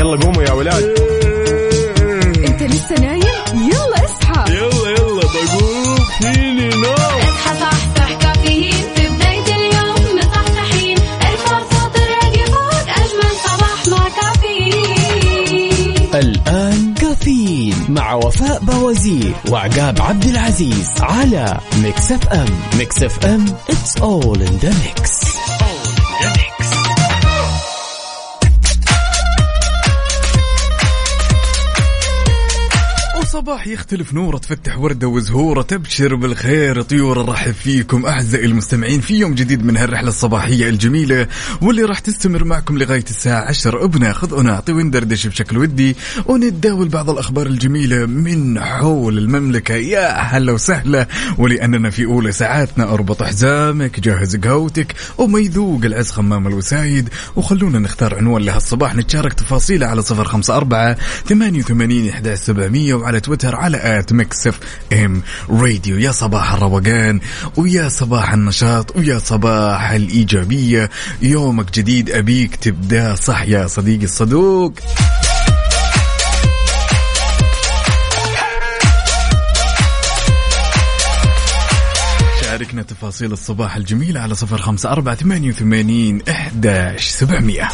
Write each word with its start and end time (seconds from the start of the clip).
يلا 0.00 0.16
قوموا 0.24 0.42
يا 0.42 0.52
ولاد. 0.52 0.84
انت 2.48 2.62
لسه 2.62 2.94
نايم؟ 3.00 3.22
يلا 3.54 4.04
اصحى. 4.04 4.52
يلا 4.54 4.90
يلا 4.90 5.22
بقوم. 5.22 5.96
فيني 6.20 6.68
نوم. 6.68 6.94
اصحى 6.94 7.60
صحصح 7.60 8.12
كافيين. 8.12 8.72
في 8.94 9.08
بداية 9.08 9.56
اليوم 9.56 10.18
مصحصحين. 10.18 10.96
الفرصة 10.98 11.88
تراك 11.94 12.48
فوق 12.48 12.88
أجمل 12.88 13.32
صباح 13.44 13.88
مع 13.88 14.08
كافيين. 14.08 16.10
الآن 16.14 16.94
كافيين 16.94 17.74
مع 17.88 18.14
وفاء 18.14 18.58
بوازير 18.62 19.32
وعقاب 19.50 20.02
عبد 20.02 20.24
العزيز 20.24 20.90
على 21.00 21.58
Mix 21.82 22.12
FM. 22.12 22.48
Mix 22.78 23.02
FM 23.02 23.44
it's 23.68 24.00
all 24.02 24.34
in 24.40 24.58
the 24.64 24.74
mix. 24.84 25.19
وصباح 33.40 33.66
يختلف 33.66 34.14
نوره 34.14 34.38
تفتح 34.38 34.78
وردة 34.78 35.08
وزهورة 35.08 35.62
تبشر 35.62 36.14
بالخير 36.14 36.82
طيور 36.82 37.26
نرحب 37.26 37.52
فيكم. 37.52 38.06
أعزائي 38.06 38.46
المستمعين 38.46 39.00
في 39.00 39.14
يوم 39.14 39.34
جديد 39.34 39.64
من 39.64 39.76
هالرحلة 39.76 40.08
الصباحية 40.08 40.68
الجميلة 40.68 41.26
واللي 41.62 41.82
راح 41.82 41.98
تستمر 41.98 42.44
معكم 42.44 42.78
لغاية 42.78 43.04
الساعة 43.10 43.48
10 43.48 43.86
بناخذ 43.86 44.34
ونعطي 44.34 44.72
وندردش 44.72 45.26
بشكل 45.26 45.58
ودي 45.58 45.96
ونتداول 46.26 46.88
بعض 46.88 47.10
الأخبار 47.10 47.46
الجميلة 47.46 48.06
من 48.06 48.60
حول 48.60 49.18
المملكة. 49.18 49.74
يا 49.74 50.20
هلا 50.20 50.52
وسهلا 50.52 51.08
ولأننا 51.38 51.90
في 51.90 52.04
أولى 52.04 52.32
ساعاتنا. 52.32 52.94
أربط 52.94 53.22
حزامك 53.22 54.00
جهز 54.00 54.36
قهوتك 54.36 54.94
وما 55.18 55.38
يذوق 55.38 55.84
العز 55.84 56.10
خمام 56.10 56.46
الوسايد. 56.46 57.08
وخلونا 57.36 57.78
نختار 57.78 58.14
عنوان 58.14 58.42
لهالصباح 58.42 58.94
نتشارك 58.94 59.32
تفاصيله 59.32 59.86
على 59.86 60.02
صفر 60.02 60.24
خمسة 60.24 60.56
أربعة 60.56 60.96
ثمانية 61.26 61.60
وثمانين 61.60 62.08
إحدى 62.08 62.36
سبعمية 62.36 62.94
وعلى 62.94 63.20
تويتر 63.30 63.56
على 63.56 63.98
at 63.98 64.12
Mix 64.12 64.58
FM 64.92 65.22
Radio. 65.50 65.98
يا 65.98 66.12
صباح 66.12 66.52
الروقان 66.52 67.20
ويا 67.56 67.88
صباح 67.88 68.32
النشاط 68.32 68.96
ويا 68.96 69.18
صباح 69.18 69.90
الإيجابية. 69.90 70.90
يومك 71.22 71.70
جديد 71.74 72.10
أبيك 72.10 72.56
تبدأ. 72.56 73.14
صح 73.14 73.42
يا 73.42 73.66
صديقي 73.66 74.04
الصدوق. 74.04 74.72
شاركنا 82.42 82.82
تفاصيل 82.82 83.32
الصباح 83.32 83.76
الجميل 83.76 84.18
على 84.18 84.34
صفر 84.34 84.58
خمسة 84.58 84.92
أربعة 84.92 85.14
ثمانية 85.14 85.48
وثمانين 85.48 86.22
إحداش 86.30 87.08
سبعمية. 87.08 87.68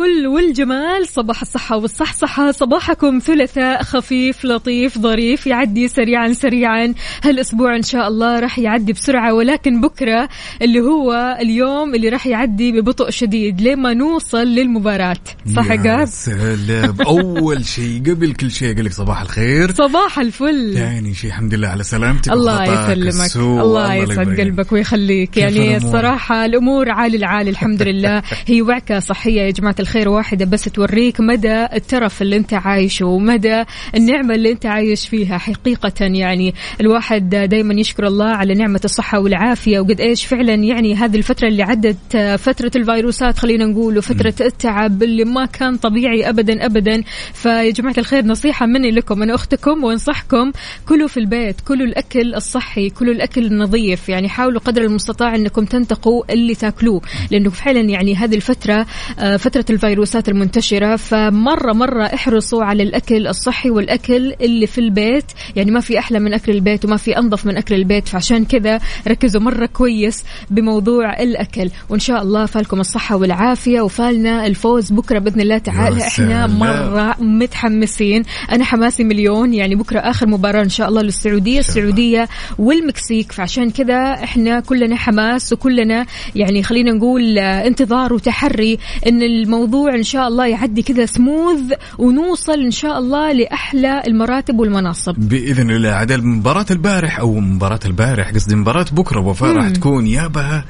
الفل 0.00 0.26
والجمال. 0.26 1.08
صباح 1.08 1.40
الصحة 1.40 1.76
والصحصحة. 1.76 2.50
صباحكم 2.50 3.18
ثلاثاء 3.18 3.82
خفيف 3.82 4.44
لطيف 4.44 4.98
ظريف 4.98 5.46
يعدي 5.46 5.88
سريعا 5.88 6.32
سريعا. 6.32 6.94
هالأسبوع 7.24 7.76
إن 7.76 7.82
شاء 7.82 8.08
الله 8.08 8.40
راح 8.40 8.58
يعدي 8.58 8.92
بسرعة 8.92 9.34
ولكن 9.34 9.80
بكرة 9.80 10.28
اللي 10.62 10.80
هو 10.80 11.38
اليوم 11.40 11.94
اللي 11.94 12.08
راح 12.08 12.26
يعدي 12.26 12.72
ببطء 12.72 13.10
شديد. 13.10 13.60
لما 13.60 13.94
نوصل 13.94 14.46
للمباراة. 14.46 15.16
صح 15.56 15.70
يا 15.70 16.04
سلام. 16.04 16.96
أول 17.06 17.64
شيء 17.64 18.02
قبل 18.06 18.32
كل 18.32 18.50
شيء 18.50 18.72
أقول 18.72 18.84
لك 18.84 18.92
صباح 18.92 19.20
الخير. 19.20 19.72
صباح 19.72 20.18
الفل. 20.18 20.74
ثاني 20.74 21.14
شيء 21.14 21.30
الحمد 21.30 21.54
لله 21.54 21.68
على 21.68 21.82
سلامتك 21.82 22.32
الله 22.32 22.62
يسلمك. 22.62 23.36
الله 23.36 23.94
يسعد. 23.94 24.40
قلبك 24.40 24.72
ويخليك. 24.72 25.36
يعني؟ 25.36 25.76
الصراحة 25.76 26.44
الأمور 26.44 26.90
عالي 26.90 27.16
العالي 27.16 27.50
الحمد 27.50 27.82
لله. 27.88 28.22
هي 28.46 28.62
وعكة 28.62 28.98
صحية 28.98 29.40
يا 29.42 29.50
جماعة 29.50 29.74
الخير. 29.80 29.89
واحدة 29.96 30.44
بس 30.44 30.64
توريك 30.64 31.20
مدى 31.20 31.64
الترف 31.64 32.22
اللي 32.22 32.36
أنت 32.36 32.54
عايشه 32.54 33.06
ومدى 33.06 33.64
النعمة 33.94 34.34
اللي 34.34 34.52
أنت 34.52 34.66
عايش 34.66 35.08
فيها 35.08 35.38
حقيقة. 35.38 35.92
يعني 36.00 36.54
الواحد 36.80 37.28
دايما 37.30 37.74
يشكر 37.74 38.06
الله 38.06 38.28
على 38.28 38.54
نعمة 38.54 38.80
الصحة 38.84 39.18
والعافية 39.18 39.80
وقد 39.80 40.00
إيش 40.00 40.26
فعلا 40.26 40.54
يعني 40.54 40.94
هذه 40.94 41.16
الفترة 41.16 41.48
اللي 41.48 41.62
عدت 41.62 42.16
فترة 42.38 42.70
الفيروسات 42.76 43.38
خلينا 43.38 43.64
نقول 43.64 43.98
وفترة 43.98 44.34
التعب 44.40 45.02
اللي 45.02 45.24
ما 45.24 45.46
كان 45.46 45.76
طبيعي 45.76 46.28
أبدا 46.28 46.66
أبدا. 46.66 47.02
فيا 47.34 47.70
جماعة 47.70 47.94
الخير 47.98 48.24
نصيحة 48.24 48.66
مني 48.66 48.90
لكم 48.90 49.22
أنا 49.22 49.34
أختكم 49.34 49.84
وأنصحكم 49.84 50.52
كلوا 50.88 51.08
في 51.08 51.16
البيت 51.16 51.60
كلوا 51.60 51.86
الأكل 51.86 52.34
الصحي 52.34 52.90
كلوا 52.90 53.14
الأكل 53.14 53.46
النظيف. 53.46 54.08
يعني 54.08 54.28
حاولوا 54.28 54.60
قدر 54.60 54.82
المستطاع 54.82 55.34
أنكم 55.34 55.64
تنتقوا 55.64 56.32
اللي 56.32 56.54
تاكلوه 56.54 57.00
لأنه 57.30 57.50
فعلا 57.50 57.80
يعني 57.80 58.14
هذه 58.16 58.34
الفترة 58.34 58.86
آه، 59.18 59.36
فترة 59.36 59.64
الفيروسات 59.84 60.28
المنتشرة 60.28 60.96
فمرة 60.96 61.72
مرة 61.72 62.04
احرصوا 62.04 62.64
على 62.64 62.82
الأكل 62.82 63.26
الصحي 63.26 63.70
والأكل 63.70 64.34
اللي 64.40 64.66
في 64.66 64.78
البيت. 64.78 65.24
يعني 65.56 65.70
ما 65.70 65.80
في 65.80 65.98
أحلى 65.98 66.18
من 66.18 66.34
أكل 66.34 66.52
البيت 66.52 66.84
وما 66.84 66.96
في 66.96 67.18
أنظف 67.18 67.46
من 67.46 67.56
أكل 67.56 67.74
البيت 67.74 68.08
فعشان 68.08 68.44
كذا 68.44 68.80
ركزوا 69.08 69.40
مرة 69.40 69.66
كويس 69.66 70.24
بموضوع 70.50 71.22
الأكل. 71.22 71.70
وإن 71.88 72.00
شاء 72.00 72.22
الله 72.22 72.46
فالكم 72.46 72.80
الصحة 72.80 73.16
والعافية 73.16 73.80
وفالنا 73.80 74.46
الفوز 74.46 74.92
بكرة 74.92 75.18
بإذن 75.18 75.40
الله. 75.40 75.58
تعالى 75.58 76.00
سلام. 76.00 76.58
مرة 76.58 77.16
متحمسين. 77.20 78.22
أنا 78.52 78.64
حماسي 78.64 79.04
مليون 79.04 79.54
يعني 79.54 79.74
بكرة 79.74 80.00
آخر 80.00 80.26
مباراة 80.26 80.62
إن 80.62 80.68
شاء 80.68 80.88
الله 80.88 81.02
للسعودية 81.02 81.58
السعودية 81.58 82.28
والمكسيك. 82.58 83.32
فعشان 83.32 83.70
كذا 83.70 84.12
إحنا 84.12 84.60
كلنا 84.60 84.96
حماس 84.96 85.52
وكلنا 85.52 86.06
يعني 86.36 86.62
خلينا 86.62 86.92
نقول 86.92 87.38
آه، 87.38 87.66
انتظار 87.66 88.12
وتحري 88.12 88.78
إن 89.06 89.22
الموضوع 89.22 89.69
إن 89.74 90.02
شاء 90.02 90.28
الله 90.28 90.46
يعدي 90.46 90.82
كذا 90.82 91.06
سموث 91.06 91.60
ونوصل 91.98 92.60
إن 92.60 92.70
شاء 92.70 92.98
الله 92.98 93.32
لأحلى 93.32 94.02
المراتب 94.06 94.58
والمناصب. 94.58 95.14
بإذن 95.18 95.70
الله. 95.70 95.90
عدل 95.90 96.26
مباراة 96.26 96.66
البارح 96.70 97.18
أو 97.18 97.40
مباراة 97.40 97.80
البارح 97.86 98.30
قصدي 98.30 98.54
مباراة 98.54 98.86
بكرة 98.92 99.20
وفاء 99.20 99.52
راح 99.52 99.68
تكون 99.68 100.06
يا 100.06 100.26
بها 100.26 100.64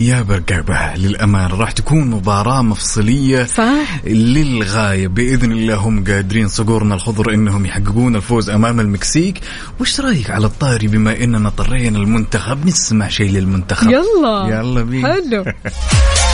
يا 0.00 0.22
برقابها 0.22 0.94
للامانه 0.96 1.54
راح 1.54 1.70
تكون 1.70 2.10
مباراة 2.10 2.62
مفصلية 2.62 3.44
صح. 3.44 4.06
للغاية. 4.06 5.08
بإذن 5.08 5.52
الله 5.52 5.74
هم 5.74 6.04
قادرين 6.04 6.48
صقورنا 6.48 6.94
الخضر 6.94 7.34
إنهم 7.34 7.66
يحققون 7.66 8.16
الفوز 8.16 8.50
أمام 8.50 8.80
المكسيك. 8.80 9.40
وش 9.80 10.00
رأيك 10.00 10.30
على 10.30 10.46
الطاري؟ 10.46 10.86
بما 10.86 11.24
إننا 11.24 11.48
طرينا 11.50 11.98
المنتخب 11.98 12.66
نسمع 12.66 13.08
شيء 13.08 13.30
للمنتخب. 13.30 13.90
يلا. 13.90 14.46
يلا 14.48 14.82
بينا. 14.82 15.12
حلو. 15.12 15.44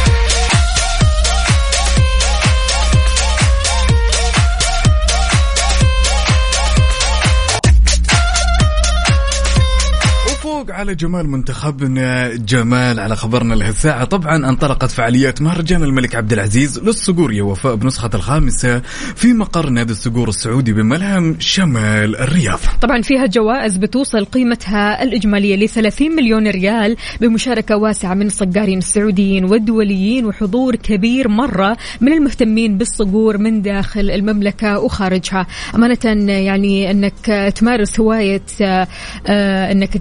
وفوق 10.62 10.74
على 10.74 10.94
جمال 10.94 11.28
منتخبنا 11.28 12.34
جمال 12.34 13.00
على 13.00 13.16
خبرنا 13.16 13.54
لهالساعة 13.54 14.04
طبعا 14.04 14.48
انطلقت 14.48 14.90
فعاليات 14.90 15.42
مهرجان 15.42 15.82
الملك 15.82 16.14
عبد 16.14 16.32
العزيز 16.32 16.78
للصقور 16.78 17.32
يا 17.32 17.42
وفاء 17.42 17.74
بنسخة 17.74 18.10
الخامسة 18.14 18.78
في 19.16 19.32
مقر 19.32 19.68
نادي 19.68 19.92
الصقور 19.92 20.28
السعودي 20.28 20.72
بملهم 20.72 21.36
شمال 21.38 22.16
الرياض. 22.16 22.58
طبعا 22.80 23.02
فيها 23.02 23.26
جوائز 23.26 23.76
بتوصل 23.76 24.24
قيمتها 24.24 25.02
الإجمالية 25.02 25.56
ل 25.56 25.68
30 25.68 26.16
مليون 26.16 26.48
ريال 26.48 26.96
بمشاركة 27.20 27.76
واسعة 27.76 28.14
من 28.14 28.26
الصقارين 28.26 28.78
السعوديين 28.78 29.44
والدوليين 29.44 30.26
وحضور 30.26 30.76
كبير 30.76 31.28
مرة 31.28 31.76
من 32.00 32.12
المهتمين 32.12 32.78
بالصقور 32.78 33.38
من 33.38 33.62
داخل 33.62 34.10
المملكة 34.10 34.78
وخارجها. 34.78 35.46
أمانة 35.74 36.32
يعني 36.32 36.90
أنك 36.90 37.52
تمارس 37.56 38.00
هواية 38.00 38.42
آه، 38.60 38.88
آه، 39.26 39.72
أنك 39.72 40.00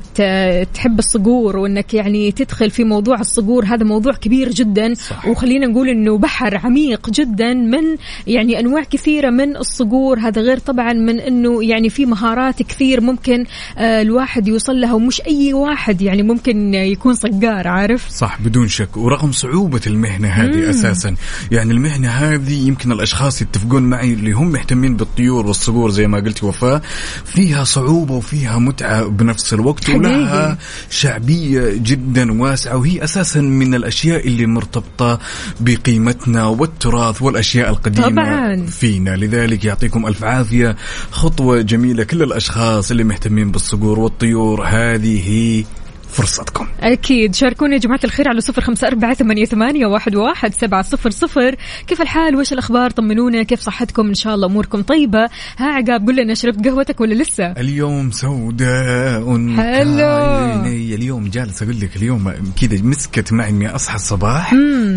تحب 0.73 0.99
الصقور 0.99 1.57
وأنك 1.57 1.93
يعني 1.93 2.31
تدخل 2.31 2.69
في 2.71 2.83
موضوع 2.83 3.19
الصقور 3.19 3.65
هذا 3.65 3.83
موضوع 3.83 4.13
كبير 4.13 4.49
جدا. 4.49 4.93
صح. 4.93 5.27
وخلينا 5.27 5.67
نقول 5.67 5.89
أنه 5.89 6.17
بحر 6.17 6.57
عميق 6.57 7.09
جدا 7.09 7.53
من 7.53 7.97
يعني 8.27 8.59
أنواع 8.59 8.83
كثيرة 8.83 9.29
من 9.29 9.57
الصقور. 9.57 10.19
هذا 10.19 10.41
غير 10.41 10.57
طبعا 10.57 10.93
من 10.93 11.19
أنه 11.19 11.63
يعني 11.63 11.89
في 11.89 12.05
مهارات 12.05 12.63
كثير 12.63 13.01
ممكن 13.01 13.45
آه، 13.77 14.01
الواحد 14.01 14.47
يوصل 14.47 14.81
لها 14.81 14.93
ومش 14.93 15.21
أي 15.21 15.53
واحد 15.53 16.01
يعني 16.01 16.23
ممكن 16.23 16.73
يكون 16.73 17.13
صقار 17.13 17.67
عارف؟ 17.67 18.09
صح 18.09 18.41
بدون 18.41 18.67
شك. 18.67 18.97
ورغم 18.97 19.31
صعوبة 19.31 19.81
المهنة 19.87 20.27
هذه 20.27 20.69
أساسا. 20.69 21.15
يعني 21.51 21.71
المهنة 21.71 22.09
هذه 22.09 22.67
يمكن 22.67 22.91
الأشخاص 22.91 23.41
يتفقون 23.41 23.83
معي 23.83 24.13
اللي 24.13 24.31
هم 24.31 24.51
مهتمين 24.51 24.95
بالطيور 24.95 25.47
والصقور 25.47 25.89
زي 25.91 26.07
ما 26.07 26.19
قلت 26.19 26.43
وفاء. 26.43 26.81
فيها 27.25 27.63
صعوبة 27.63 28.13
وفيها 28.15 28.59
متعة 28.59 29.07
بنفس 29.07 29.53
الوقت. 29.53 29.89
ولها 29.89 30.40
شعبية 30.89 31.73
جدا 31.73 32.41
واسعة 32.41 32.77
وهي 32.77 33.03
أساسا 33.03 33.41
من 33.41 33.75
الأشياء 33.75 34.27
اللي 34.27 34.45
مرتبطة 34.45 35.19
بقيمتنا 35.59 36.45
والتراث 36.45 37.21
والأشياء 37.21 37.69
القديمة 37.69 38.07
طبعاً. 38.07 38.65
فينا 38.65 39.15
لذلك 39.15 39.65
يعطيكم 39.65 40.07
ألف 40.07 40.23
عافية 40.23 40.75
خطوة 41.11 41.61
جميلة 41.61 42.03
كل 42.03 42.23
الأشخاص 42.23 42.91
اللي 42.91 43.03
مهتمين 43.03 43.51
بالصقور 43.51 43.99
والطيور 43.99 44.63
هذه 44.65 45.29
هي 45.29 45.63
فرصتكم. 46.11 46.67
أكيد. 46.79 47.35
شاركونا 47.35 47.73
يا 47.73 47.79
جماعة 47.79 47.99
الخير 48.03 48.29
على 48.29 48.41
صفر 48.41 48.61
خمسة 48.61 48.87
أربعة 48.87 49.13
ثمانية, 49.13 49.45
ثمانية 49.45 49.85
واحد, 49.85 50.15
واحد 50.15 50.53
سبعة 50.53 50.81
صفر 50.81 51.09
صفر. 51.09 51.55
كيف 51.87 52.01
الحال؟ 52.01 52.35
وش 52.35 52.53
الأخبار؟ 52.53 52.89
طمنونا. 52.89 53.43
كيف 53.43 53.59
صحتكم؟ 53.59 54.07
إن 54.07 54.13
شاء 54.13 54.35
الله 54.35 54.47
أموركم 54.47 54.81
طيبة. 54.81 55.29
ها 55.57 55.67
عقاب 55.67 56.05
قول 56.05 56.15
لنا 56.15 56.33
شربت 56.33 56.67
قهوتك 56.67 57.01
ولا 57.01 57.13
لسه؟ 57.13 57.45
اليوم 57.51 58.11
سوداء 58.11 59.21
حلو. 59.57 60.65
اليوم 60.65 61.29
جالس 61.29 61.63
أقول 61.63 61.79
لك 61.79 61.95
اليوم 61.95 62.33
كذا 62.61 62.81
مسكت 62.81 63.33
معي 63.33 63.49
اني 63.49 63.75
أصحى 63.75 63.95
الصباح. 63.95 64.51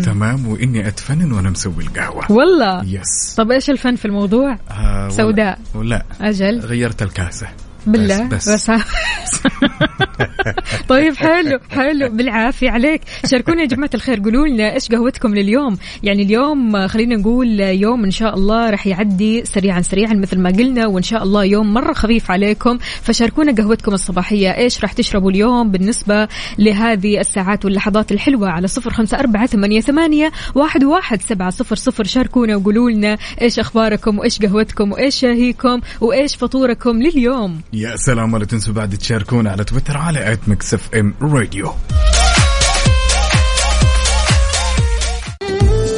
تمام. 0.05 0.47
وإني 0.47 0.87
أتفنن 0.87 1.31
وأنا 1.31 1.49
مسوي 1.49 1.83
القهوة. 1.83 2.31
والله. 2.31 2.83
يس 2.85 3.35
طب 3.37 3.51
إيش 3.51 3.69
الفن 3.69 3.95
في 3.95 4.05
الموضوع؟ 4.05 4.57
آه 4.69 5.03
ولا- 5.03 5.09
سوداء. 5.09 5.59
لا 5.83 6.05
أجل. 6.21 6.59
غيرت 6.59 7.01
الكاسة. 7.01 7.47
بالله 7.87 8.27
بس, 8.27 8.49
بس, 8.49 8.71
بس. 8.71 9.41
طيب 10.89 11.15
حلو 11.15 11.59
حلو. 11.71 12.09
بالعافية 12.09 12.69
عليك. 12.69 13.01
شاركونا 13.25 13.61
يا 13.61 13.67
جماعة 13.67 13.89
الخير. 13.93 14.19
قولوا 14.19 14.47
لنا 14.47 14.73
إيش 14.73 14.89
قهوتكم 14.89 15.35
لليوم؟ 15.35 15.77
يعني 16.03 16.23
اليوم 16.23 16.87
خلينا 16.87 17.15
نقول 17.15 17.59
يوم 17.59 18.03
إن 18.03 18.11
شاء 18.11 18.33
الله 18.35 18.69
راح 18.69 18.87
يعدي 18.87 19.45
سريعا 19.45 19.81
سريعا 19.81 20.13
مثل 20.13 20.39
ما 20.39 20.49
قلنا 20.49 20.87
وإن 20.87 21.03
شاء 21.03 21.23
الله 21.23 21.43
يوم 21.43 21.73
مرة 21.73 21.93
خفيف 21.93 22.31
عليكم. 22.31 22.77
فشاركونا 23.01 23.51
قهوتكم 23.55 23.93
الصباحية. 23.93 24.57
إيش 24.57 24.81
راح 24.81 24.93
تشربوا 24.93 25.31
اليوم 25.31 25.71
بالنسبة 25.71 26.27
لهذه 26.59 27.19
الساعات 27.19 27.65
واللحظات 27.65 28.11
الحلوة؟ 28.11 28.49
على 28.49 28.67
صفر 28.67 28.93
خمسة 28.93 29.19
أربعة 29.19 29.45
ثمانية, 29.45 29.81
ثمانية 29.81 30.31
واحد, 30.55 30.83
واحد 30.83 31.21
سبعة 31.21 31.49
صفر 31.49 31.75
صفر. 31.75 32.03
شاركونا 32.03 32.55
وقولوا 32.55 32.91
لنا 32.91 33.17
إيش 33.41 33.59
أخباركم 33.59 34.19
وإيش 34.19 34.39
قهوتكم 34.39 34.91
وإيش 34.91 35.15
شاهيكم 35.15 35.81
وإيش 36.01 36.35
فطوركم 36.35 37.01
لليوم. 37.01 37.61
يا 37.75 37.95
سلام 37.95 38.33
ولا 38.33 38.45
تنسوا 38.45 38.73
بعد 38.73 38.97
تشاركونا 38.97 39.51
على 39.51 39.63
تويتر 39.63 39.97
على 39.97 40.33
at 40.33 40.39
Mix 40.47 40.73
FM 40.73 41.13
Radio. 41.21 41.73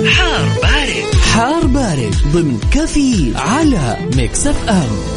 حار 0.05 0.47
بارد. 0.61 1.15
حار 1.33 1.65
بارد 1.67 2.15
ضمن 2.33 2.59
كافيين 2.71 3.33
على 3.35 3.97
Mix 4.15 4.47
FM. 4.47 5.16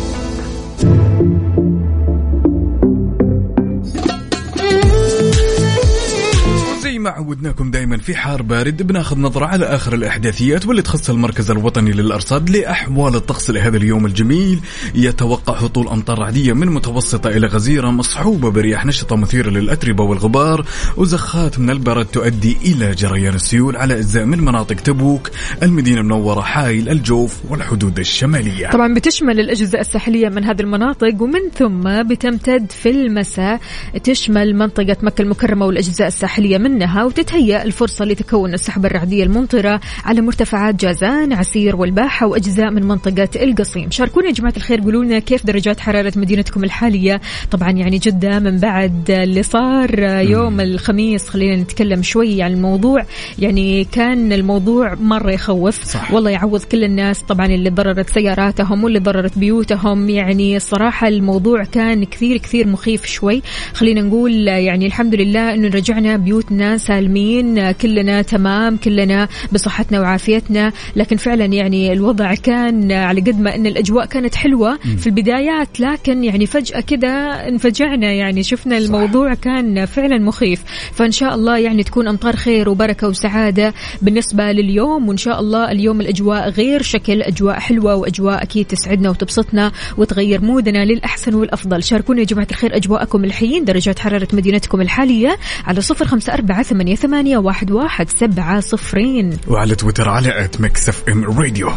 عودناكم 7.11 7.71
دائما 7.71 7.97
في 7.97 8.15
حار 8.15 8.43
بارد 8.43 8.83
بناخذ 8.83 9.19
نظرة 9.19 9.47
على 9.47 9.67
آخر 9.67 9.95
الإحداثيات 9.95 10.67
واللي 10.67 10.83
تخص 10.83 11.11
المركز 11.11 11.51
الوطني 11.51 11.93
للأرصاد 11.93 12.51
لأحوال 12.51 13.15
الطقس 13.15 13.51
لهذا 13.51 13.77
اليوم 13.77 14.07
الجميل. 14.07 14.61
يتوقع 14.95 15.55
هطول 15.55 15.89
أمطار 15.89 16.19
رعدية 16.19 16.53
من 16.53 16.67
متوسطة 16.67 17.31
إلى 17.31 17.47
غزيرة 17.47 17.91
مصحوبة 17.91 18.51
برياح 18.51 18.87
نشطة 18.87 19.17
مثيرة 19.17 19.51
للأتربة 19.51 20.05
والغبار. 20.05 20.67
وزخات 20.97 21.59
من 21.59 21.71
البرد 21.71 22.07
تؤدي 22.07 22.57
إلى 22.65 22.95
جريان 22.95 23.35
السيول 23.35 23.77
على 23.77 23.95
أجزاء 23.95 24.25
من 24.25 24.41
مناطق 24.41 24.77
تبوك 24.77 25.31
المدينة 25.63 26.01
المنورة 26.01 26.41
حائل 26.41 26.89
الجوف 26.89 27.37
والحدود 27.49 27.99
الشمالية. 27.99 28.71
طبعا 28.71 28.95
بتشمل 28.95 29.41
الأجزاء 29.41 29.81
الساحلية 29.81 30.29
من 30.29 30.45
هذه 30.45 30.61
المناطق 30.61 31.23
ومن 31.23 31.41
ثم 31.55 32.03
بتمتد 32.03 32.71
في 32.71 32.91
المساء 32.91 33.61
تشمل 34.05 34.57
منطقة 34.57 34.97
مكة 35.03 35.23
المكرمة 35.23 35.67
والأجزاء 35.67 36.09
الساحلية 36.09 36.59
منها 36.59 37.00
وتتهيأ 37.07 37.63
الفرصة 37.63 38.05
لتكون 38.05 38.55
السحب 38.55 38.87
الرعدية 38.87 39.25
الممطرة 39.25 39.81
على 40.05 40.21
مرتفعات 40.21 40.75
جازان 40.75 41.33
عسير 41.33 41.77
والباحة 41.77 42.27
وأجزاء 42.27 42.71
من 42.71 42.83
منطقة 42.87 43.29
القصيم. 43.37 43.91
شاركونا 43.91 44.27
يا 44.27 44.33
جماعة 44.33 44.55
الخير 44.57 44.81
قولوا 44.81 45.05
لنا 45.05 45.19
كيف 45.19 45.47
درجات 45.47 45.81
حرارة 45.81 46.13
مدينتكم 46.17 46.65
الحالية؟ 46.65 47.21
طبعا 47.51 47.71
يعني 47.71 47.99
جدة 47.99 48.39
من 48.39 48.59
بعد 48.59 49.11
اللي 49.11 49.43
صار 49.43 49.99
يوم 50.21 50.61
الخميس 50.61 51.29
خلينا 51.29 51.57
نتكلم 51.63 52.03
شوي 52.03 52.43
عن 52.43 52.53
الموضوع. 52.53 53.05
يعني 53.39 53.85
كان 53.85 54.33
الموضوع 54.33 54.95
مرة 54.95 55.31
يخوف. 55.31 55.85
صح. 55.85 56.13
والله 56.13 56.31
يعوض 56.31 56.63
كل 56.63 56.85
الناس 56.85 57.23
طبعا 57.23 57.47
اللي 57.47 57.71
ضررت 57.71 58.11
سياراتهم 58.11 58.85
واللي 58.85 58.99
ضررت 58.99 59.39
بيوتهم. 59.39 60.11
يعني 60.11 60.57
الصراحة 60.57 61.09
الموضوع 61.09 61.65
كان 61.65 62.05
كثير 62.05 62.37
كثير 62.37 62.67
مخيف 62.67 63.07
شوي. 63.07 63.43
خلينا 63.75 64.03
نقول 64.03 64.49
يعني 64.49 64.87
الحمد 64.87 65.15
لله 65.15 65.55
إنه 65.55 65.69
رجعنا 65.69 66.17
بيوتنا 66.17 66.79
سالمين 66.81 67.71
كلنا 67.71 68.23
تمام 68.23 68.77
كلنا 68.77 69.29
بصحتنا 69.53 70.01
وعافيتنا 70.01 70.73
لكن 70.97 71.17
فعلا 71.17 71.45
يعني 71.45 71.93
الوضع 71.93 72.35
كان 72.35 72.93
على 72.93 73.21
قد 73.21 73.41
ما 73.41 73.55
إن 73.55 73.67
الأجواء 73.67 74.07
كانت 74.07 74.35
حلوة 74.35 74.79
في 74.99 75.07
البدايات 75.07 75.81
لكن 75.81 76.25
يعني 76.25 76.47
فجأة 76.47 76.81
كده 76.81 77.09
انفجعنا 77.49 78.13
يعني 78.13 78.43
شفنا 78.43 78.79
الموضوع 78.79 79.35
كان 79.35 79.85
فعلا 79.87 80.19
مخيف. 80.19 80.63
فإن 80.93 81.11
شاء 81.11 81.35
الله 81.35 81.59
يعني 81.59 81.83
تكون 81.83 82.09
أمطار 82.09 82.37
خير 82.37 82.69
وبركة 82.69 83.09
وسعادة 83.09 83.75
بالنسبة 84.03 84.53
لليوم 84.53 85.09
وإن 85.09 85.17
شاء 85.17 85.41
الله 85.41 85.71
اليوم 85.71 86.01
الأجواء 86.01 86.49
غير 86.49 86.83
شكل 86.83 87.23
أجواء 87.23 87.59
حلوة 87.59 87.95
وأجواء 87.95 88.43
أكيد 88.43 88.67
تسعدنا 88.67 89.11
وتبسطنا 89.11 89.73
وتغير 89.99 90.41
مودنا 90.41 90.85
للأحسن 90.85 91.35
والأفضل. 91.35 91.83
شاركونا 91.83 92.21
يا 92.21 92.25
جماعة 92.25 92.47
الخير 92.51 92.77
أجواءكم 92.77 93.25
الحين 93.25 93.65
درجات 93.65 93.99
حرارة 93.99 94.29
مدينتكم 94.33 94.81
الحالية 94.81 95.37
على 95.67 95.81
صفر 95.81 96.05
خمسة 96.05 96.35
أربعة 96.35 96.67
ثمانية, 96.71 96.97
ثمانية 96.97 97.39
واحد, 97.39 97.71
واحد 97.71 98.11
سبعة 98.11 98.61
صفرين. 98.61 99.39
وعلى 99.49 99.75
تويتر 99.75 100.09
على 100.09 100.45
at 100.45 100.61
Mix 100.61 100.89
FM 100.89 101.25
Radio. 101.25 101.73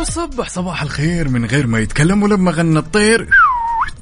وصبح 0.00 0.48
صباح 0.48 0.82
الخير 0.82 1.28
من 1.28 1.44
غير 1.44 1.66
ما 1.66 1.78
يتكلم 1.78 2.22
ولما 2.22 2.50
غنى 2.50 2.78
الطير. 2.78 3.28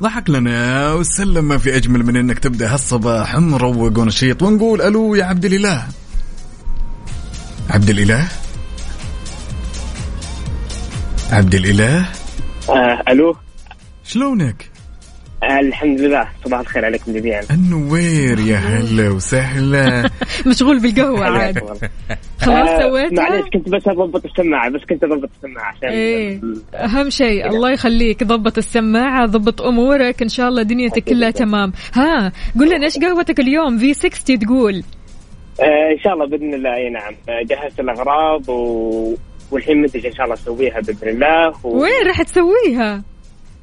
ضحك 0.02 0.30
لنا 0.30 0.92
وسلم 0.92 1.44
ما 1.44 1.58
في 1.58 1.76
أجمل 1.76 2.06
من 2.06 2.16
إنك 2.16 2.38
تبدأ 2.38 2.74
هالصباح 2.74 3.36
مروق 3.36 3.98
ونشيط 3.98 4.42
ونقول 4.42 4.82
ألو 4.82 5.14
يا 5.14 5.24
عبد 5.24 5.44
الإله. 5.44 5.86
عبد 7.70 7.90
الإله؟ 7.90 8.28
عبد 11.34 11.54
الإله. 11.54 12.06
آه 12.68 13.02
ألو. 13.08 13.36
شلونك؟ 14.04 14.70
آه 15.42 15.60
الحمد 15.60 16.00
لله 16.00 16.28
صباح 16.44 16.60
الخير 16.60 16.84
عليكم 16.84 17.12
جميعا. 17.12 17.40
النوير 17.50 18.38
يا 18.38 18.56
هلا 18.56 19.10
وسهلا. 19.10 20.10
مشغول 20.46 20.82
بالقهوة 20.82 21.24
عاد. 21.24 21.58
خلاص 22.40 22.68
آه، 22.68 22.80
سويتها 22.80 23.28
معليش 23.28 23.44
كنت 23.52 23.68
بس 23.68 23.88
أضبط 23.88 24.24
السماعة 24.24 24.70
بس 24.70 24.80
كنت 24.88 25.04
أضبط 25.04 25.30
السماعة 25.36 25.68
عشان 25.76 25.88
إيه. 25.88 26.40
أهم 26.74 27.10
شيء 27.10 27.48
الله 27.48 27.70
يخليك 27.72 28.24
ضبط 28.24 28.58
السماعة 28.58 29.26
ضبط 29.26 29.62
أمورك 29.62 30.22
إن 30.22 30.28
شاء 30.28 30.48
الله 30.48 30.62
دنيتك 30.62 31.04
كلها 31.04 31.30
تمام. 31.30 31.72
ها 31.94 32.32
قول 32.58 32.70
لنا 32.70 32.84
إيش 32.84 32.98
قهوتك 32.98 33.40
اليوم؟ 33.40 33.78
في 33.78 33.94
60 33.94 34.38
تقول. 34.38 34.82
آه 35.60 35.92
إن 35.92 35.98
شاء 36.04 36.12
الله 36.14 36.26
بإذن 36.26 36.54
الله 36.54 36.74
إي 36.74 36.90
نعم. 36.90 37.12
آه، 37.28 37.42
جهزت 37.42 37.80
الأغراض 37.80 38.48
و... 38.48 39.14
والحين 39.54 39.76
منتج 39.82 40.06
إن 40.06 40.12
شاء 40.12 40.24
الله 40.24 40.34
أسويها 40.34 40.80
بإذن 40.80 41.08
الله 41.08 41.52
و... 41.64 41.82
وين 41.82 42.06
راح 42.06 42.22
تسويها 42.22 43.02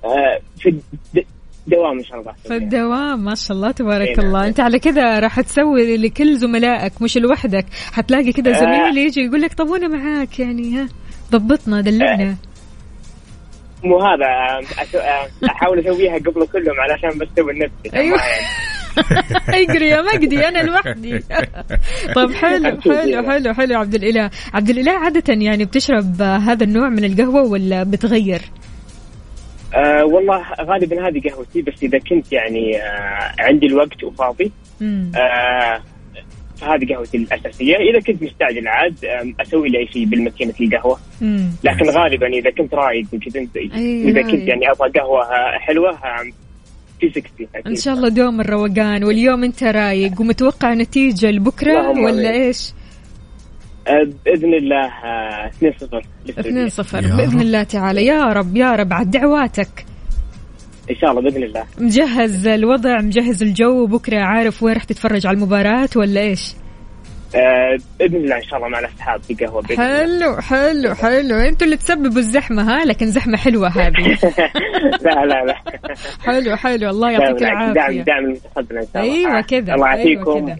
آه 0.03 0.39
في 0.59 0.69
الد... 0.69 1.25
دوام 1.67 1.97
إن 1.97 2.03
شاء 2.03 2.19
الله 2.19 2.31
في 2.31 2.55
الدوام 2.55 3.23
ما 3.23 3.35
شاء 3.35 3.57
الله 3.57 3.71
تبارك 3.71 4.07
إيه 4.07 4.15
نعم. 4.15 4.25
الله 4.25 4.47
أنت 4.47 4.59
على 4.59 4.79
كذا 4.79 5.19
راح 5.19 5.41
تسوي 5.41 5.97
لكل 5.97 6.37
زملائك 6.37 7.01
مش 7.01 7.17
لوحدك 7.17 7.65
حتلاقي 7.93 8.31
كذا 8.31 8.51
آه. 8.51 8.59
زميل 8.59 8.97
يجي 8.97 9.21
يقول 9.21 9.41
لك 9.41 9.53
طب 9.53 9.69
وأنا 9.69 9.87
معاك 9.87 10.39
يعني 10.39 10.77
ها 10.77 10.87
ضبطنا 11.31 11.81
دلعنا 11.81 12.35
مو 13.83 13.99
هذا 13.99 14.25
آه،. 14.25 14.97
آه، 14.97 15.27
أحاول 15.45 15.79
أسويها 15.79 16.15
قبل 16.15 16.47
كلهم 16.47 16.75
علشان 16.79 17.19
بس 17.19 17.27
لنفسي 17.37 17.97
أيوة. 17.97 18.17
اجري 19.59 19.87
يا 19.87 20.01
مجدي 20.01 20.47
أنا 20.47 20.59
لوحدي 20.63 21.19
طيب 22.15 22.31
حلو 22.31 22.81
حلو 22.81 23.23
حلو 23.23 23.53
حلو 23.53 23.79
عبد 23.79 23.95
الإله 23.95 24.29
عبد 24.53 24.69
الإله 24.69 24.91
عادة 24.91 25.33
يعني 25.33 25.65
بتشرب 25.65 26.21
هذا 26.21 26.63
النوع 26.63 26.89
من 26.89 27.03
القهوة 27.03 27.43
ولا 27.43 27.83
بتغير 27.83 28.41
آه 29.75 30.05
والله 30.05 30.43
غالبا 30.61 31.07
هذه 31.07 31.21
قهوتي 31.29 31.61
بس 31.61 31.83
إذا 31.83 31.99
كنت 31.99 32.33
يعني 32.33 32.77
آه 32.77 33.33
عندي 33.39 33.65
الوقت 33.65 34.03
وفاضي. 34.03 34.51
آه 35.15 35.81
فهذه 36.61 36.93
قهوتي 36.93 37.17
الأساسية 37.17 37.75
إذا 37.75 37.99
كنت 37.99 38.23
مستعجل 38.23 38.67
عاد 38.67 38.95
أسوي 39.41 39.69
لي 39.69 39.87
شيء 39.93 40.05
بالماكينه 40.05 40.53
القهوة 40.61 40.97
مم. 41.21 41.51
لكن 41.63 41.89
غالبا 41.89 42.27
إذا 42.27 42.49
كنت 42.49 42.73
رايق 42.73 43.05
وكذا 43.13 43.47
إذا. 43.55 44.21
كنت 44.21 44.47
يعني 44.47 44.71
أبغى 44.71 44.89
قهوة 44.89 45.23
آه، 45.23 45.57
حلوة 45.59 45.99
آم، 47.03 47.09
في 47.09 47.19
60 47.21 47.47
أكيد. 47.55 47.67
إن 47.67 47.75
شاء 47.75 47.93
الله 47.93 48.09
دوم 48.09 48.41
الروقان 48.41 49.03
واليوم 49.03 49.43
أنت 49.43 49.63
رايق 49.63 50.21
ومتوقع 50.21 50.73
نتيجة 50.73 51.31
لبكرة 51.31 51.89
ولا 51.89 52.09
آمين. 52.09 52.25
إيش؟ 52.25 52.73
آه، 53.87 54.09
بإذن 54.25 54.53
الله 54.53 54.85
آه، 54.85 55.47
2 55.47 55.73
0 55.79 56.01
2 56.29 56.69
0 56.69 57.03
يا 57.03 57.15
بإذن 57.15 57.35
رب. 57.35 57.41
الله 57.41 57.63
تعالى 57.63 58.05
يا 58.05 58.23
رب 58.23 58.57
يا 58.57 58.71
رب 58.71 58.93
على 58.93 59.05
دعواتك 59.05 59.85
إن 60.91 60.95
شاء 60.95 61.11
الله 61.11 61.21
بإذن 61.21 61.43
الله 61.43 61.63
مجهز 61.79 62.47
الوضع 62.47 63.01
مجهز 63.01 63.43
الجو 63.43 63.85
بكرة 63.85 64.19
عارف 64.19 64.63
وين 64.63 64.73
راح 64.73 64.83
تتفرج 64.83 65.27
على 65.27 65.35
المباراة 65.37 65.89
ولا 65.95 66.21
إيش؟ 66.21 66.53
آه، 67.35 67.77
بإذن 67.99 68.15
الله 68.15 68.35
إن 68.35 68.41
شاء 68.43 68.57
الله 68.57 68.67
مع 68.69 68.79
الأصحاب 68.79 69.23
في 69.23 69.33
قهوة 69.33 69.63
الله. 69.71 69.75
حلو 69.75 70.41
حلو 70.41 70.95
حلو. 70.95 71.35
أنتوا 71.35 71.65
اللي 71.67 71.77
تسببوا 71.77 72.17
الزحمة 72.19 72.63
ها؟ 72.63 72.85
لكن 72.85 73.07
زحمة 73.07 73.37
حلوة 73.37 73.67
هذه. 73.67 73.91
لا 75.05 75.25
لا 75.25 75.45
لا. 75.45 75.55
حلو 76.25 76.55
حلو. 76.55 76.89
الله 76.89 77.11
يعطيك 77.11 77.35
بالعكس، 77.39 77.75
دعم 77.75 78.01
دعم 78.03 78.23
المنتخبنا 78.25 78.79
إن 78.81 78.87
شاء 78.93 79.03
الله. 79.03 79.13
أيوة 79.15 79.41
كذا، 79.41 79.73
الله 79.73 79.93
أيوة 79.93 80.57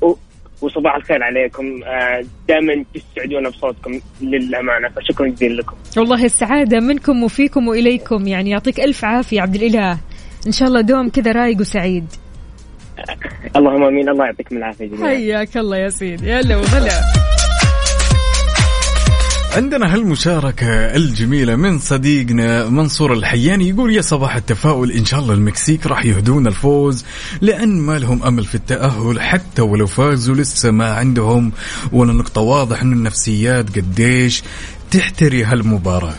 و- 0.00 0.14
وصباح 0.62 0.94
الخير 0.96 1.22
عليكم. 1.22 1.64
آه، 1.84 2.24
دائما 2.48 2.84
تسعدونا 2.94 3.48
بصوتكم 3.48 4.00
للأمانة 4.20 4.88
فشكرا 4.96 5.26
جزيلا 5.28 5.54
لكم. 5.62 5.76
والله 5.96 6.24
السعادة 6.24 6.80
منكم 6.80 7.22
وفيكم 7.22 7.68
وإليكم. 7.68 8.26
يعني 8.28 8.50
يعطيك 8.50 8.80
ألف 8.80 9.04
عافية 9.04 9.40
عبد 9.40 9.54
الإله. 9.54 9.98
إن 10.46 10.52
شاء 10.52 10.68
الله 10.68 10.80
دوم 10.80 11.08
كذا 11.08 11.32
رايق 11.32 11.60
وسعيد. 11.60 12.04
اللهم 13.56 13.82
آمين. 13.84 14.08
الله 14.08 14.24
يعطيكم 14.24 14.56
العافية 14.56 14.86
جميعا. 14.86 15.08
حياك 15.08 15.56
الله 15.56 15.76
يا 15.76 15.88
سيدي. 15.88 16.32
هلا 16.32 16.56
وغلا. 16.56 16.92
عندنا 19.56 19.94
هالمشاركة 19.94 20.66
الجميلة 20.96 21.56
من 21.56 21.78
صديقنا 21.78 22.68
منصور 22.68 23.12
الحياني 23.12 23.68
يقول 23.68 23.94
يا 23.94 24.00
صباح 24.00 24.36
التفاؤل 24.36 24.92
إن 24.92 25.04
شاء 25.04 25.20
الله 25.20 25.34
المكسيك 25.34 25.86
راح 25.86 26.04
يهدون 26.04 26.46
الفوز 26.46 27.04
لأن 27.40 27.68
ما 27.68 27.98
لهم 27.98 28.22
أمل 28.22 28.44
في 28.44 28.54
التأهل 28.54 29.20
حتى 29.20 29.62
ولو 29.62 29.86
فازوا 29.86 30.34
لسه 30.34 30.70
ما 30.70 30.92
عندهم. 30.92 31.52
ولا 31.92 32.12
نقطة 32.12 32.40
واضح 32.40 32.82
أن 32.82 32.92
النفسيات 32.92 33.76
قديش 33.78 34.42
تحتري 34.90 35.44
هالمباراة. 35.44 36.14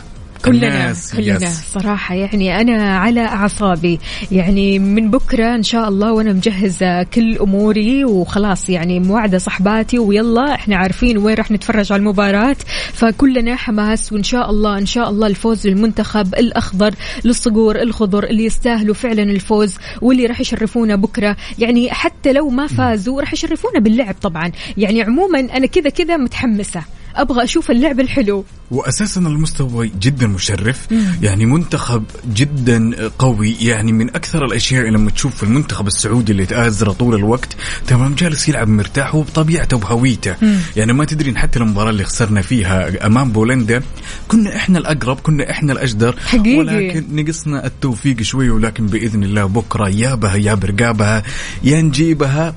كلنا 0.46 0.93
كلنا. 1.17 1.50
صراحة. 1.50 2.15
يعني 2.15 2.62
أنا 2.62 2.98
على 2.98 3.22
أعصابي. 3.22 4.00
يعني 4.31 4.79
من 4.79 5.12
بكرة 5.12 5.55
إن 5.55 5.63
شاء 5.63 5.89
الله 5.89 6.13
وأنا 6.13 6.34
مجهزة 6.34 7.03
كل 7.03 7.38
أموري 7.38 8.05
وخلاص 8.05 8.69
يعني 8.69 9.00
موعدة 9.00 9.38
صحباتي 9.38 10.00
ويلا 10.00 10.53
إحنا 10.53 10.75
عارفين 10.75 11.17
وين 11.17 11.36
راح 11.36 11.51
نتفرج 11.51 11.91
على 11.91 12.00
المباراة. 12.00 12.55
فكلنا 12.93 13.55
حماس 13.55 14.13
وإن 14.13 14.24
شاء 14.24 14.50
الله 14.50 14.77
إن 14.77 14.86
شاء 14.86 15.10
الله 15.10 15.27
الفوز 15.27 15.67
للمنتخب 15.67 16.36
الأخضر 16.36 16.93
للصقور 17.25 17.81
الخضر 17.81 18.24
اللي 18.24 18.46
يستاهلوا 18.46 18.96
فعلا 18.96 19.24
الفوز 19.24 19.75
واللي 20.01 20.25
راح 20.25 20.41
يشرفونا 20.41 20.96
بكرة. 20.96 21.38
يعني 21.60 21.91
حتى 21.91 22.34
لو 22.34 22.50
ما 22.50 22.67
فازوا 22.67 23.22
راح 23.22 23.34
يشرفونا 23.34 23.79
باللعب 23.79 24.15
طبعا. 24.22 24.51
يعني 24.77 25.01
عموما 25.01 25.39
أنا 25.39 25.65
كذا 25.65 25.89
كذا 25.89 26.17
متحمسة. 26.17 26.84
أبغى 27.16 27.44
أشوف 27.44 27.72
اللعب 27.72 28.00
الحلو. 28.00 28.46
واساسا 28.72 29.22
المستوى 29.22 29.92
جدا 30.01 30.28
مشرف 30.28 30.88
يعني 31.22 31.46
منتخب 31.46 32.04
جدا 32.34 32.92
قوي 33.20 33.56
يعني 33.62 33.92
من 33.92 34.10
أكثر 34.10 34.46
الأشياء 34.46 34.84
لما 34.89 35.12
تشوف 35.12 35.44
المنتخب 35.44 35.88
السعودي 35.88 36.32
اللي 36.32 36.46
تآزر 36.46 36.92
طول 36.92 37.16
الوقت 37.16 37.56
تمام 37.88 38.16
جالس 38.16 38.50
يلعب 38.50 38.68
مرتاح 38.68 39.16
وبطبيعته 39.16 39.78
وبهويته 39.78 40.36
يعني 40.75 40.94
ما 40.94 41.06
تدري 41.06 41.36
حتى 41.36 41.60
المباراة 41.60 41.89
اللي 41.89 42.04
خسرنا 42.04 42.42
فيها 42.42 43.06
أمام 43.06 43.32
بولندا 43.32 43.82
كنا 44.28 44.56
إحنا 44.56 44.80
الأقرب 44.80 45.20
كنا 45.20 45.51
إحنا 45.51 45.74
الأجدر 45.74 46.16
حقيقي. 46.25 46.58
ولكن 46.58 47.06
نقصنا 47.16 47.66
التوفيق 47.66 48.22
شوي 48.22 48.50
ولكن 48.50 48.88
بإذن 48.88 49.24
الله 49.24 49.46
بكرة 49.46 49.89
يا 49.89 50.16
بها 50.16 50.36
يا 50.36 50.54
برقابها 50.54 51.24
يا 51.63 51.82
نجيبها 51.82 52.56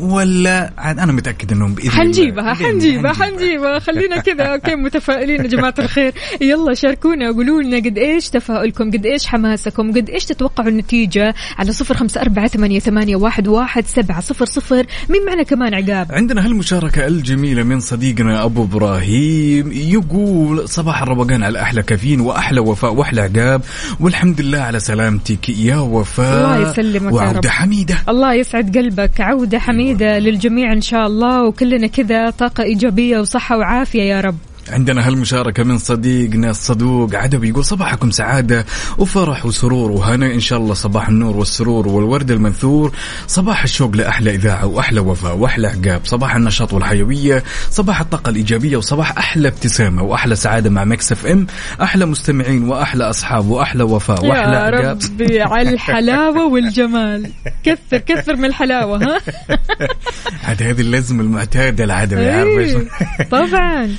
ولا 0.00 0.70
عاد 0.78 0.98
أنا 0.98 1.12
متأكد 1.12 1.52
إنهم 1.52 1.74
بإذن 1.74 1.88
الله. 1.88 2.02
حنجيبها 2.02 2.54
حنجيبها 2.54 3.12
حنجيبها. 3.12 3.78
خلينا 3.78 4.16
كذا. 4.16 4.44
أوكي 4.52 4.74
متفائلين 4.74 5.40
يا 5.40 5.46
جماعة 5.46 5.74
الخير. 5.78 6.12
يلا 6.40 6.74
شاركونا 6.74 7.32
قولوا 7.32 7.62
لنا 7.62 7.76
قد 7.76 7.98
إيش 7.98 8.28
تفاؤلكم 8.28 8.90
قد 8.90 9.06
إيش 9.06 9.26
حماسكم 9.26 9.92
قد 9.92 10.10
إيش 10.10 10.24
تتوقعوا 10.24 10.68
النتيجة؟ 10.68 11.34
على 11.58 11.72
صفر 11.72 11.94
خمسة 11.94 12.20
أربعة 12.20 12.48
ثمانية, 12.48 12.78
ثمانية 12.78 13.16
واحد, 13.16 13.48
واحد 13.48 13.86
سبعة 13.86 14.20
صفر 14.20 14.44
صفر. 14.44 14.86
مين 15.08 15.26
معنا 15.26 15.42
كمان 15.42 15.74
عقاب؟ 15.74 16.12
عندنا 16.12 16.46
هالمشاركة 16.46 17.06
الجميلة 17.06 17.62
من 17.62 17.80
صديقنا 17.80 18.44
أبو 18.44 18.64
إبراهيم 18.64 19.72
يقول 19.72 20.68
صباح 20.68 21.02
الروقان 21.02 21.42
على 21.42 21.62
أحلى 21.62 21.82
كافيين 21.82 22.20
وأحلى 22.20 22.60
وفاء 22.60 22.94
وأحلى 22.94 23.20
عقاب 23.20 23.62
والحمد 24.00 24.40
لله 24.40 24.58
على 24.58 24.80
سلامتك 24.80 25.48
يا 25.48 25.76
وفاء 25.76 26.56
الله 26.56 26.70
يسلمك 26.70 27.02
يا 27.02 27.08
رب. 27.08 27.14
وعودة 27.14 27.50
حميدة. 27.50 27.96
الله 28.08 28.34
يسعد 28.34 28.76
قلبك. 28.78 29.20
عودة 29.20 29.58
حميدة. 29.58 29.87
للجميع 29.94 30.72
إن 30.72 30.80
شاء 30.80 31.06
الله 31.06 31.44
وكلنا 31.44 31.86
كذا 31.86 32.30
طاقة 32.30 32.62
إيجابية 32.64 33.18
وصحة 33.18 33.58
وعافية 33.58 34.02
يا 34.02 34.20
رب. 34.20 34.36
عندنا 34.70 35.08
هالمشاركة 35.08 35.64
من 35.64 35.78
صديقنا 35.78 36.50
الصدوق 36.50 37.14
عدب 37.14 37.44
يقول 37.44 37.64
صباحكم 37.64 38.10
سعادة 38.10 38.66
وفرح 38.98 39.46
وسرور 39.46 39.90
وهنا 39.90 40.26
إن 40.34 40.40
شاء 40.40 40.58
الله 40.58 40.74
صباح 40.74 41.08
النور 41.08 41.36
والسرور 41.36 41.88
والورد 41.88 42.30
المنثور. 42.30 42.92
صباح 43.26 43.62
الشوق 43.62 43.96
لأحلى 43.96 44.34
إذاعة 44.34 44.66
وأحلى 44.66 45.00
وفاء 45.00 45.36
وأحلى 45.36 45.68
عقاب. 45.68 46.00
صباح 46.04 46.34
النشاط 46.34 46.72
والحيوية. 46.72 47.44
صباح 47.70 48.00
الطاقة 48.00 48.30
الإيجابية 48.30 48.76
وصباح 48.76 49.18
أحلى 49.18 49.48
ابتسامة 49.48 50.02
وأحلى 50.02 50.36
سعادة 50.36 50.70
مع 50.70 50.84
Mix 50.84 51.12
FM. 51.12 51.46
أحلى 51.82 52.06
مستمعين 52.06 52.68
وأحلى 52.68 53.04
أصحاب 53.04 53.48
وأحلى 53.48 53.82
وفاء 53.82 54.26
وأحلى 54.26 54.52
يا 54.52 54.58
عقاب. 54.58 54.98
ربي 55.04 55.42
على 55.42 55.70
الحلاوة 55.70 56.46
والجمال. 56.46 57.30
كثر 57.64 57.98
كثر 57.98 58.36
من 58.36 58.44
الحلاوة 58.44 59.04
ها؟ 59.04 59.20
عاد 60.48 60.62
هذه 60.62 60.80
اللازم 60.80 61.20
المعتادة 61.20 61.84
إيش؟ 62.42 62.74
إيه، 62.74 63.28
طبعا. 63.30 63.96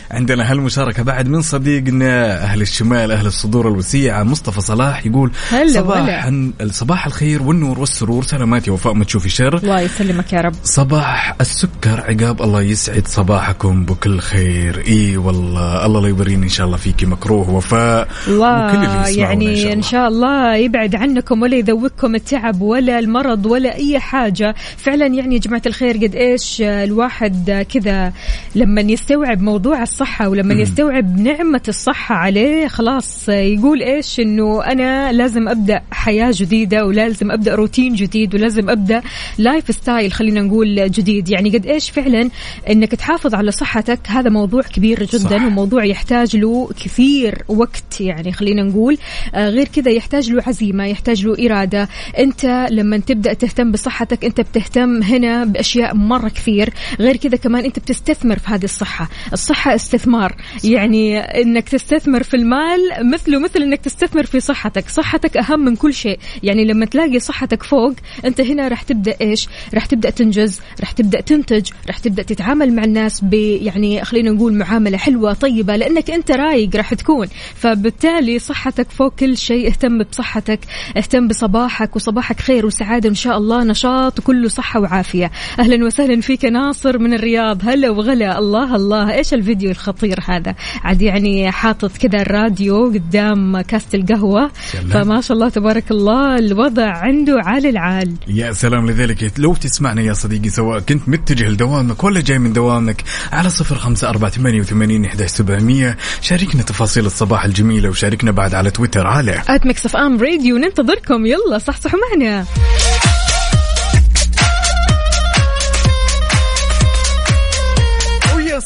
عندنا 0.59 0.71
هالمشاركة 0.79 1.03
بعد 1.03 1.27
من 1.27 1.41
صديقنا 1.41 2.43
أهل 2.43 2.61
الشمال 2.61 3.11
أهل 3.11 3.27
الصدور 3.27 3.67
الوسيعة 3.67 4.23
مصطفى 4.23 4.61
صلاح 4.61 5.05
يقول 5.05 5.31
هلا 5.49 5.71
صباح 5.71 6.31
صباح 6.71 7.05
الخير 7.05 7.43
والنور 7.43 7.79
والسرور 7.79 8.23
سلامات 8.23 8.67
يا 8.67 8.71
وفاء 8.71 8.93
ما 8.93 9.03
تشوفي 9.03 9.29
شر. 9.29 9.57
الله 9.57 9.81
يسلمك 9.81 10.33
يا 10.33 10.41
رب. 10.41 10.53
صباح 10.63 11.35
السكر 11.41 12.01
عقاب 12.01 12.41
الله 12.41 12.61
يسعد 12.61 13.07
صباحكم 13.07 13.85
بكل 13.85 14.19
خير. 14.19 14.83
إي 14.87 15.17
والله 15.17 15.85
الله 15.85 16.01
لا 16.01 16.07
يبريني 16.07 16.43
إن 16.43 16.49
شاء 16.49 16.65
الله 16.65 16.77
فيكي 16.77 17.05
مكروه 17.05 17.49
وفاء. 17.49 18.07
وكل 18.27 18.35
اللي 18.35 18.85
الله 18.85 19.07
يسمعونا 19.07 19.43
يعني 19.43 19.73
إن 19.73 19.81
شاء 19.81 20.07
الله 20.07 20.55
يبعد 20.55 20.95
عنكم 20.95 21.41
ولا 21.41 21.57
يذوقكم 21.57 22.15
التعب 22.15 22.61
ولا 22.61 22.99
المرض 22.99 23.45
ولا 23.45 23.75
أي 23.75 23.99
حاجة. 23.99 24.55
فعلا 24.77 25.05
يعني 25.05 25.35
يا 25.35 25.39
جماعة 25.39 25.61
الخير 25.65 25.97
قد 25.97 26.15
إيش 26.15 26.61
الواحد 26.61 27.65
كذا 27.73 28.13
لما 28.55 28.81
يستوعب 28.81 29.41
موضوع 29.41 29.81
الصحة 29.81 30.29
ولما 30.29 30.48
يستوعب 30.57 31.19
نعمة 31.19 31.61
الصحة 31.67 32.15
عليه 32.15 32.67
خلاص 32.67 33.29
يقول 33.29 33.81
إيش؟ 33.81 34.19
إنه 34.19 34.63
أنا 34.63 35.11
لازم 35.11 35.47
أبدأ 35.47 35.81
حياة 35.91 36.31
جديدة 36.35 36.85
ولازم 36.85 37.31
أبدأ 37.31 37.55
روتين 37.55 37.95
جديد 37.95 38.35
ولازم 38.35 38.69
أبدأ 38.69 39.01
lifestyle 39.37 40.11
خلينا 40.11 40.41
نقول 40.41 40.91
جديد. 40.91 41.29
يعني 41.29 41.49
قد 41.49 41.65
إيش 41.65 41.89
فعلا 41.89 42.29
إنك 42.69 42.91
تحافظ 42.91 43.35
على 43.35 43.51
صحتك 43.51 43.99
هذا 44.07 44.29
موضوع 44.29 44.61
كبير 44.61 45.03
جدا 45.03 45.17
صح. 45.17 45.45
وموضوع 45.45 45.85
يحتاج 45.85 46.37
له 46.37 46.69
كثير 46.83 47.43
وقت 47.47 48.01
يعني 48.01 48.31
خلينا 48.31 48.63
نقول. 48.63 48.97
آه، 49.35 49.49
غير 49.49 49.67
كذا 49.67 49.91
يحتاج 49.91 50.31
له 50.31 50.43
عزيمة 50.47 50.85
يحتاج 50.85 51.25
له 51.25 51.45
إرادة. 51.45 51.89
أنت 52.17 52.67
لما 52.71 52.97
تبدأ 52.97 53.33
تهتم 53.33 53.71
بصحتك 53.71 54.25
أنت 54.25 54.41
بتهتم 54.41 55.03
هنا 55.03 55.43
بأشياء 55.45 55.95
مرة 55.95 56.29
كثير. 56.29 56.73
غير 56.99 57.17
كذا 57.17 57.37
كمان 57.37 57.65
أنت 57.65 57.79
بتستثمر 57.79 58.39
في 58.39 58.49
هذه 58.53 58.63
الصحة. 58.63 59.09
الصحة 59.33 59.75
استثمار. 59.75 60.28
يعني 60.63 61.19
إنك 61.19 61.69
تستثمر 61.69 62.23
في 62.23 62.33
المال 62.33 63.11
مثله 63.11 63.39
مثل 63.39 63.63
إنك 63.63 63.81
تستثمر 63.81 64.25
في 64.25 64.39
صحتك. 64.39 64.89
صحتك 64.89 65.37
أهم 65.37 65.59
من 65.59 65.75
كل 65.75 65.93
شيء. 65.93 66.19
يعني 66.43 66.65
لما 66.65 66.85
تلاقي 66.85 67.19
صحتك 67.19 67.63
فوق 67.63 67.93
أنت 68.25 68.41
هنا 68.41 68.67
راح 68.67 68.81
تبدأ 68.81 69.15
إيش؟ 69.21 69.47
راح 69.73 69.85
تبدأ 69.85 70.09
تنجز 70.09 70.59
راح 70.79 70.91
تبدأ 70.91 71.21
تنتج 71.21 71.69
راح 71.87 71.97
تبدأ 71.97 72.23
تتعامل 72.23 72.75
مع 72.75 72.83
الناس 72.83 73.21
ب 73.23 73.33
يعني 73.33 74.05
خلينا 74.05 74.31
نقول 74.31 74.53
معاملة 74.53 74.97
حلوة 74.97 75.33
طيبة 75.33 75.75
لأنك 75.75 76.11
أنت 76.11 76.31
رايق 76.31 76.75
راح 76.75 76.93
تكون. 76.93 77.27
فبالتالي 77.55 78.39
صحتك 78.39 78.91
فوق 78.91 79.13
كل 79.15 79.37
شيء. 79.37 79.67
اهتم 79.67 80.03
بصحتك 80.03 80.59
اهتم 80.97 81.27
بصباحك 81.27 81.95
وصباحك 81.95 82.39
خير 82.39 82.65
وسعادة 82.65 83.09
إن 83.09 83.15
شاء 83.15 83.37
الله. 83.37 83.63
نشاط 83.63 84.19
وكله 84.19 84.47
صحة 84.47 84.79
وعافية. 84.79 85.31
أهلا 85.59 85.85
وسهلا 85.85 86.21
فيك 86.21 86.45
ناصر 86.45 86.97
من 86.97 87.13
الرياض. 87.13 87.69
هلا 87.69 87.89
وغلا. 87.89 88.39
الله 88.39 88.75
الله. 88.75 89.13
إيش 89.13 89.33
الفيديو 89.33 89.71
الخطير 89.71 90.18
هذا. 90.27 90.55
عاد 90.83 91.01
يعني 91.01 91.51
حاطط 91.51 91.97
كذا 91.97 92.21
الراديو 92.21 92.85
قدام 92.85 93.61
كاسه 93.61 93.87
القهوة. 93.93 94.51
سلام. 94.71 94.89
فما 94.89 95.21
شاء 95.21 95.37
الله 95.37 95.49
تبارك 95.49 95.91
الله 95.91 96.35
الوضع 96.35 96.97
عنده 96.97 97.41
عال 97.43 97.65
العال. 97.65 98.13
يا 98.27 98.51
سلام 98.51 98.89
لذلك. 98.89 99.39
لو 99.39 99.55
تسمعنا 99.55 100.01
يا 100.01 100.13
صديقي 100.13 100.49
سواء 100.49 100.79
كنت 100.79 101.09
متجه 101.09 101.49
لدوامك 101.49 102.03
ولا 102.03 102.21
جاي 102.21 102.39
من 102.39 102.53
دوامك 102.53 103.03
على 103.31 103.49
صفر 103.49 103.75
خمسة 103.75 104.09
أربعة 104.09 104.29
ثمانية 104.29 104.59
وثمانين 104.59 105.05
إحدى 105.05 105.27
سبعمية 105.27 105.97
شاركنا 106.21 106.61
تفاصيل 106.61 107.05
الصباح 107.05 107.45
الجميلة 107.45 107.89
وشاركنا 107.89 108.31
بعد 108.31 108.53
على 108.53 108.71
تويتر 108.71 109.07
على 109.07 109.41
at 109.49 109.65
Mix 109.65 109.85
FM 109.85 110.21
Radio 110.21 110.57
ننتظركم. 110.57 111.25
يلا 111.25 111.57
صحصحوا 111.57 111.99
معنا. 112.11 112.45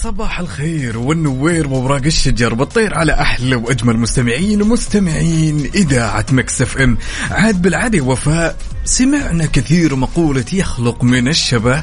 صباح 0.03 0.39
الخير 0.39 0.97
والنوير 0.97 1.67
ووراق 1.67 2.05
الشجر 2.05 2.53
بالطير 2.53 2.93
على 2.93 3.13
أحلى 3.13 3.55
وأجمل 3.55 3.97
مستمعين 3.97 4.61
ومستمعين 4.61 5.69
إذاعة 5.75 6.25
Mix 6.31 6.77
FM. 6.77 6.97
عاد 7.31 7.61
بالعادة 7.61 8.01
وفاء 8.01 8.55
سمعنا 8.85 9.45
كثير 9.45 9.95
مقولة 9.95 10.45
يخلق 10.53 11.03
من 11.03 11.27
الشبه 11.27 11.81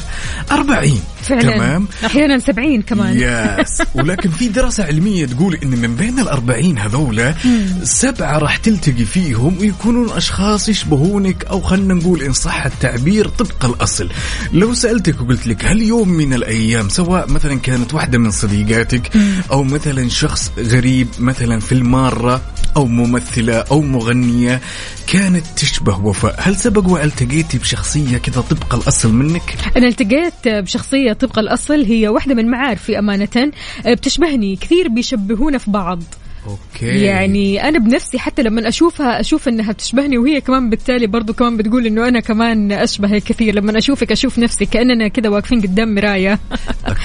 أربعين. 0.51 1.01
فعلا. 1.23 1.43
تمام؟ 1.43 1.89
أحيانا 2.05 2.39
70 2.39 2.83
كمان. 2.83 3.17
يس 3.17 3.83
ولكن 3.95 4.31
في 4.31 4.49
دراسة 4.49 4.85
علمية 4.85 5.27
تقول 5.27 5.59
إن 5.63 5.69
من 5.69 5.97
بين 5.97 6.19
الأربعين 6.19 6.79
هذولا 6.79 7.35
سبعة 7.83 8.39
راح 8.39 8.57
تلتقي 8.57 9.05
فيهم 9.05 9.59
ويكونون 9.61 10.11
أشخاص 10.11 10.69
يشبهونك 10.69 11.45
أو 11.45 11.61
خلنا 11.61 11.95
نقول 11.95 12.23
إن 12.23 12.33
صح 12.33 12.65
التعبير 12.67 13.29
طبق 13.29 13.65
الأصل. 13.65 14.09
لو 14.53 14.75
سألتك 14.75 15.21
وقلت 15.21 15.47
لك 15.47 15.65
هل 15.65 15.83
يوم 15.83 16.09
من 16.09 16.35
الأيام 16.35 16.89
سواء 16.89 17.31
مثلا 17.31 17.59
كانت 17.61 17.95
واحدة 17.95 18.19
من 18.19 18.31
صديقاتك 18.31 19.11
أو 19.51 19.63
مثلا 19.63 20.09
شخص 20.09 20.53
غريب 20.59 21.09
مثلا 21.19 21.61
في 21.61 21.73
المارة 21.73 22.41
أو 22.77 22.87
ممثلة 22.87 23.55
أو 23.55 23.81
مغنية 23.81 24.61
كانت 25.07 25.47
تشبه 25.57 25.99
وفاء 25.99 26.35
هل 26.39 26.57
سبق 26.57 26.90
والتقيتي 26.91 27.59
بشخصية 27.59 28.19
كذا 28.19 28.41
طبق 28.41 28.75
الأصل 28.75 29.13
منك؟ 29.13 29.55
أنا 29.77 29.87
التقيت 29.87 30.49
بشخصية 30.49 31.13
طبق 31.13 31.39
الأصل 31.39 31.85
هي 31.85 32.09
واحدة 32.09 32.35
من 32.35 32.51
معارفي 32.51 32.99
أمانة 32.99 33.53
بتشبهني 33.87 34.57
كثير 34.57 34.89
بيشبهونا 34.89 35.59
في 35.59 35.71
بعض 35.71 36.03
okay 36.47 36.87
يعني 36.87 37.69
أنا 37.69 37.79
بنفسي 37.79 38.19
حتى 38.19 38.43
لما 38.43 38.69
أشوفها 38.69 39.21
أشوف 39.21 39.49
إنها 39.49 39.73
بتشبهني 39.73 40.19
وهي 40.19 40.41
كمان 40.41 40.71
بالتالي 40.71 41.07
برضو 41.07 41.33
كمان 41.33 41.57
بتقول 41.57 41.87
إنه 41.87 42.09
أنا 42.09 42.21
كمان 42.21 42.73
اشبهك 42.73 43.23
كثير 43.23 43.55
لما 43.55 43.79
أشوفك 43.79 44.13
أشوف 44.13 44.39
نفسي 44.39 44.67
كأننا 44.67 45.09
كذا 45.09 45.29
واقفين 45.29 45.61
قدام 45.61 45.95
مراية 45.95 46.39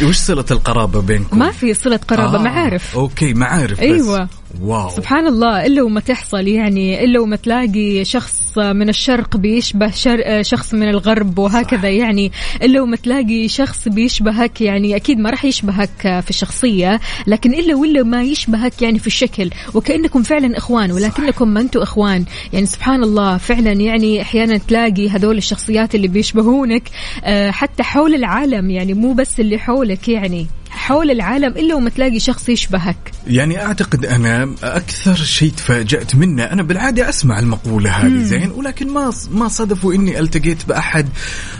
وش 0.04 0.16
صلة 0.18 0.46
القرابة 0.52 1.02
بينكم؟ 1.02 1.40
ما 1.40 1.52
في 1.52 1.74
صلة 1.74 2.00
قرابة 2.08 2.38
آه، 2.38 2.42
معارف 2.42 2.98
okay 2.98 3.34
معارف 3.34 3.80
بس. 3.80 3.80
أيوة. 3.80 4.30
wow. 4.62 4.90
سبحان 4.90 5.28
الله 5.28 5.66
إلا 5.66 5.82
وما 5.84 6.00
تحصل 6.00 6.48
يعني 6.48 7.04
إلا 7.04 7.20
وما 7.20 7.36
تلاقي 7.36 8.06
شخص 8.06 8.58
من 8.58 8.90
الشرق 8.90 9.38
بيشبه 9.38 9.92
شر... 9.92 10.42
شخص 10.42 10.74
من 10.74 10.90
الغرب 10.90 11.40
وهكذا 11.40 11.82
صح. 11.82 11.86
يعني 11.86 12.32
إلا 12.64 12.82
وما 12.82 12.96
تلاقي 12.96 13.48
شخص 13.48 13.88
بيشبهك 13.88 14.62
يعني 14.62 14.96
أكيد 14.96 15.20
ما 15.20 15.30
راح 15.30 15.46
يشبهك 15.46 16.22
في 16.24 16.30
الشخصية 16.30 17.00
لكن 17.28 17.54
إلا 17.54 17.76
ولا 17.76 18.04
ما 18.04 18.24
يشبهك 18.24 18.82
يعني 18.82 19.00
في 19.00 19.08
الشكل 19.08 19.50
وكأنكم 19.74 20.24
فعلا 20.24 20.58
إخوان 20.58 20.92
ولكنكم 20.92 21.48
ما 21.48 21.62
أنتم 21.62 21.82
إخوان. 21.82 22.26
يعني 22.54 22.66
سبحان 22.66 23.04
الله 23.04 23.38
فعلا 23.38 23.72
يعني 23.72 24.22
أحيانا 24.22 24.58
تلاقي 24.58 25.10
هذول 25.10 25.38
الشخصيات 25.38 25.96
اللي 25.96 26.08
بيشبهونك 26.08 26.84
آه، 27.24 27.52
حتى 27.52 27.84
حول 27.84 28.16
العالم 28.16 28.70
يعني 28.70 28.94
مو 28.94 29.14
بس 29.14 29.40
اللي 29.40 29.58
حولك 29.58 30.08
يعني. 30.10 30.48
حول 30.76 31.12
العالم 31.12 31.52
إلا 31.52 31.76
وما 31.76 31.90
تلاقي 31.90 32.20
شخص 32.20 32.50
يشبهك 32.50 33.12
يعني 33.28 33.66
أعتقد 33.66 34.06
أنا 34.06 34.56
أكثر 34.64 35.16
شيء 35.16 35.52
تفاجأت 35.52 36.16
منه 36.16 36.44
أنا 36.44 36.64
بالعادة 36.64 37.10
أسمع 37.10 37.40
المقولة 37.40 37.90
هذه 37.90 38.24
زين 38.24 38.52
ولكن 38.52 38.94
ما 38.94 39.14
ما 39.32 39.48
صدفوا 39.48 39.94
إني 39.94 40.20
ألتقيت 40.20 40.66
بأحد 40.66 41.10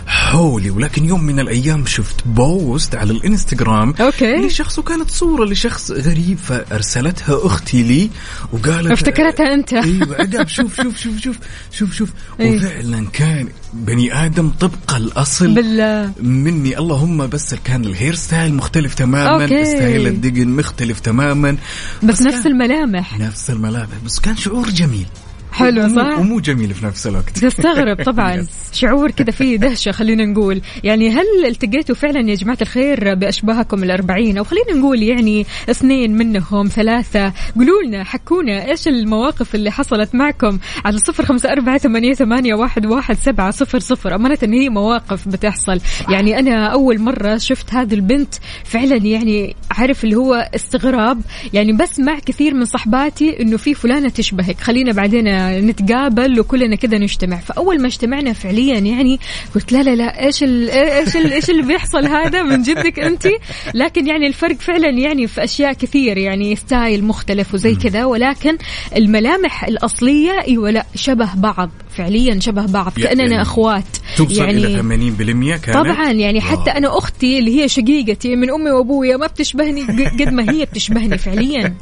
حولي 0.06 0.70
ولكن 0.70 1.04
يوم 1.04 1.22
من 1.22 1.40
الأيام 1.40 1.86
شفت 1.86 2.26
post 2.26 2.94
على 2.94 3.12
الإنستغرام 3.12 3.94
okay. 4.00 4.36
لشخص 4.36 4.78
وكانت 4.78 5.10
صورة 5.10 5.44
لشخص 5.44 5.90
غريب 5.90 6.38
فأرسلتها 6.38 7.46
أختي 7.46 7.82
لي 7.82 8.10
وقالت 8.52 8.90
افتكرتها 8.92 9.54
أنت. 9.54 9.72
إيوه 9.72 10.16
عقاب 10.20 10.48
شوف 10.48 10.82
شوف 10.82 10.98
شوف 10.98 11.20
شوف 11.20 11.36
شوف 11.72 11.94
شوف 11.94 12.10
إيه. 12.40 12.56
وفعلا 12.56 13.06
كان 13.12 13.48
بني 13.72 14.24
آدم 14.26 14.50
طبق 14.60 14.94
الأصل. 14.96 15.54
بالله. 15.54 16.12
مني 16.22 16.78
اللهم 16.78 17.26
بس 17.26 17.54
كان 17.54 17.84
ال 17.84 18.14
hairstyle 18.14 18.54
مختلف 18.54 18.94
تماما 18.94 19.42
okay. 19.42 19.64
style 19.64 20.06
الدقن 20.06 20.48
مختلف 20.48 21.00
تماما. 21.00 21.56
بس 22.02 22.22
كان 22.22 22.34
نفس 22.34 22.46
الملامح. 22.46 23.18
نفس 23.18 23.50
الملامح. 23.50 23.98
بس 24.04 24.18
كان 24.18 24.36
شعور 24.36 24.70
جميل. 24.70 25.06
حلو 25.52 25.88
صح؟ 25.88 26.18
ومو 26.18 26.40
جميل 26.40 26.74
في 26.74 26.86
نفس 26.86 27.06
الوقت. 27.06 27.38
تستغرب 27.44 28.02
طبعا. 28.04 28.46
شعور 28.72 29.10
كذا 29.10 29.30
فيه 29.30 29.56
دهشة 29.56 29.92
خلينا 29.92 30.24
نقول. 30.24 30.60
يعني 30.84 31.10
هل 31.10 31.26
التقيتوا 31.46 31.94
فعلا 31.94 32.30
يا 32.30 32.34
جماعة 32.34 32.58
الخير 32.62 33.14
بأشباهكم 33.14 33.82
الأربعين؟ 33.82 34.38
أو 34.38 34.44
خلينا 34.44 34.72
نقول 34.72 35.02
يعني 35.02 35.46
اثنين 35.70 36.16
منهم 36.16 36.66
ثلاثة. 36.66 37.32
قولوا 37.56 37.82
لنا 37.82 38.04
حكونا 38.04 38.70
إيش 38.70 38.88
المواقف 38.88 39.54
اللي 39.54 39.70
حصلت 39.70 40.14
معكم 40.14 40.58
على 40.84 40.98
صفر 40.98 41.24
خمسة 41.24 41.52
أربعة 41.52 41.78
ثمانية, 41.78 42.14
ثمانية 42.14 42.54
واحد, 42.54 42.86
واحد 42.86 43.16
سبعة 43.16 43.50
صفر 43.50 43.78
صفر؟ 43.78 44.14
أمانة 44.14 44.38
إن 44.42 44.52
هي 44.52 44.68
مواقف 44.68 45.28
بتحصل. 45.28 45.80
يعني 46.08 46.38
أنا 46.38 46.66
أول 46.66 46.98
مرة 47.00 47.36
شفت 47.36 47.74
هذه 47.74 47.94
البنت 47.94 48.34
فعلا 48.64 48.96
يعني 48.96 49.56
عارف 49.70 50.04
اللي 50.04 50.16
هو 50.16 50.50
استغراب. 50.54 51.20
يعني 51.52 51.72
بسمع 51.72 52.18
كثير 52.18 52.54
من 52.54 52.64
صحباتي 52.64 53.42
إنه 53.42 53.56
في 53.56 53.74
فلانة 53.74 54.08
تشبهك. 54.08 54.60
خلينا 54.60 54.92
بعدين 54.92 55.26
نتقابل 55.50 56.40
وكلنا 56.40 56.76
كذا 56.76 56.98
نجتمع. 56.98 57.36
فأول 57.36 57.80
ما 57.80 57.86
اجتمعنا 57.86 58.32
فعليا 58.32 58.78
يعني 58.78 59.20
قلت 59.54 59.72
لا 59.72 59.82
لا 59.82 59.94
لا 59.94 60.26
إيش 60.26 60.42
ال 60.42 60.70
إيش 60.70 61.16
ال 61.16 61.32
إيش 61.32 61.50
اللي 61.50 61.62
بيحصل 61.62 62.06
هذا 62.06 62.42
من 62.42 62.62
جدك 62.62 62.98
أنت؟ 62.98 63.28
لكن 63.74 64.06
يعني 64.06 64.26
الفرق 64.26 64.56
فعلا 64.56 64.90
يعني 64.90 65.26
في 65.26 65.44
أشياء 65.44 65.72
كثير 65.72 66.16
يعني 66.18 66.56
ستايل 66.56 67.04
مختلف 67.04 67.54
وزي 67.54 67.74
كذا 67.74 68.04
ولكن 68.04 68.58
الملامح 68.96 69.64
الأصلية 69.64 70.40
أيوه 70.48 70.70
لا 70.70 70.86
شبه 70.94 71.34
بعض. 71.34 71.70
فعليا 71.96 72.40
شبه 72.40 72.66
بعض 72.66 72.92
يعني 72.98 73.16
كأننا 73.16 73.42
أخوات. 73.42 73.84
توصل 74.16 74.34
يعني 74.34 74.66
إلى 74.66 75.56
80% 75.56 75.60
كانت؟ 75.60 75.78
طبعا 75.78 76.12
يعني 76.12 76.40
حتى. 76.40 76.70
أنا 76.70 76.98
أختي 76.98 77.38
اللي 77.38 77.62
هي 77.62 77.68
شقيقتي 77.68 78.36
من 78.36 78.50
أمي 78.50 78.70
وأبويا 78.70 79.16
ما 79.16 79.26
بتشبهني 79.26 79.82
قد 80.20 80.28
ما 80.28 80.52
هي 80.52 80.64
بتشبهني 80.64 81.18
فعليا. 81.18 81.74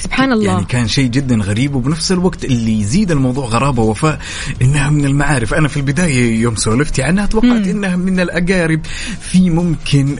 سبحان 0.00 0.32
الله. 0.32 0.52
يعني 0.52 0.64
كان 0.64 0.88
شيء 0.88 1.08
جدا 1.08 1.36
غريب 1.36 1.74
وبنفس 1.74 2.12
الوقت 2.12 2.44
اللي 2.44 2.80
يزيد 2.80 3.10
الموضوع 3.10 3.46
غرابة 3.46 3.82
وفاء 3.82 4.18
إنها 4.62 4.90
من 4.90 5.04
المعارف. 5.04 5.54
أنا 5.54 5.68
في 5.68 5.76
البداية 5.76 6.40
يوم 6.40 6.56
سولفتي 6.56 7.02
عنها 7.02 7.26
توقعت 7.26 7.66
إنها 7.66 7.96
من 7.96 8.20
الأقارب. 8.20 8.80
في 9.20 9.50
ممكن 9.50 10.16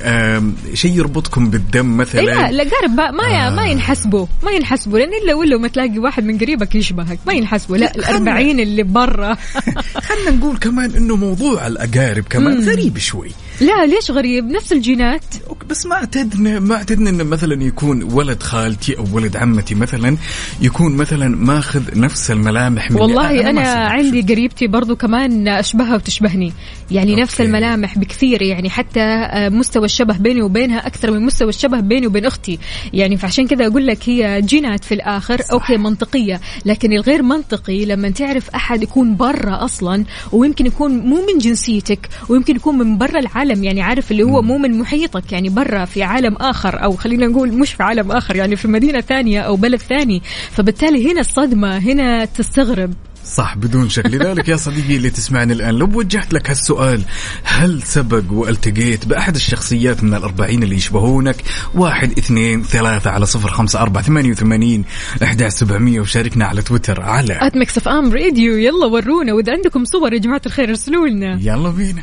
شيء 0.75 0.93
يربطكم 0.93 1.51
بالدم 1.51 1.97
مثلا؟ 1.97 2.21
لا 2.21 2.51
الأقارب 2.51 2.91
ما 2.91 3.11
ما, 3.11 3.47
آه. 3.47 3.51
ما 3.51 3.67
ينحسبوا 3.67 4.27
ما 4.43 4.51
ينحسبوا 4.51 4.99
لأن 4.99 5.11
إلا 5.23 5.35
ولا 5.35 5.59
ما 5.59 5.69
تلاقي 5.69 5.99
واحد 5.99 6.25
من 6.25 6.39
قريبك 6.39 6.75
يشبهك 6.75 7.19
ما 7.27 7.33
ينحسبوا. 7.33 7.77
لا 7.77 7.95
الأربعين 7.95 8.61
اللي 8.61 8.83
برا. 8.83 9.36
خلينا 10.09 10.31
نقول 10.31 10.57
كمان 10.59 10.95
إنه 10.97 11.17
موضوع 11.17 11.67
الأقارب 11.67 12.25
كمان 12.31 12.69
غريب 12.69 12.99
شوي. 12.99 13.31
لا 13.61 13.87
ليش 13.87 14.11
غريب 14.11 14.45
نفس 14.45 14.73
الجينات 14.73 15.25
بس 15.71 15.87
ما 15.87 15.95
اعتدنا 15.95 16.61
ما 16.61 16.75
اعتدنا 16.75 17.11
انه 17.11 17.25
مثلا 17.25 17.63
يكون 17.63 18.03
ولد 18.03 18.43
خالتي 18.43 18.99
أو 18.99 19.05
ولد 19.13 19.37
عمتي 19.37 19.75
مثلا 19.75 20.17
يكون 20.61 20.97
مثلا 20.97 21.29
ماخذ 21.29 21.99
نفس 21.99 22.31
الملامح 22.31 22.91
مني 22.91 23.01
والله 23.01 23.51
أنا 23.51 23.65
صدق 23.65 23.81
عندي. 23.81 24.23
قريبتي 24.35 24.67
برضو 24.67 24.97
كمان 24.97 25.49
أشبهها 25.49 25.95
وتشبهني 25.95 26.53
يعني 26.91 27.11
okay. 27.11 27.23
نفس 27.23 27.41
الملامح 27.41 27.99
بكثير 27.99 28.43
يعني 28.43 28.71
حتى 28.71 29.01
آه، 29.01 29.49
مستوى 29.49 29.85
الشبه 29.85 30.19
بيني 30.19 30.43
وبينها 30.43 30.87
أكثر 30.87 31.11
من 31.11 31.23
مستوى 31.23 31.49
الشبه 31.49 31.81
بيني 31.81 32.07
وبين 32.07 32.25
أختي 32.25 32.59
يعني 32.93 33.17
فعشان 33.17 33.47
كذا 33.47 33.67
أقول 33.67 33.87
لك 33.87 34.09
هي 34.09 34.43
جينات 34.43 34.85
في 34.85 34.95
الآخر 34.95 35.43
صح. 35.43 35.51
okay 35.53 35.77
منطقية 35.77 36.41
لكن 36.65 36.93
الغير 36.93 37.23
منطقي 37.23 37.85
لما 37.85 38.11
تعرف 38.11 38.51
أحد 38.51 38.83
يكون 38.83 39.17
برا 39.17 39.65
أصلا 39.65 40.05
ويمكن 40.33 40.67
يكون 40.67 40.99
مو 40.99 41.17
من 41.17 41.39
جنسيتك 41.39 42.09
ويمكن 42.29 42.57
يكون 42.57 42.79
من 42.79 42.99
برا 42.99 43.19
العالم 43.19 43.46
يعني 43.55 43.83
عارف 43.83 44.11
اللي 44.11 44.23
هو 44.23 44.43
مو 44.43 44.59
من 44.59 44.79
محيطك 44.79 45.33
يعني 45.33 45.49
برا 45.49 45.85
في 45.85 46.03
عالم 46.03 46.37
آخر 46.37 46.85
أو 46.85 46.97
خلينا 46.97 47.27
نقول 47.27 47.53
مش 47.53 47.73
في 47.73 47.83
عالم 47.83 48.13
آخر 48.13 48.37
يعني 48.37 48.57
في 48.57 48.69
مدينة 48.69 49.01
ثانية 49.01 49.41
أو 49.41 49.57
بلد 49.57 49.81
ثاني. 49.81 50.23
فبالتالي 50.51 51.13
هنا 51.13 51.21
الصدمة 51.21 51.79
هنا 51.79 52.25
تستغرب. 52.25 52.95
صح 53.25 53.57
بدون 53.57 53.89
شك. 53.89 54.07
لذلك 54.07 54.49
يا 54.49 54.57
صديقي 54.57 54.97
اللي 54.97 55.11
تسمعني 55.11 55.53
الآن 55.53 55.75
لو 55.75 55.89
وجهت 55.95 56.33
لك 56.33 56.51
هالسؤال 56.51 57.03
هل 57.43 57.83
سبق 57.83 58.33
والتقيت 58.33 59.07
بأحد 59.07 59.35
الشخصيات 59.35 60.05
من 60.05 60.15
الأربعين 60.15 60.63
اللي 60.63 60.77
يشبهونك؟ 60.77 61.37
واحد 61.75 62.19
اثنين 62.19 62.63
ثلاثة 62.63 63.11
على 63.11 63.27
صفر 63.27 63.49
خمسة 63.49 63.81
أربعة 63.83 64.03
ثمانية 64.03 64.31
وثمانين 64.31 64.85
أحد 65.23 65.49
سبعمية 65.49 66.01
وشاركنا 66.01 66.47
على 66.47 66.63
تويتر 66.63 67.03
على 67.03 67.39
at 67.47 67.57
Mix 67.57 67.77
FM 67.77 68.13
Radio 68.13 68.57
يلا 68.57 68.87
ورونا 68.87 69.33
وإذا 69.33 69.53
عندكم 69.53 69.85
صور 69.85 70.13
يا 70.13 70.19
جماعة 70.19 70.43
الخير 70.47 70.69
ارسلوا 70.69 71.09
لنا. 71.09 71.39
يلا 71.43 71.71
بينا. 71.71 72.03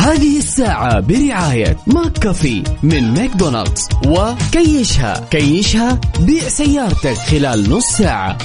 هذه 0.00 0.38
الساعة 0.38 1.00
برعاية 1.00 1.76
McCafé 1.86 2.62
من 2.82 3.14
ماكدونالدز. 3.14 3.88
وكيشها 4.06 5.28
كيشها 5.30 6.00
بيع 6.20 6.48
سيارتك 6.48 7.16
خلال 7.16 7.70
نص 7.70 7.84
ساعة. 7.84 8.38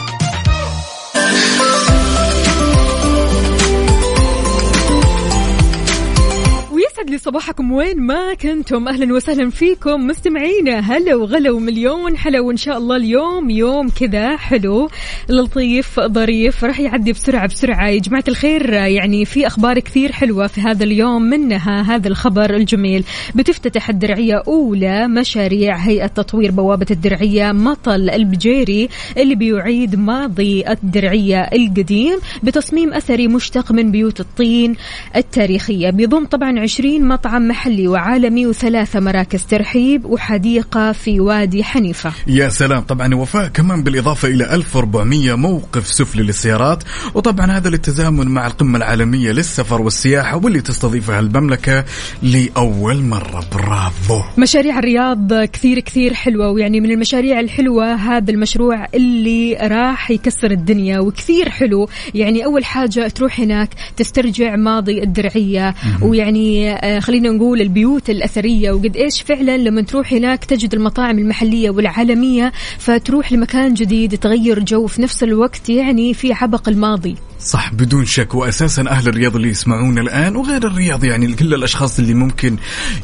ويسعد 7.05 7.13
لي 7.13 7.17
صباحكم 7.17 7.71
وين 7.71 8.01
ما 8.01 8.33
كنتم؟ 8.33 8.87
أهلا 8.87 9.13
وسهلا 9.13 9.49
فيكم. 9.49 10.07
مستمعينا 10.07 10.79
هلا 10.79 11.15
وغلا 11.15 11.51
ومليون 11.51 12.17
حلا 12.17 12.39
وإن 12.39 12.57
شاء 12.57 12.77
الله 12.77 12.95
اليوم 12.95 13.49
يوم 13.49 13.89
كذا 13.89 14.37
حلو 14.37 14.89
لطيف 15.29 15.99
ظريف 15.99 16.63
راح 16.63 16.79
يعدي 16.79 17.13
بسرعة 17.13 17.47
بسرعة. 17.47 17.89
يا 17.89 17.99
جماعة 17.99 18.23
الخير 18.27 18.73
يعني 18.73 19.25
في 19.25 19.47
أخبار 19.47 19.79
كثير 19.79 20.11
حلوة 20.11 20.47
في 20.47 20.61
هذا 20.61 20.83
اليوم 20.83 21.21
منها 21.21 21.81
هذا 21.81 22.07
الخبر 22.07 22.55
الجميل. 22.55 23.03
بتفتتح 23.35 23.89
الدرعية 23.89 24.43
أولى 24.47 25.07
مشاريع 25.07 25.75
هيئة 25.75 26.07
تطوير 26.07 26.51
بوابة 26.51 26.87
الدرعية 26.91 27.51
مطل 27.51 28.09
البجيري 28.09 28.89
اللي 29.17 29.35
بيعيد 29.35 29.95
ماضي 29.95 30.63
الدرعية 30.69 31.41
القديم 31.41 32.19
بتصميم 32.43 32.93
أثري 32.93 33.27
مشتق 33.27 33.71
من 33.71 33.91
بيوت 33.91 34.19
الطين 34.19 34.75
التاريخية. 35.15 35.89
بيضم 35.89 36.25
طبعا 36.25 36.59
20 36.59 36.94
مطعم 37.03 37.47
محلي 37.47 37.87
وعالمي 37.87 38.47
وثلاثة 38.47 38.99
مراكز 38.99 39.43
ترحيب 39.43 40.05
وحديقة 40.05 40.91
في 40.91 41.19
وادي 41.19 41.63
حنيفة. 41.63 42.11
يا 42.27 42.49
سلام. 42.49 42.81
طبعا 42.81 43.15
وفاء 43.15 43.47
كمان 43.47 43.83
بالإضافة 43.83 44.27
إلى 44.27 44.55
1400 44.55 45.35
موقف 45.35 45.87
سفلي 45.87 46.23
للسيارات. 46.23 46.83
وطبعا 47.13 47.51
هذا 47.51 47.69
للتزامن 47.69 48.27
مع 48.27 48.47
القمة 48.47 48.77
العالمية 48.77 49.31
للسفر 49.31 49.81
والسياحة 49.81 50.37
واللي 50.37 50.61
تستضيفها 50.61 51.19
المملكة 51.19 51.85
لأول 52.21 53.01
مرة. 53.01 53.43
برافو. 53.53 54.21
مشاريع 54.37 54.79
الرياض 54.79 55.33
كثير 55.33 55.79
كثير 55.79 56.13
حلوة 56.13 56.49
ويعني 56.49 56.79
من 56.79 56.91
المشاريع 56.91 57.39
الحلوة 57.39 57.93
هذا 57.95 58.31
المشروع 58.31 58.87
اللي 58.93 59.57
راح 59.61 60.11
يكسر 60.11 60.51
الدنيا 60.51 60.99
وكثير 60.99 61.49
حلو. 61.49 61.89
يعني 62.13 62.45
أول 62.45 62.65
حاجة 62.65 63.07
تروح 63.07 63.39
هناك 63.39 63.69
تسترجع 63.97 64.55
ماضي 64.55 65.03
الدرعية. 65.03 65.75
ويعني 66.01 66.75
خلينا 66.99 67.29
نقول 67.29 67.61
البيوت 67.61 68.09
الأثرية. 68.09 68.71
وقد 68.71 68.95
إيش 68.97 69.21
فعلا 69.21 69.57
لما 69.57 69.81
تروح 69.81 70.13
هناك 70.13 70.45
تجد 70.45 70.73
المطاعم 70.73 71.19
المحلية 71.19 71.69
والعالمية 71.69 72.51
فتروح 72.77 73.31
لمكان 73.31 73.73
جديد 73.73 74.17
تغير 74.17 74.59
جو 74.59 74.87
في 74.87 75.01
نفس 75.01 75.23
الوقت 75.23 75.69
يعني 75.69 76.13
في 76.13 76.33
عبق 76.33 76.69
الماضي. 76.69 77.15
صح 77.39 77.73
بدون 77.73 78.05
شك. 78.05 78.35
واساسا 78.35 78.81
أهل 78.89 79.07
الرياض 79.07 79.35
اللي 79.35 79.49
يسمعونا 79.49 80.01
الآن 80.01 80.35
وغير 80.35 80.67
الرياض 80.67 81.03
يعني 81.03 81.33
كل 81.33 81.53
الأشخاص 81.53 81.99
اللي 81.99 82.13
ممكن 82.13 82.57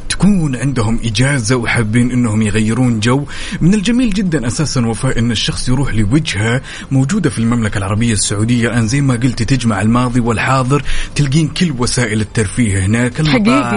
تكون 0.10 0.56
عندهم 0.56 1.00
إجازة 1.04 1.56
وحابين 1.56 2.12
إنهم 2.12 2.42
يغيرون 2.42 3.00
جو. 3.00 3.26
من 3.62 3.74
الجميل 3.74 4.10
جدا 4.10 4.48
أساسا 4.48 4.86
وفاء 4.86 5.20
إن 5.20 5.32
الشخص 5.32 5.70
يروح 5.70 5.96
لوجهة 5.96 6.62
موجودة 6.92 7.30
في 7.30 7.40
المملكة 7.40 7.78
العربية 7.78 8.14
السعودية. 8.14 8.68
الان 8.68 8.88
زي 8.88 9.02
ما 9.02 9.14
قلت 9.14 9.44
تجمع 9.44 9.82
الماضي 9.82 10.20
والحاضر 10.20 10.84
تلقين 11.16 11.48
كل 11.48 11.74
وسائل 11.78 12.22
الترفيه 12.22 12.86
هناك. 12.86 13.20
المطاعم 13.20 13.71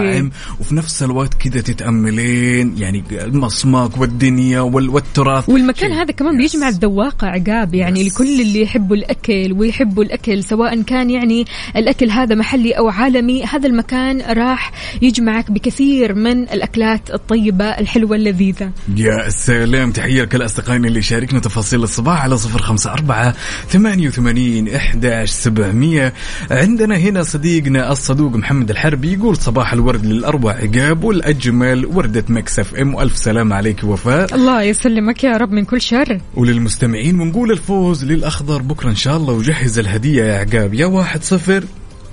وفي 0.61 0.74
نفس 0.74 1.02
الوقت 1.02 1.35
كذا 1.35 1.61
تتأملين 1.61 2.74
يعني 2.78 3.04
المصماك 3.12 3.98
والدنيا 3.98 4.61
وال- 4.61 4.88
والتراث. 4.88 5.48
والمكان. 5.48 5.92
هذا 5.92 6.12
كمان 6.12 6.37
بيجمع 6.38 6.68
الذواقة 6.68 7.26
عقاب 7.26 7.74
يعني 7.74 8.09
لكل 8.09 8.40
اللي 8.40 8.62
يحبوا 8.62 8.96
الأكل 8.96 9.52
ويحبوا 9.59 10.04
الأكل 10.04 10.44
سواء 10.44 10.83
كان 10.83 11.11
يعني 11.11 11.44
الأكل 11.76 12.11
هذا 12.11 12.35
محلي 12.35 12.72
أو 12.72 12.88
عالمي 12.88 13.44
هذا 13.44 13.66
المكان 13.66 14.20
راح 14.20 14.72
يجمعك 15.02 15.50
بكثير 15.50 16.14
من 16.14 16.42
الأكلات 16.42 17.11
الطيبة 17.11 17.64
الحلوة 17.64 18.16
اللذيذة. 18.16 18.70
يا 18.96 19.28
سلام 19.30 19.90
تحية 19.92 20.22
لكل 20.22 20.44
أصدقائنا 20.44 20.88
اللي 20.88 21.02
شاركنا 21.02 21.40
تفاصيل 21.40 21.83
الصباح 21.83 22.22
على 22.22 22.37
صفر 22.37 22.62
خمسة 22.62 22.92
أربعة 22.92 23.35
ثمانية 23.68 24.09
وثمانين 24.09 24.68
إحداش 24.74 25.30
سبعمية. 25.30 26.12
عندنا 26.50 26.96
هنا 26.96 27.22
صديقنا 27.22 27.92
الصدوق 27.92 28.37
محمد 28.37 28.70
الحربي 28.70 29.12
يقول 29.12 29.37
صباح 29.37 29.72
الورد 29.85 30.07
للأروع 30.07 30.53
عقاب 30.53 31.05
والأجمل 31.05 31.87
وردة 31.87 32.25
مكسف 32.29 32.75
أم. 32.75 32.94
وألف 32.94 33.16
سلام 33.16 33.53
عليك 33.53 33.85
وفاء. 33.85 34.35
الله 34.35 34.62
يسلمك 34.62 35.25
يا 35.25 35.37
رب 35.37 35.53
من 35.53 35.64
كل 35.64 35.81
شر. 35.81 36.20
وللمستمعين 36.35 37.20
ونقول 37.20 37.53
الفوز 37.53 38.05
للأخضر. 38.05 38.62
بكرة 38.62 38.90
إن 38.90 38.97
شاء 38.97 39.16
الله 39.16 39.33
وجهز 39.33 39.79
الهدية 39.79 40.25
يا 40.25 40.38
عقاب. 40.38 40.75
يا 40.75 40.87
واحد 40.87 41.23
صفر 41.23 41.64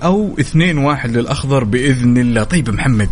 أو 0.02 0.36
اثنين 0.40 0.78
واحد 0.78 1.16
للأخضر 1.16 1.64
بإذن 1.64 2.18
الله. 2.18 2.44
طيب 2.44 2.70
محمد 2.70 3.08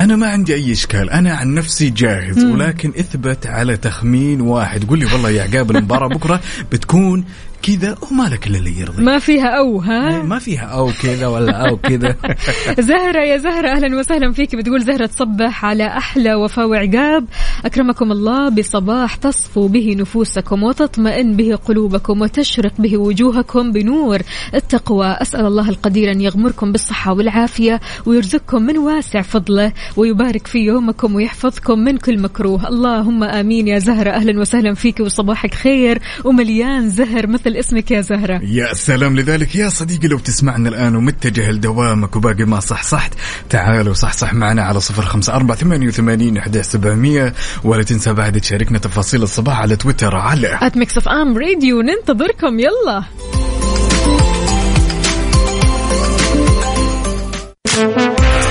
أنا 0.00 0.16
ما 0.16 0.26
عندي 0.26 0.54
أي 0.54 0.72
إشكال. 0.72 1.10
أنا 1.10 1.34
عن 1.34 1.54
نفسي 1.54 1.90
جاهز 1.90 2.44
ولكن 2.44 2.92
إثبت 2.98 3.46
على 3.46 3.76
تخمين 3.76 4.40
واحد. 4.40 4.84
قول 4.84 4.98
لي 4.98 5.04
والله 5.04 5.30
يا 5.30 5.42
عقاب 5.42 5.70
المباراة 5.70 6.08
بكرة 6.08 6.40
بتكون 6.72 7.24
كذا 7.66 7.96
وما 8.10 8.22
لك 8.28 8.46
إلا 8.46 8.58
اللي 8.58 8.80
يرضي؟ 8.80 9.02
ما 9.02 9.18
فيها 9.18 9.48
أو 9.48 9.80
ها؟ 9.80 10.22
ما 10.22 10.38
فيها 10.38 10.64
أو 10.64 10.90
كذا 11.02 11.26
ولا 11.26 11.68
أو 11.68 11.76
كذا. 11.76 12.16
زهرة 12.90 13.24
يا 13.24 13.36
زهرة 13.36 13.68
أهلا 13.68 13.98
وسهلا 13.98 14.32
فيك. 14.32 14.56
بتقول 14.56 14.80
زهرة 14.80 15.06
تصبح 15.06 15.64
على 15.64 15.86
أحلى 15.86 16.34
وفاء 16.34 16.68
وعقاب 16.68 17.24
أكرمكم 17.64 18.12
الله 18.12 18.48
بصباح 18.48 19.16
تصفو 19.16 19.68
به 19.68 19.96
نفوسكم 19.98 20.62
وتطمئن 20.62 21.36
به 21.36 21.54
قلوبكم 21.54 22.20
وتشرق 22.20 22.72
به 22.78 22.98
وجوهكم 22.98 23.72
بنور 23.72 24.18
التقوى. 24.54 25.06
أسأل 25.06 25.46
الله 25.46 25.68
القدير 25.68 26.12
أن 26.12 26.20
يغمركم 26.20 26.72
بالصحة 26.72 27.12
والعافية 27.12 27.80
ويرزقكم 28.06 28.62
من 28.62 28.78
واسع 28.78 29.22
فضله 29.22 29.72
ويبارك 29.96 30.46
في 30.46 30.58
يومكم 30.58 31.14
ويحفظكم 31.14 31.78
من 31.78 31.96
كل 31.96 32.20
مكروه. 32.20 32.68
اللهم 32.68 33.24
آمين 33.24 33.68
يا 33.68 33.78
زهرة 33.78 34.10
أهلا 34.10 34.40
وسهلا 34.40 34.74
فيك 34.74 35.00
وصباحك 35.00 35.54
خير. 35.54 36.02
ومليان 36.24 36.88
زهر 36.88 37.26
مثل 37.26 37.53
اسمك 37.56 37.90
يا 37.90 38.00
زهرة. 38.00 38.40
يا 38.42 38.74
سلام 38.74 39.16
لذلك. 39.16 39.56
يا 39.56 39.68
صديقي 39.68 40.08
لو 40.08 40.18
تسمعنا 40.18 40.68
الآن 40.68 40.96
ومتجه 40.96 41.50
لدوامك 41.50 42.16
وباقي 42.16 42.44
ما 42.44 42.60
صحصحت 42.60 43.12
تعالوا 43.50 43.94
صحصح 43.94 44.34
معنا 44.34 44.62
على 44.62 44.80
صفر 44.80 45.02
خمسة 45.02 45.34
أربعة 45.34 45.56
ثمانية 45.56 45.88
وثمانين 45.88 46.36
إحدى 46.36 46.62
سبعمية 46.62 47.34
ولا 47.64 47.82
تنسى 47.82 48.12
بعد 48.12 48.40
تشاركنا 48.40 48.78
تفاصيل 48.78 49.22
الصباح 49.22 49.60
على 49.60 49.76
تويتر 49.76 50.16
على 50.16 50.58
at 50.62 50.76
Mix 50.76 50.98
FM 50.98 51.38
Radio 51.38 51.80
ننتظركم. 51.80 52.60
يلا. 52.60 53.04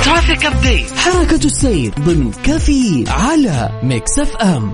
traffic 0.05 0.45
update 0.45 0.91
حركة 0.97 1.45
السير 1.45 1.93
ضمن 1.99 2.31
كفي 2.31 3.05
على 3.07 3.79
Mix 3.83 4.19
FM 4.19 4.73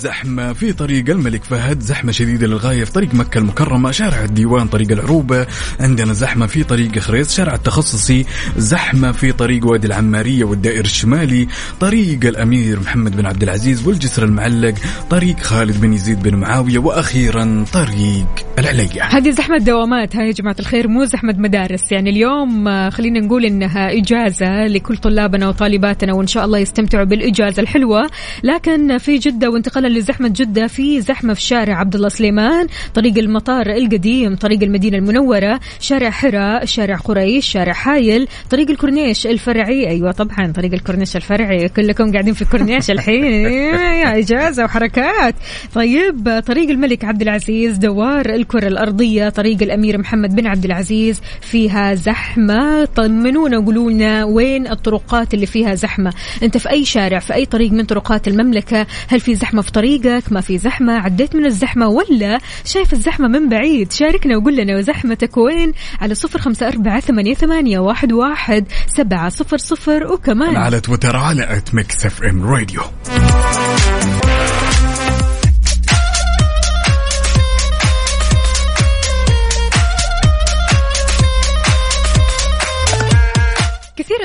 زحمة 0.00 0.52
في 0.52 0.72
طريق 0.72 1.10
الملك 1.10 1.44
فهد 1.44 1.80
زحمة 1.80 2.12
شديدة 2.12 2.46
للغاية 2.46 2.84
في 2.84 2.92
طريق 2.92 3.14
مكة 3.14 3.38
المكرمة 3.38 3.90
شارع 3.90 4.24
الديوان 4.24 4.68
طريق 4.68 4.90
العروبة. 4.92 5.46
عندنا 5.80 6.12
زحمة 6.12 6.46
في 6.46 6.64
طريق 6.64 6.98
خريص 6.98 7.36
شارع 7.36 7.54
التخصصي. 7.54 8.26
زحمة 8.56 9.12
في 9.12 9.32
طريق 9.32 9.66
وادي 9.66 9.86
العمارية 9.86 10.44
والدائر 10.44 10.84
الشمالي. 10.84 11.48
طريق 11.80 12.24
الأمير 12.24 12.80
محمد 12.80 13.16
بن 13.16 13.26
عبد 13.26 13.42
العزيز 13.42 13.86
والجسر 13.86 14.24
المعلق. 14.24 14.74
طريق 15.10 15.40
خالد 15.40 15.80
بن 15.80 15.92
يزيد 15.92 16.22
بن 16.22 16.34
معاوية. 16.34 16.78
وأخيرا 16.78 17.64
طريق 17.72 18.26
العليا. 18.58 19.04
هذه 19.04 19.30
زحمة 19.30 19.58
دوامات 19.58 20.16
هاي 20.16 20.26
يا 20.26 20.32
جماعة 20.32 20.56
الخير 20.60 20.88
مو 20.88 21.04
زحمة 21.04 21.34
مدارس. 21.38 21.92
يعني 21.92 22.10
اليوم 22.10 22.68
آه، 22.68 22.90
خلينا 22.90 23.20
نقول 23.20 23.44
إنها 23.44 23.98
إجازة 23.98 24.66
لكل 24.66 24.96
طلابنا 24.96 25.48
وطالباتنا 25.48 26.12
وإن 26.12 26.26
شاء 26.26 26.44
الله 26.44 26.58
يستمتعوا 26.58 27.04
بالإجازة 27.04 27.62
الحلوة. 27.62 28.10
لكن 28.42 28.98
في 28.98 29.18
جدة 29.18 29.50
وانتقالا 29.50 29.89
لزحمة 29.94 30.28
جدة 30.28 30.66
في 30.66 31.00
زحمة 31.00 31.34
في 31.34 31.40
شارع 31.40 31.80
عبد 31.80 31.94
الله 31.94 32.08
سليمان 32.08 32.66
طريق 32.94 33.18
المطار 33.18 33.66
القديم 33.66 34.36
طريق 34.36 34.62
المدينة 34.62 34.96
المنورة 34.96 35.60
شارع 35.80 36.10
حراء 36.10 36.64
شارع 36.64 36.96
قريش 36.96 37.46
شارع 37.46 37.72
حايل 37.72 38.28
طريق 38.50 38.70
الكورنيش 38.70 39.26
الفرعي. 39.26 39.88
أيوة 39.88 40.12
طبعا 40.12 40.52
طريق 40.52 40.72
الكورنيش 40.72 41.16
الفرعي 41.16 41.68
كلكم 41.68 42.12
قاعدين 42.12 42.34
في 42.34 42.42
الكورنيش 42.42 42.90
الحين. 42.90 43.24
يا 44.02 44.18
إجازة 44.18 44.64
وحركات. 44.64 45.34
طيب 45.74 46.42
طريق 46.46 46.70
الملك 46.70 47.04
عبد 47.04 47.22
العزيز 47.22 47.76
دوار 47.76 48.34
الكرة 48.34 48.68
الأرضية 48.68 49.28
طريق 49.28 49.62
الأمير 49.62 49.98
محمد 49.98 50.36
بن 50.36 50.46
عبد 50.46 50.64
العزيز 50.64 51.20
فيها 51.40 51.94
زحمة. 51.94 52.84
طمنونا 52.84 53.58
وقولوا 53.58 53.90
لنا 53.90 54.24
وين 54.24 54.66
الطرقات 54.66 55.34
اللي 55.34 55.46
فيها 55.46 55.74
زحمة؟ 55.74 56.12
أنت 56.42 56.56
في 56.56 56.70
أي 56.70 56.84
شارع 56.84 57.18
في 57.18 57.34
أي 57.34 57.46
طريق 57.46 57.72
من 57.72 57.84
طرقات 57.84 58.28
المملكة؟ 58.28 58.86
هل 59.08 59.20
في 59.20 59.34
زحمة 59.34 59.62
في 59.62 59.72
طريقك 59.80 60.32
ما 60.32 60.40
في 60.40 60.58
زحمة 60.58 60.92
عديت 60.92 61.36
من 61.36 61.46
الزحمة 61.46 61.88
ولا 61.88 62.38
شايف 62.64 62.92
الزحمة 62.92 63.28
من 63.28 63.48
بعيد؟ 63.48 63.92
شاركنا 63.92 64.36
وقول 64.36 64.56
لنا 64.56 64.80
زحمتك 64.80 65.36
وين؟ 65.36 65.72
على 66.00 66.14
صفر 66.14 66.38
خمسة 66.38 66.68
أربعة 66.68 67.00
ثمانية, 67.00 67.34
ثمانية 67.34 67.78
واحد, 67.78 68.12
واحد 68.12 68.66
سبعة 68.86 69.28
صفر 69.28 69.56
صفر 69.58 70.12
وكمان 70.12 70.56
على 70.56 70.80
تويتر 70.80 71.16
على 71.16 71.56
at 71.56 71.74
Mix 71.74 72.06
FM 72.06 72.46
Radio 72.46 72.82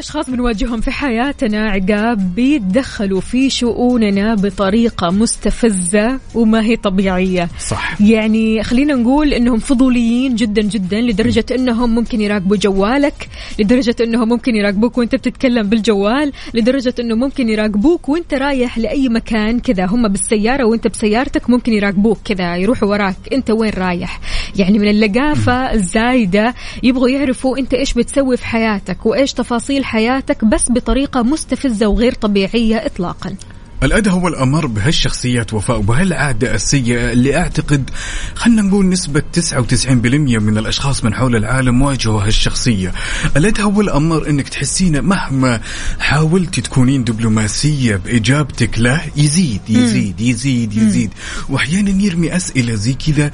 أشخاص 0.06 0.30
بنواجههم 0.30 0.82
في 0.82 0.92
حياتنا 0.92 1.70
عقاب 1.70 2.36
بيتدخلوا 2.36 3.22
في 3.22 3.50
شؤوننا 3.50 4.36
بطريقة 4.36 5.10
مستفزة 5.10 6.20
وما 6.36 6.64
هي 6.64 6.76
طبيعية. 6.76 7.50
صح. 7.60 8.02
يعني 8.02 8.64
خلينا 8.64 8.94
نقول 8.94 9.34
إنهم 9.34 9.60
فضوليين 9.60 10.36
جدا 10.36 10.62
جدا 10.62 11.02
لدرجة 11.02 11.46
إنهم 11.52 11.96
ممكن 11.96 12.22
يراقبوا 12.22 12.58
جوالك 12.58 13.30
لدرجة 13.60 13.96
إنهم 14.02 14.30
ممكن 14.30 14.56
يراقبوك 14.56 14.98
وأنت 14.98 15.16
بتتكلم 15.16 15.70
بالجوال 15.70 16.32
لدرجة 16.54 16.94
إنه 17.00 17.16
ممكن 17.16 17.50
يراقبوك 17.50 18.10
وأنت 18.10 18.34
رايح 18.34 18.78
لأي 18.78 19.10
مكان 19.10 19.60
كذا 19.60 19.86
هم 19.86 20.08
بالسيارة 20.08 20.66
وأنت 20.66 20.88
بسيارتك 20.88 21.50
ممكن 21.50 21.74
يراقبوك 21.74 22.18
كذا 22.26 22.56
يروحوا 22.56 22.90
وراك. 22.90 23.16
أنت 23.34 23.52
وين 23.52 23.74
رايح؟ 23.78 24.20
يعني 24.56 24.80
من 24.80 24.88
اللقافة 24.88 25.74
الزايدة 25.74 26.54
يبغوا 26.84 27.10
يعرفوا 27.10 27.58
أنت 27.58 27.74
إيش 27.74 27.94
بتسوي 27.94 28.38
في 28.38 28.46
حياتك 28.46 29.06
وإيش 29.06 29.34
تفاصيل 29.34 29.86
حياتك 29.86 29.95
بس 30.44 30.72
بطريقة 30.72 31.24
مستفزة 31.24 31.88
وغير 31.88 32.14
طبيعية 32.14 32.86
اطلاقا. 32.86 33.36
الأدهى 33.84 34.14
والأمر 34.14 34.66
بهالشخصيات 34.66 35.54
وفاء 35.54 35.80
وبهالعادة 35.80 36.56
السيئة 36.56 37.12
اللي 37.12 37.38
أعتقد 37.38 37.90
خلنا 38.36 38.62
نقول 38.62 38.90
نسبة 38.90 39.24
99% 39.34 40.40
من 40.40 40.58
الأشخاص 40.58 41.04
من 41.04 41.14
حول 41.14 41.36
العالم 41.36 41.82
واجهوا 41.82 42.24
هالشخصية. 42.24 42.94
الأدهى 43.38 43.66
والأمر 43.66 44.30
أنك 44.30 44.50
تحسين 44.50 45.02
مهما 45.02 45.62
حاولتي 46.00 46.62
تكونين 46.62 47.04
دبلوماسية 47.04 47.96
بإجابتك 47.96 48.80
له 48.80 49.02
يزيد 49.18 49.62
يزيد 49.70 50.22
يزيد 50.22 50.74
يزيد. 50.74 51.14
وأحيانا 51.50 52.04
يرمي 52.04 52.36
أسئلة 52.36 52.76
زي 52.76 52.94
كذا 52.94 53.32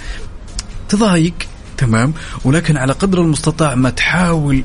تضايق 0.89 1.34
تمام؟ 1.78 2.13
ولكن 2.45 2.78
على 2.78 2.93
قدر 2.93 3.21
المستطاع 3.21 3.76
ما 3.76 3.89
تحاول 3.89 4.63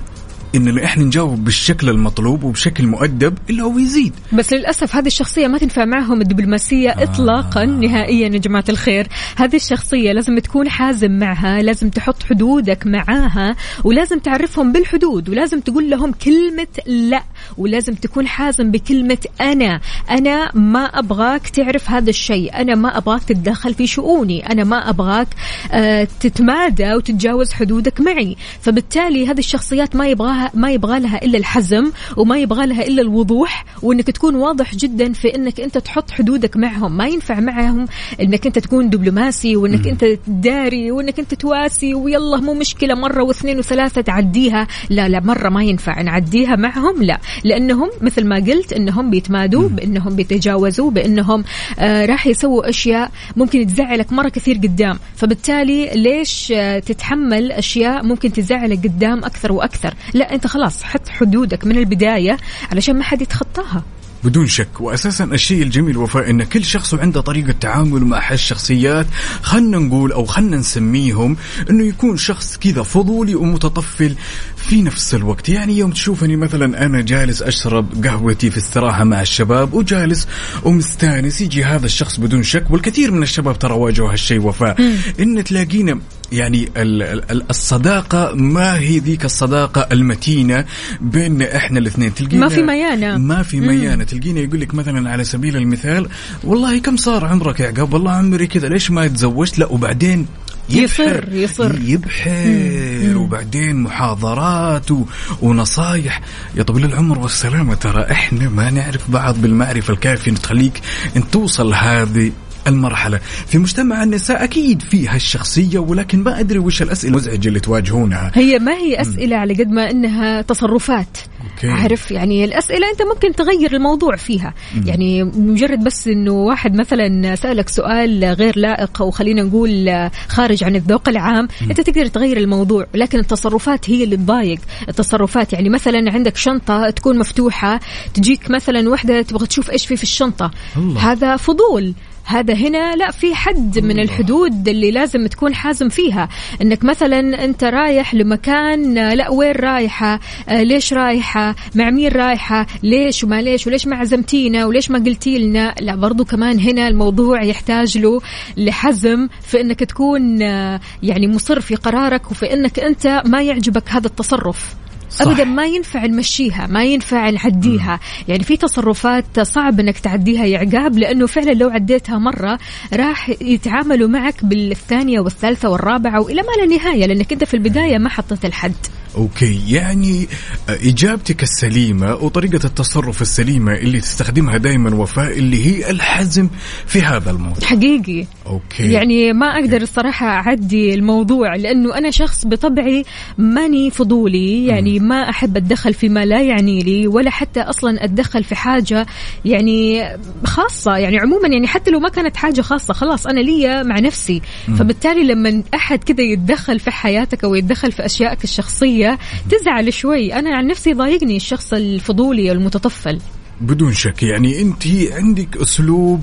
إن 0.57 0.79
إحنا 0.79 1.05
نجاوب 1.05 1.45
بالشكل 1.45 1.89
المطلوب 1.89 2.45
وبشكل 2.45 2.87
مؤدب 2.87 3.39
إلا 3.51 3.63
هو 3.63 3.79
يزيد. 3.79 4.13
بس 4.33 4.53
للأسف 4.53 4.97
هذه 4.97 5.07
الشخصية 5.07 5.47
ما 5.47 5.59
تنفع 5.59 5.85
معهم 5.85 6.21
الدبلوماسية 6.21 6.91
آه. 6.91 7.03
إطلاقا 7.03 7.65
نهائيا 7.65 8.29
يا 8.29 8.39
جماعة 8.39 8.65
الخير. 8.69 9.07
هذه 9.37 9.57
الشخصية 9.57 10.13
لازم 10.13 10.39
تكون 10.39 10.69
حازم 10.69 11.19
معها 11.19 11.63
لازم 11.63 11.91
تحط 11.91 12.23
حدودك 12.23 12.87
معاها 12.87 13.57
ولازم 13.85 14.19
تعرفهم 14.19 14.73
بالحدود 14.73 15.29
ولازم 15.29 15.61
تقول 15.61 15.91
لهم 15.91 16.13
كلمة 16.13 16.67
لا 16.87 17.23
ولازم 17.59 17.95
تكون 17.95 18.27
حازم 18.27 18.71
بكلمة 18.71 19.19
أنا. 19.41 19.81
أنا 20.11 20.51
ما 20.55 20.85
أبغاك 20.85 21.49
تعرف 21.49 21.91
هذا 21.91 22.11
الشيء. 22.11 22.61
أنا 22.61 22.75
ما 22.75 22.99
أبغاك 22.99 23.25
تتدخل 23.25 23.75
في 23.75 23.87
شؤوني. 23.87 24.53
أنا 24.53 24.65
ما 24.65 24.91
أبغاك 24.91 25.29
آه 25.73 26.09
تتمادى 26.21 26.95
وتتجاوز 26.95 27.53
حدودك 27.53 28.01
معي. 28.01 28.37
فبالتالي 28.61 29.27
هذه 29.27 29.39
الشخصيات 29.39 29.97
ما 29.97 30.09
يبغاها 30.09 30.46
ما 30.55 30.71
يبغى 30.71 31.01
لها 31.01 31.25
إلا 31.25 31.39
الحزم 31.39 31.93
وما 32.17 32.39
يبغى 32.39 32.67
لها 32.67 32.87
إلا 32.87 33.03
الوضوح 33.03 33.65
وإنك 33.83 34.07
تكون 34.07 34.35
واضح 34.35 34.75
جدا 34.75 35.13
في 35.13 35.37
إنك 35.37 35.61
أنت 35.61 35.79
تحط 35.79 36.11
حدودك 36.11 36.57
معهم. 36.57 36.97
ما 36.97 37.09
ينفع 37.09 37.41
معهم 37.41 37.87
إنك 38.21 38.47
أنت 38.47 38.59
تكون 38.59 38.91
دبلوماسي 38.91 39.57
وإنك 39.57 39.87
أنت 39.89 40.05
تداري 40.05 40.91
وإنك 40.91 41.19
أنت 41.19 41.35
تواسي 41.35 41.95
ويلا 41.95 42.37
مو 42.37 42.55
مشكلة 42.55 42.95
مرة 42.95 43.23
واثنين 43.23 43.59
وثلاثة 43.59 44.01
تعديها. 44.01 44.67
لا 44.91 45.09
لا 45.09 45.21
مرة 45.21 45.49
ما 45.49 45.65
ينفع. 45.65 46.03
نعديها 46.03 46.57
معهم؟ 46.57 47.03
لا. 47.03 47.19
لأنهم 47.45 47.91
مثل 48.01 48.27
ما 48.27 48.37
قلت 48.37 48.73
إنهم 48.73 49.11
بيتمادوا 49.11 49.69
بإنهم 49.69 50.17
بيتجاوزوا 50.17 50.91
بإنهم 50.91 51.45
آه 51.79 52.07
راح 52.07 52.27
يسووا 52.27 52.69
أشياء 52.69 53.11
ممكن 53.37 53.67
تزعلك 53.67 54.13
مرة 54.13 54.29
كثير 54.29 54.57
قدام. 54.57 54.99
فبالتالي 55.17 55.91
ليش 55.95 56.53
آه 56.57 56.79
تتحمل 56.79 57.53
أشياء 57.53 58.05
ممكن 58.05 58.33
تزعلك 58.33 58.79
قدام 58.79 59.19
أكثر 59.19 59.53
وأكثر؟ 59.53 59.95
لا 60.15 60.26
أنت 60.33 60.47
خلاص 60.47 60.83
حط 60.83 61.09
حدودك 61.09 61.65
من 61.65 61.79
البداية 61.79 62.37
علشان 62.73 62.97
ما 62.97 63.05
حد 63.05 63.23
يتخطاها. 63.23 63.85
بدون 64.25 64.47
شك. 64.47 64.81
واساسا 64.81 65.25
الشيء 65.25 65.63
الجميل 65.63 65.97
وفاء 65.97 66.31
إن 66.31 66.43
كل 66.43 66.65
شخص 66.65 66.95
عنده 66.95 67.21
طريقة 67.21 67.53
تعامل 67.53 68.05
مع 68.05 68.33
هالشخصيات. 68.33 69.07
خلنا 69.43 69.79
نقول 69.79 70.13
أو 70.13 70.25
خلنا 70.25 70.57
نسميهم 70.57 71.37
إنه 71.71 71.87
يكون 71.87 72.17
شخص 72.17 72.57
كذا 72.57 72.83
فضولي 72.83 73.35
ومتطفل 73.35 74.15
في 74.57 74.83
نفس 74.83 75.15
الوقت. 75.15 75.49
يعني 75.49 75.79
يوم 75.79 75.91
تشوفني 75.91 76.37
مثلا 76.37 76.87
أنا 76.87 77.01
جالس 77.01 77.43
أشرب 77.43 78.05
قهوتي 78.07 78.51
في 78.51 78.59
استراحة 78.59 79.05
مع 79.05 79.21
الشباب 79.21 79.75
وجالس 79.75 80.29
ومستانس 80.65 81.41
يجي 81.41 81.65
هذا 81.65 81.87
الشخص 81.87 82.21
بدون 82.21 82.43
شك. 82.43 82.71
والكثير 82.71 83.11
من 83.11 83.23
الشباب 83.23 83.59
ترى 83.59 83.75
واجهوا 83.75 84.13
هالشيء 84.13 84.41
وفاء. 84.41 84.77
إن 85.21 85.45
تلاقينا 85.45 86.01
يعني 86.33 86.69
ال- 86.77 87.03
ال- 87.31 87.51
الصداقة 87.51 88.33
ما 88.35 88.79
هي 88.79 88.99
ذيك 88.99 89.25
الصداقة 89.25 89.89
المتينة 89.93 90.65
بيننا 91.01 91.57
إحنا 91.57 91.79
الاثنين؟ 91.79 92.15
تلقينا 92.15 92.41
ما 92.41 92.49
في 92.49 92.63
ميانة. 92.63 93.17
ما 93.19 93.43
في 93.43 93.61
ميانة. 93.61 94.05
تلقينا 94.05 94.41
يقول 94.41 94.61
لك 94.61 94.75
مثلا 94.75 95.11
على 95.11 95.25
سبيل 95.25 95.57
المثال 95.57 96.09
والله 96.45 96.79
كم 96.79 96.97
صار 96.97 97.25
عمرك 97.25 97.61
يا 97.61 97.67
عقاب؟ 97.69 97.93
والله 97.93 98.13
عمري 98.13 98.47
كذا 98.47 98.69
ليش 98.69 98.91
ما 98.91 99.07
تزوجت 99.07 99.59
لا 99.59 99.67
وبعدين 99.67 100.27
يصر- 100.71 101.33
يصر. 101.33 101.75
يبحر. 101.85 103.17
وبعدين 103.19 103.77
محاضرات 103.77 104.91
و... 104.91 105.05
ونصايح. 105.43 106.21
يا 106.57 106.63
طويل 106.63 106.85
العمر 106.85 107.19
والسلامة 107.19 107.75
ترى 107.75 108.07
إحنا 108.11 108.49
ما 108.49 108.71
نعرف 108.71 109.11
بعض 109.11 109.41
بالمعرفة 109.41 109.93
الكافية 109.95 110.31
إن 110.31 110.37
تخليك 110.41 110.81
إن 111.17 111.31
توصل 111.31 111.75
هذه 111.75 112.33
المرحلة. 112.67 113.19
في 113.47 113.59
مجتمع 113.59 114.03
النساء 114.03 114.45
أكيد 114.45 114.83
في 114.83 115.09
هالشخصية 115.09 115.79
ولكن 115.79 116.23
ما 116.23 116.41
أدري 116.41 116.59
وش 116.59 116.83
الأسئلة 116.83 117.13
المزعجة 117.13 117.49
اللي 117.49 117.61
تواجهونها. 117.61 118.33
هي 118.35 118.59
ما 118.59 118.73
هي 118.73 119.01
أسئلة 119.01 119.37
على 119.37 119.55
قد 119.55 119.71
ما 119.71 119.91
إنها 119.91 120.43
تصرفات. 120.43 121.19
أوكي. 121.51 121.69
عارف؟ 121.69 122.11
يعني 122.11 122.45
الأسئلة 122.45 122.91
أنت 122.91 123.03
ممكن 123.03 123.33
تغير 123.33 123.77
الموضوع 123.77 124.17
فيها. 124.17 124.55
يعني 124.85 125.25
مجرد 125.25 125.85
بس 125.85 126.09
إنه 126.09 126.33
واحد 126.33 126.75
مثلا 126.75 127.35
سألك 127.35 127.69
سؤال 127.69 128.25
غير 128.25 128.59
لائق 128.59 129.03
أو 129.03 129.11
خلينا 129.11 129.43
نقول 129.43 129.91
خارج 130.29 130.65
عن 130.65 130.77
الذوق 130.77 131.09
العام 131.09 131.49
أنت 131.63 131.81
تقدر 131.81 132.07
تغير 132.07 132.37
الموضوع. 132.37 132.87
لكن 132.95 133.19
التصرفات 133.19 133.91
هي 133.91 134.05
اللي 134.05 134.17
تضايق. 134.17 134.59
التصرفات 134.89 135.53
يعني 135.53 135.69
مثلا 135.69 136.13
عندك 136.13 136.37
شنطة 136.37 136.91
تكون 136.91 137.19
مفتوحة 137.19 137.81
تجيك 138.15 138.51
مثلا 138.51 138.89
واحدة 138.89 139.23
تبغى 139.23 139.47
تشوف 139.47 139.71
إيش 139.71 139.87
في 139.87 139.97
في 139.97 140.03
الشنطة. 140.03 140.51
الله. 140.77 141.13
هذا 141.13 141.37
فضول. 141.37 141.95
هذا 142.27 142.55
هنا 142.55 142.97
لا 142.97 143.11
في 143.11 143.35
حد 143.35 143.79
من 143.79 144.01
الحدود 144.01 144.69
اللي 144.69 144.91
لازم 144.91 145.27
تكون 145.27 145.55
حازم 145.55 145.89
فيها. 145.89 146.29
إنك 146.63 146.85
مثلا 146.85 147.45
أنت 147.45 147.65
رايح 147.65 148.15
لمكان 148.15 148.95
لا 149.13 149.31
وين 149.31 149.53
رايحة؟ 149.53 150.21
آه، 150.49 150.63
ليش 150.63 150.93
رايحة؟ 150.93 151.55
مع 151.75 151.91
مين 151.91 152.13
رايحة؟ 152.13 152.67
ليش 152.83 153.25
وما 153.25 153.43
ليش؟ 153.43 153.67
وليش 153.67 153.87
ما 153.87 153.97
عزمتينا؟ 153.97 154.67
وليش 154.67 154.91
ما 154.91 154.99
قلتي 154.99 155.39
لنا 155.39 155.75
لا 155.81 155.97
برضو 155.97 156.25
كمان 156.25 156.61
هنا 156.61 156.89
الموضوع 156.89 157.43
يحتاج 157.43 157.99
له 157.99 158.21
لحزم 158.57 159.29
في 159.43 159.61
إنك 159.61 159.81
تكون 159.81 160.43
آه، 160.43 160.81
يعني 161.03 161.29
مصر 161.29 161.61
في 161.61 161.75
قرارك 161.75 162.31
وفي 162.31 162.53
إنك 162.53 162.81
أنت 162.81 163.23
ما 163.27 163.43
يعجبك 163.43 163.91
هذا 163.91 164.07
التصرف. 164.07 164.86
صح. 165.11 165.27
ابدا 165.27 165.45
ما 165.45 165.67
ينفع 165.67 166.07
نمشيها 166.07 166.67
ما 166.67 166.85
ينفع 166.85 167.31
نعديها. 167.31 168.01
يعني 168.29 168.45
في 168.45 168.57
تصرفات 168.57 169.41
صعب 169.41 169.81
إنك 169.81 169.99
تعديها 169.99 170.45
يا 170.45 170.59
عقاب 170.59 170.99
لأنه 170.99 171.27
فعلا 171.27 171.51
لو 171.51 171.69
عديتها 171.69 172.19
مرة 172.19 172.59
راح 172.93 173.31
يتعاملوا 173.41 174.09
معك 174.09 174.45
بالثانية 174.45 175.21
والثالثة 175.21 175.69
والرابعة 175.69 176.21
وإلى 176.21 176.43
ما 176.43 176.63
لا 176.63 176.77
نهاية 176.77 177.07
لأنك 177.07 177.33
أنت 177.33 177.45
في 177.45 177.55
البداية 177.55 177.99
ما 177.99 178.09
حطيت 178.09 178.45
الحد. 178.45 178.75
Okay. 179.17 179.61
يعني 179.69 180.29
إجابتك 180.69 181.43
السليمة 181.43 182.15
وطريقة 182.15 182.61
التصرف 182.65 183.23
السليمة 183.23 183.75
اللي 183.75 184.01
تستخدمها 184.01 184.57
دائما 184.57 184.95
وفاء 184.95 185.39
اللي 185.39 185.67
هي 185.67 185.91
الحزم 185.91 186.49
في 186.87 187.03
هذا 187.03 187.31
الموضوع. 187.31 187.69
حقيقي. 187.69 188.27
Okay. 188.47 188.93
يعني 188.93 189.33
ما 189.33 189.47
أقدر 189.47 189.83
الصراحة 189.83 190.27
أعدي 190.27 190.95
الموضوع 190.95 191.57
لأنه 191.57 191.99
أنا 191.99 192.11
شخص 192.11 192.47
بطبعي 192.47 193.05
ماني 193.39 193.91
فضولي. 193.91 194.67
يعني 194.67 194.99
ما 195.01 195.31
أحب 195.31 195.57
أتدخل 195.57 195.95
فيما 195.95 196.25
لا 196.25 196.43
يعني 196.43 196.83
لي 196.83 197.07
ولا 197.07 197.31
حتى 197.31 197.61
أصلا 197.61 198.05
أتدخل 198.05 198.45
في 198.45 198.55
حاجة 198.55 199.07
يعني 199.45 200.09
خاصة. 200.45 200.97
يعني 200.97 201.19
عموما 201.19 201.49
يعني 201.49 201.67
حتى 201.67 201.91
لو 201.91 202.01
ما 202.01 202.09
كانت 202.09 202.37
حاجة 202.37 202.61
خاصة 202.61 202.95
خلاص 202.95 203.27
أنا 203.27 203.41
لي 203.41 203.85
مع 203.85 203.99
نفسي. 203.99 204.43
فبالتالي 204.79 205.25
لما 205.25 205.63
أحد 205.75 206.05
كذا 206.05 206.21
يتدخل 206.23 206.81
في 206.81 206.91
حياتك 206.91 207.45
أو 207.45 207.55
يتدخل 207.55 207.93
في 207.93 208.07
أشيائك 208.07 208.45
الشخصية 208.45 209.06
تزعل 209.51 209.93
شوي. 209.93 210.35
أنا 210.35 210.57
عن 210.57 210.67
نفسي 210.67 210.95
ضايقني 210.95 211.37
الشخص 211.37 211.73
الفضولي 211.73 212.53
المتطفل. 212.53 213.19
بدون 213.61 213.93
شك 213.93 214.23
يعني 214.23 214.61
أنت 214.61 214.87
عندك 215.13 215.57
أسلوب 215.57 216.23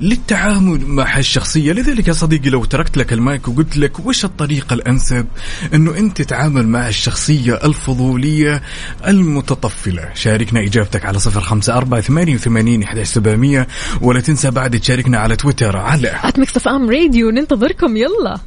للتعامل 0.00 0.86
مع 0.86 1.18
الشخصيه 1.18 1.72
لذلك 1.72 2.08
يا 2.08 2.12
صديقي 2.12 2.50
لو 2.50 2.64
تركت 2.64 2.96
لك 2.96 3.12
المايك 3.12 3.48
وقلت 3.48 3.76
لك 3.76 4.06
وش 4.06 4.24
الطريقة 4.24 4.74
الأنسب 4.74 5.26
أنه 5.74 5.98
أنت 5.98 6.22
تتعامل 6.22 6.68
مع 6.68 6.88
الشخصية 6.88 7.54
الفضولية 7.64 8.62
المتطفلة؟ 9.06 10.08
شاركنا 10.14 10.60
إجابتك 10.60 11.04
على 11.04 11.18
صفر 11.18 11.40
خمسة 11.40 11.76
أربعة 11.76 12.00
ثمانية 12.00 12.34
وثمانين 12.34 12.84
سبعمئه 13.02 13.66
ولا 14.00 14.20
تنسى 14.20 14.50
بعد 14.50 14.80
تشاركنا 14.80 15.18
على 15.18 15.36
تويتر 15.36 15.76
على 15.76 16.08
FM 16.56 16.90
Radio 16.90 17.30
ننتظركم. 17.30 17.96
يلا. 17.96 18.40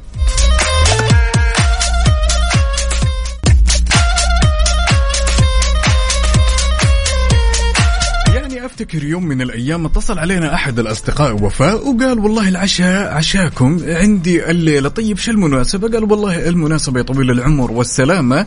افتكر 8.78 9.04
يوم 9.04 9.26
من 9.26 9.42
الأيام 9.42 9.86
اتصل 9.86 10.18
علينا 10.18 10.54
أحد 10.54 10.78
الأصدقاء 10.78 11.42
وفاء 11.42 11.88
وقال 11.88 12.18
والله 12.18 12.48
العشاء 12.48 13.14
عشاكم 13.14 13.78
عندي 13.86 14.50
الليلة. 14.50 14.88
طيب 14.88 15.18
شو 15.18 15.30
المناسبة؟ 15.30 15.88
قال 15.88 16.04
والله 16.04 16.48
المناسبة 16.48 16.98
يا 16.98 17.04
طويل 17.04 17.30
العمر 17.30 17.72
والسلامة. 17.72 18.46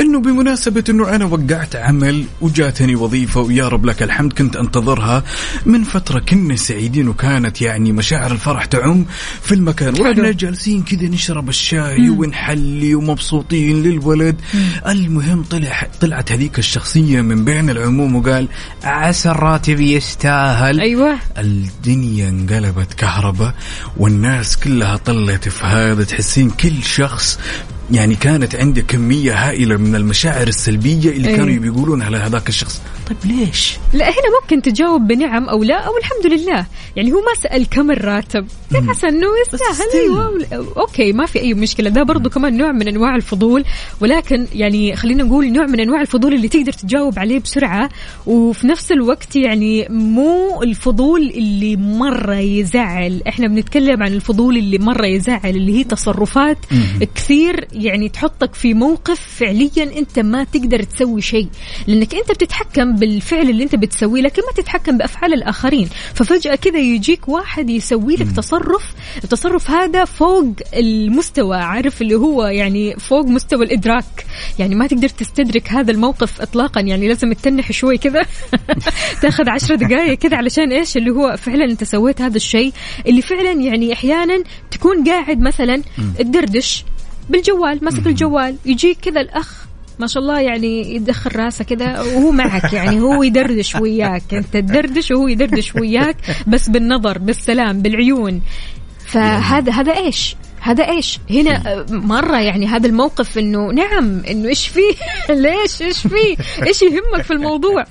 إنه 0.00 0.20
بمناسبة 0.20 0.84
إنه 0.88 1.14
أنا 1.14 1.24
وقعت 1.24 1.76
عمل 1.76 2.24
وجاتني 2.40 2.94
وظيفة 2.94 3.40
ويا 3.40 3.68
رب 3.68 3.86
لك 3.86 4.02
الحمد 4.02 4.32
كنت 4.32 4.56
أنتظرها 4.56 5.24
من 5.66 5.84
فترة 5.84 6.20
كنا 6.20 6.56
سعيدين 6.56 7.08
وكانت 7.08 7.62
يعني 7.62 7.92
مشاعر 7.92 8.32
الفرح 8.32 8.64
تعم 8.64 9.04
في 9.42 9.54
المكان. 9.54 10.00
وإحنا 10.00 10.32
جالسين 10.32 10.82
كذا 10.82 11.08
نشرب 11.08 11.48
الشاي 11.48 12.10
ونحلي 12.10 12.94
ومبسوطين 12.94 13.82
للولد. 13.82 14.36
المهم 14.86 15.42
طلع 15.42 15.88
طلعت 16.00 16.32
هذيك 16.32 16.58
الشخصية 16.58 17.20
من 17.20 17.44
بين 17.44 17.70
العموم 17.70 18.16
وقال 18.16 18.48
عسى 18.84 19.30
الراتب 19.30 19.69
يستاهل؟ 19.78 20.80
أيوه. 20.80 21.18
الدنيا 21.38 22.28
انقلبت 22.28 22.94
كهرباء 22.94 23.54
والناس 23.96 24.56
كلها 24.56 24.96
طلت 24.96 25.48
في 25.48 25.64
هذا. 25.66 26.04
تحسين 26.04 26.50
كل 26.50 26.82
شخص 26.82 27.38
يعني 27.90 28.14
كانت 28.14 28.54
عنده 28.54 28.82
كمية 28.82 29.48
هائلة 29.48 29.76
من 29.76 29.94
المشاعر 29.94 30.48
السلبية 30.48 31.10
اللي 31.10 31.28
أي. 31.28 31.36
كانوا 31.36 31.58
بيقولونها 31.58 32.10
لهذاك 32.10 32.48
الشخص. 32.48 32.80
طيب 33.10 33.32
ليش؟ 33.32 33.76
لا 33.92 34.04
هنا 34.04 34.40
ممكن 34.42 34.62
تجاوب 34.62 35.06
بنعم 35.06 35.48
أو 35.48 35.62
لا 35.62 35.74
أو 35.74 35.92
الحمد 35.96 36.32
لله. 36.32 36.66
يعني 36.96 37.12
هو 37.12 37.20
ما 37.20 37.34
سال 37.42 37.68
كم 37.68 37.90
الراتب. 37.90 38.46
حس 38.88 39.04
إنه 39.04 39.26
يستاهل. 39.46 39.88
أيوه. 39.94 40.72
أوكي 40.76 41.12
ما 41.12 41.26
في 41.26 41.40
أي 41.40 41.54
مشكلة. 41.54 41.90
ده 41.90 42.02
برضو 42.02 42.30
كمان 42.30 42.56
نوع 42.56 42.72
من 42.72 42.88
أنواع 42.88 43.16
الفضول. 43.16 43.64
ولكن 44.00 44.46
يعني 44.54 44.96
خلينا 44.96 45.22
نقول 45.22 45.52
نوع 45.52 45.66
من 45.66 45.80
أنواع 45.80 46.00
الفضول 46.00 46.34
اللي 46.34 46.48
تقدر 46.48 46.72
تجاوب 46.72 47.18
عليه 47.18 47.38
بسرعة. 47.38 47.90
وفي 48.26 48.66
نفس 48.66 48.92
الوقت 48.92 49.36
يعني 49.36 49.86
مو 49.90 50.62
الفضول 50.62 51.20
اللي 51.22 51.76
مرة 51.76 52.38
يزعل. 52.38 53.22
إحنا 53.28 53.48
بنتكلم 53.48 54.02
عن 54.02 54.12
الفضول 54.12 54.56
اللي 54.56 54.78
مرة 54.78 55.06
يزعل 55.06 55.56
اللي 55.56 55.78
هي 55.78 55.84
تصرفات 55.84 56.58
كثير 57.14 57.68
يعني 57.72 58.08
تحطك 58.08 58.54
في 58.54 58.74
موقف 58.74 59.20
فعليا 59.20 59.98
أنت 59.98 60.18
ما 60.18 60.44
تقدر 60.44 60.82
تسوي 60.82 61.22
شيء. 61.22 61.48
لأنك 61.86 62.14
أنت 62.14 62.32
بتتحكم 62.32 62.96
بالفعل 63.00 63.50
اللي 63.50 63.64
انت 63.64 63.74
بتسويه 63.74 64.22
لكن 64.22 64.42
ما 64.42 64.62
تتحكم 64.62 64.98
بأفعال 64.98 65.34
الآخرين. 65.34 65.88
ففجأة 66.14 66.54
كذا 66.54 66.78
يجيك 66.78 67.28
واحد 67.28 67.70
يسوي 67.70 68.16
لك 68.16 68.32
تصرف 68.36 68.94
التصرف 69.24 69.70
هذا 69.70 70.04
فوق 70.04 70.54
المستوى 70.76 71.56
عارف 71.56 72.02
اللي 72.02 72.14
هو 72.14 72.46
يعني 72.46 72.96
فوق 72.96 73.24
مستوى 73.24 73.64
الإدراك. 73.64 74.26
يعني 74.58 74.74
ما 74.74 74.86
تقدر 74.86 75.08
تستدرك 75.08 75.72
هذا 75.72 75.90
الموقف 75.90 76.40
اطلاقا 76.40 76.80
يعني 76.80 77.08
لازم 77.08 77.32
تتنح 77.32 77.72
شوي 77.72 77.98
كذا 77.98 78.22
تأخذ 79.22 79.48
عشر 79.48 79.74
دقائق 79.74 80.18
كذا 80.18 80.36
علشان 80.36 80.72
إيش؟ 80.72 80.96
اللي 80.96 81.10
هو 81.10 81.36
فعلا 81.36 81.64
أنت 81.64 81.84
سويت 81.84 82.20
هذا 82.20 82.36
الشيء. 82.36 82.72
اللي 83.06 83.22
فعلا 83.22 83.52
يعني 83.52 83.92
أحيانا 83.92 84.42
تكون 84.70 85.04
قاعد 85.04 85.40
مثلا 85.40 85.82
تدردش 86.18 86.84
بالجوال 87.30 87.78
ماسك 87.82 88.06
الجوال 88.06 88.56
يجيك 88.66 88.98
كذا 89.00 89.20
الأخ 89.20 89.59
ما 90.00 90.06
شاء 90.06 90.22
الله 90.22 90.40
يعني 90.40 90.94
يدخل 90.94 91.36
راسه 91.36 91.64
كذا 91.64 92.00
وهو 92.00 92.30
معك 92.30 92.72
يعني 92.72 93.00
هو 93.00 93.22
يدردش 93.22 93.74
وياك. 93.74 94.34
أنت 94.34 94.56
تدردش 94.56 95.10
وهو 95.10 95.28
يدردش 95.28 95.74
وياك 95.74 96.16
بس 96.46 96.68
بالنظر 96.68 97.18
بالسلام 97.18 97.82
بالعيون. 97.82 98.42
فهذا 99.06 99.72
هذا 99.72 99.96
إيش؟ 99.96 100.36
هذا 100.60 100.88
إيش؟ 100.88 101.18
هنا 101.30 101.86
مرة 101.90 102.40
يعني 102.40 102.66
هذا 102.66 102.86
الموقف 102.86 103.38
إنه 103.38 103.72
نعم 103.72 104.22
إنه 104.30 104.48
إيش 104.48 104.68
فيه؟ 104.68 104.94
ليش؟ 105.34 105.82
إيش 105.82 105.98
فيه؟ 105.98 106.36
إيش 106.66 106.82
يهمك 106.82 107.22
في 107.22 107.32
الموضوع؟ 107.32 107.84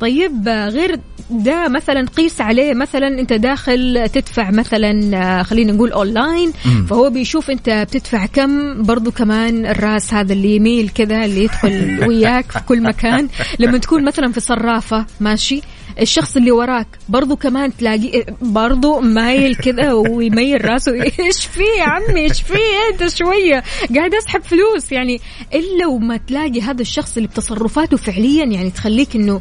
طيب 0.00 0.48
غير 0.48 1.00
ده 1.30 1.68
مثلا 1.68 2.06
قيس 2.16 2.40
عليه 2.40 2.74
مثلا 2.74 3.08
أنت 3.08 3.32
داخل 3.32 4.08
تدفع 4.12 4.50
مثلا 4.50 5.16
آه، 5.16 5.42
خلينا 5.42 5.72
نقول 5.72 5.92
اونلاين 5.92 6.52
فهو 6.88 7.10
بيشوف 7.10 7.50
أنت 7.50 7.70
بتدفع 7.70 8.26
كم 8.26 8.82
برضو 8.82 9.10
كمان 9.10 9.66
الراس 9.66 10.14
هذا 10.14 10.32
اللي 10.32 10.56
يميل 10.56 10.88
كذا 10.88 11.24
اللي 11.24 11.44
يدخل 11.44 11.98
وياك 12.08 12.52
في 12.52 12.60
كل 12.60 12.82
مكان. 12.82 13.28
لما 13.58 13.78
تكون 13.78 14.04
مثلا 14.04 14.32
في 14.32 14.40
صرافة 14.40 15.06
ماشي 15.20 15.62
الشخص 16.00 16.36
اللي 16.36 16.50
وراك 16.50 16.86
برضو 17.08 17.36
كمان 17.36 17.76
تلاقي 17.76 18.24
برضو 18.42 19.00
مايل 19.00 19.54
كذا 19.54 19.92
ويميل 19.92 20.64
راسه. 20.64 20.92
إيش 21.20 21.46
في 21.46 21.62
يا 21.78 21.84
عمي؟ 21.84 22.20
إيش 22.20 22.42
في؟ 22.42 22.58
انت 22.92 23.14
شوية. 23.14 23.62
قاعد 23.96 24.14
أسحب 24.14 24.42
فلوس. 24.42 24.92
يعني 24.92 25.20
إلا 25.54 25.86
وما 25.86 26.16
تلاقي 26.16 26.60
هذا 26.60 26.82
الشخص 26.82 27.16
اللي 27.16 27.28
بتصرفاته 27.28 27.96
فعليا 27.96 28.44
يعني 28.44 28.70
تخليك 28.70 29.16
إنه 29.16 29.40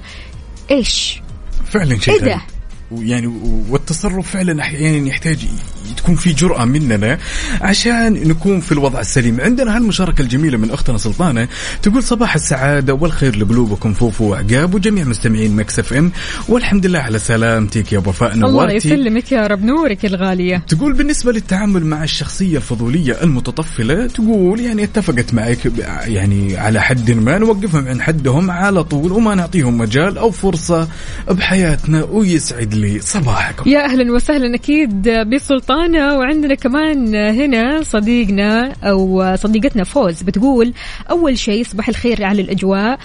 إيش؟ 0.71 1.21
فعلا 1.71 1.99
شيء 1.99 2.13
إيه 2.13 2.19
ده؟ 2.19 2.41
ويعني 2.91 3.33
والتصرف 3.69 4.31
فعلا 4.31 4.61
أحيانا 4.61 5.07
يحتاج 5.07 5.37
تكون 5.97 6.15
في 6.15 6.33
جرأة 6.33 6.65
مننا 6.65 7.17
عشان 7.61 8.13
نكون 8.13 8.59
في 8.59 8.71
الوضع 8.71 8.99
السليم. 8.99 9.41
عندنا 9.41 9.77
هالمشاركة 9.77 10.21
الجميلة 10.21 10.57
من 10.57 10.71
أختنا 10.71 10.97
سلطانة 10.97 11.47
تقول 11.81 12.03
صباح 12.03 12.35
السعادة 12.35 12.93
والخير 12.93 13.35
لقلوبكم 13.35 13.93
فوفو 13.93 14.29
وعقاب 14.31 14.73
وجميع 14.75 15.03
مستمعين 15.03 15.55
Mix 15.55 15.79
FM 15.79 16.11
والحمد 16.49 16.85
لله 16.85 16.99
على 16.99 17.19
سلامتك 17.19 17.93
يا 17.93 17.99
وفاء 17.99 18.33
الله 18.33 18.49
نورتي 18.51 18.75
يسلمك 18.75 19.31
يا 19.31 19.47
رب 19.47 19.63
نورك 19.63 20.05
الغالية. 20.05 20.63
تقول 20.67 20.93
بالنسبة 20.93 21.31
للتعامل 21.31 21.85
مع 21.85 22.03
الشخصية 22.03 22.57
الفضولية 22.57 23.23
المتطفلة 23.23 24.07
تقول 24.07 24.59
يعني 24.59 24.83
اتفقت 24.83 25.33
معك 25.33 25.71
يعني 26.05 26.57
على 26.57 26.81
حد 26.81 27.11
ما 27.11 27.37
نوقفهم 27.37 27.87
عند 27.87 28.01
حدهم 28.01 28.51
على 28.51 28.83
طول 28.83 29.11
وما 29.11 29.35
نعطيهم 29.35 29.77
مجال 29.77 30.17
أو 30.17 30.31
فرصة 30.31 30.87
بحياتنا 31.29 32.03
ويسعد 32.03 32.73
لي 32.81 32.99
صباحكم 32.99 33.69
يا 33.69 33.85
أهلا 33.85 34.13
وسهلا 34.13 34.55
أكيد 34.55 35.09
بسلطانة 35.09 36.17
وعندنا 36.17 36.55
كمان 36.55 37.15
هنا 37.15 37.83
صديقنا 37.83 38.73
أو 38.83 39.35
صديقتنا 39.35 39.83
فوز 39.83 40.21
بتقول 40.21 40.73
أول 41.09 41.37
شيء 41.37 41.63
صباح 41.63 41.89
الخير 41.89 42.25
على 42.25 42.41
الأجواء 42.41 42.99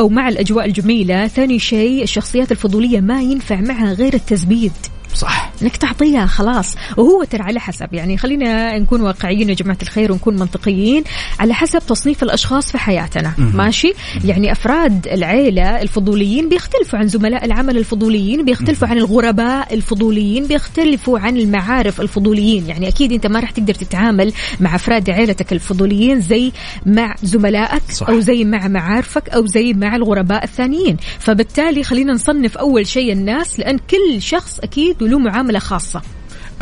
أو 0.00 0.08
مع 0.08 0.28
الأجواء 0.28 0.66
الجميلة، 0.66 1.26
ثاني 1.26 1.58
شيء 1.58 2.02
الشخصيات 2.02 2.52
الفضولية 2.52 3.00
ما 3.00 3.22
ينفع 3.22 3.60
معها 3.60 3.92
غير 3.92 4.14
التزبيد. 4.14 4.72
صح. 5.14 5.52
انك 5.62 5.76
تعطيها 5.76 6.26
خلاص. 6.26 6.76
وهو 6.96 7.24
ترى 7.24 7.42
على 7.42 7.60
حسب 7.60 7.94
يعني 7.94 8.18
خلينا 8.18 8.78
نكون 8.78 9.00
واقعيين 9.00 9.48
يا 9.48 9.54
جماعة 9.54 9.78
الخير 9.82 10.12
ونكون 10.12 10.36
منطقيين. 10.36 11.04
على 11.40 11.54
حسب 11.54 11.78
تصنيف 11.78 12.22
الأشخاص 12.22 12.72
في 12.72 12.78
حياتنا 12.78 13.34
ماشي؟ 13.38 13.92
يعني 14.24 14.52
أفراد 14.52 15.08
العيلة 15.08 15.82
الفضوليين 15.82 16.48
بيختلفوا 16.48 16.98
عن 16.98 17.08
زملاء 17.08 17.44
العمل 17.44 17.78
الفضوليين 17.78 18.44
بيختلفوا 18.44 18.88
عن 18.88 18.98
الغرباء 18.98 19.74
الفضوليين 19.74 20.46
بيختلفوا 20.46 21.18
عن 21.18 21.36
المعارف 21.36 22.00
الفضوليين. 22.00 22.66
يعني 22.68 22.88
أكيد 22.88 23.12
أنت 23.12 23.26
ما 23.26 23.40
راح 23.40 23.50
تقدر 23.50 23.74
تتعامل 23.74 24.32
مع 24.60 24.74
أفراد 24.74 25.10
عيلتك 25.10 25.52
الفضوليين 25.52 26.20
زي 26.20 26.52
مع 26.86 27.14
زملائك 27.22 27.82
صح. 27.92 28.08
أو 28.08 28.20
زي 28.20 28.44
مع 28.44 28.68
معارفك 28.68 29.28
أو 29.28 29.46
زي 29.46 29.72
مع 29.72 29.96
الغرباء 29.96 30.44
الثانيين. 30.44 30.96
فبالتالي 31.18 31.84
خلينا 31.84 32.12
نصنف 32.12 32.58
أول 32.58 32.86
شيء 32.86 33.12
الناس 33.12 33.58
لأن 33.58 33.78
كل 33.78 34.22
شخص 34.22 34.58
أكيد 34.58 35.01
له 35.08 35.18
معاملة 35.18 35.58
خاصة. 35.58 36.02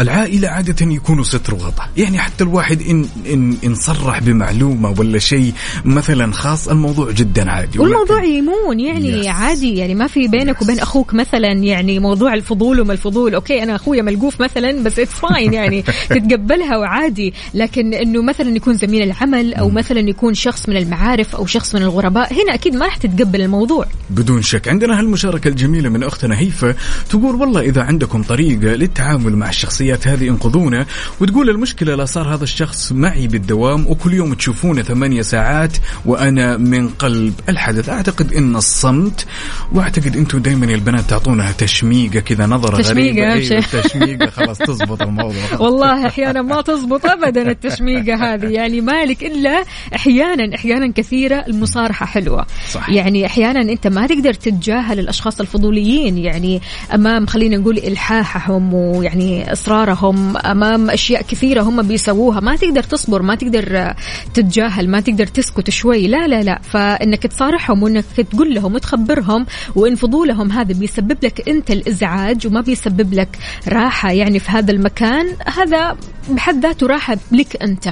العائلة 0.00 0.48
عادة 0.48 0.86
يكونوا 0.94 1.24
ستر 1.24 1.54
وغطاء. 1.54 1.88
يعني 1.96 2.18
حتى 2.18 2.44
الواحد 2.44 2.82
إن, 2.82 3.06
إن, 3.32 3.56
إن 3.64 3.74
صرح 3.74 4.18
بمعلومة 4.18 4.94
ولا 4.98 5.18
شيء 5.18 5.52
مثلا 5.84 6.32
خاص 6.32 6.68
الموضوع 6.68 7.10
جدا 7.10 7.50
عادي. 7.50 7.78
والموضوع 7.78 8.16
ولكن- 8.16 8.28
يمون 8.28 8.80
يعني 8.80 9.22
Yes. 9.22 9.26
عادي 9.26 9.74
يعني 9.76 9.94
ما 9.94 10.06
في 10.06 10.28
بينك 10.28 10.62
وبين 10.62 10.78
أخوك 10.80 11.14
مثلا 11.14 11.52
يعني 11.52 11.98
موضوع 11.98 12.34
الفضول 12.34 12.80
وما 12.80 12.92
الفضول. 12.92 13.34
Okay 13.34 13.62
أنا 13.62 13.74
أخويا 13.76 14.02
ملقوف 14.02 14.40
مثلا 14.40 14.82
بس 14.82 14.98
it's 14.98 15.10
fine 15.12 15.52
يعني 15.54 15.82
تتقبلها 16.10 16.76
وعادي. 16.76 17.34
لكن 17.54 17.94
إنه 17.94 18.22
مثلا 18.22 18.56
يكون 18.56 18.74
زميل 18.76 19.02
العمل 19.02 19.54
أو 19.54 19.70
مثلا 19.70 20.00
يكون 20.00 20.34
شخص 20.34 20.68
من 20.68 20.76
المعارف 20.76 21.36
أو 21.36 21.46
شخص 21.46 21.74
من 21.74 21.82
الغرباء 21.82 22.32
هنا 22.32 22.54
أكيد 22.54 22.74
ما 22.76 22.84
راح 22.84 22.96
تتقبل 22.96 23.40
الموضوع. 23.40 23.86
بدون 24.10 24.42
شك. 24.42 24.68
عندنا 24.68 24.98
هالمشاركة 24.98 25.48
الجميلة 25.48 25.88
من 25.88 26.02
أختنا 26.02 26.38
هيفا 26.38 26.74
تقول 27.10 27.34
والله 27.34 27.60
إذا 27.60 27.82
عندكم 27.82 28.22
طريقة 28.22 28.60
للتعامل 28.74 29.36
مع 29.36 29.48
الشخصية 29.48 29.89
الشخصيات 29.94 30.08
هذه 30.08 30.28
انقذونا 30.28 30.86
وتقول 31.20 31.50
المشكلة 31.50 31.94
لا 31.94 32.04
صار 32.04 32.34
هذا 32.34 32.44
الشخص 32.44 32.92
معي 32.92 33.26
بالدوام 33.26 33.86
وكل 33.86 34.14
يوم 34.14 34.34
تشوفونه 34.34 34.82
ثمانية 34.82 35.22
ساعات 35.22 35.76
وأنا 36.06 36.56
من 36.56 36.88
قلب 36.88 37.34
الحدث 37.48 37.88
أعتقد 37.88 38.32
إن 38.32 38.56
الصمت 38.56 39.26
وأعتقد 39.72 40.16
أنتم 40.16 40.38
دائما 40.38 40.66
يا 40.66 40.74
البنات 40.74 41.04
تعطونها 41.04 41.52
تشميقة 41.52 42.20
كذا 42.20 42.46
نظرة 42.46 42.82
تشميقة 42.82 43.30
غريبه. 43.30 43.50
أيوة، 43.50 43.64
تشميقة 43.82 44.26
خلاص 44.30 44.58
تزبط 44.58 45.02
الموضوع. 45.02 45.54
والله 45.64 46.06
أحيانا 46.06 46.42
ما 46.42 46.60
تزبط 46.62 47.06
ابدا 47.06 47.50
التشميقة 47.50 48.14
هذه 48.14 48.46
يعني 48.46 48.80
مالك 48.80 49.24
إلا 49.24 49.64
أحيانا 49.94 50.54
أحيانا 50.54 50.92
كثيرة 50.92 51.44
المصارحة 51.48 52.06
حلوة 52.06 52.46
صح. 52.70 52.90
يعني 52.90 53.26
أحيانا 53.26 53.60
أنت 53.60 53.86
ما 53.86 54.06
تقدر 54.06 54.34
تتجاهل 54.34 54.98
الأشخاص 54.98 55.40
الفضوليين 55.40 56.18
يعني 56.18 56.60
أمام 56.94 57.26
خلينا 57.26 57.56
نقول 57.56 57.78
إلحاحهم 57.78 58.74
ويعني 58.74 59.52
اصرارهم 59.80 60.36
أمام 60.36 60.90
أشياء 60.90 61.22
كثيرة 61.22 61.62
هم 61.62 61.82
بيسووها. 61.82 62.40
ما 62.40 62.56
تقدر 62.56 62.82
تصبر 62.82 63.22
ما 63.22 63.34
تقدر 63.34 63.94
تتجاهل 64.34 64.88
ما 64.88 65.00
تقدر 65.00 65.26
تسكت 65.26 65.70
شوي. 65.70 66.06
لا 66.06 66.26
لا 66.26 66.42
لا. 66.42 66.60
فإنك 66.62 67.22
تصارحهم 67.22 67.82
وإنك 67.82 68.04
تقول 68.30 68.54
لهم 68.54 68.74
وتخبرهم 68.74 69.46
وإن 69.76 69.94
فضولهم 69.94 70.52
هذا 70.52 70.74
بيسبب 70.74 71.16
لك 71.22 71.48
أنت 71.48 71.70
الإزعاج 71.70 72.46
وما 72.46 72.60
بيسبب 72.60 73.14
لك 73.14 73.38
راحة 73.68 74.10
يعني 74.12 74.38
في 74.38 74.50
هذا 74.50 74.72
المكان 74.72 75.26
هذا 75.56 75.96
بحد 76.30 76.62
ذاته 76.62 76.86
راحة 76.86 77.16
لك 77.32 77.62
أنت. 77.62 77.88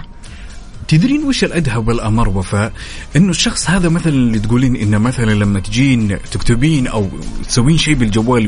تدرين 0.89 1.25
وش 1.25 1.45
الأدهى 1.45 1.77
والأمر 1.77 2.29
وفاء؟ 2.29 2.73
إنه 3.17 3.31
الشخص 3.31 3.71
هذا 3.71 3.89
مثلا 3.89 4.13
اللي 4.13 4.39
تقولين 4.39 4.77
إنه 4.77 4.99
مثلا 4.99 5.31
لما 5.31 5.61
تجين 5.61 6.19
تكتبين 6.33 6.87
أو 6.87 7.09
تسوين 7.49 7.79
شيء 7.79 7.95
بالجوال 7.95 8.45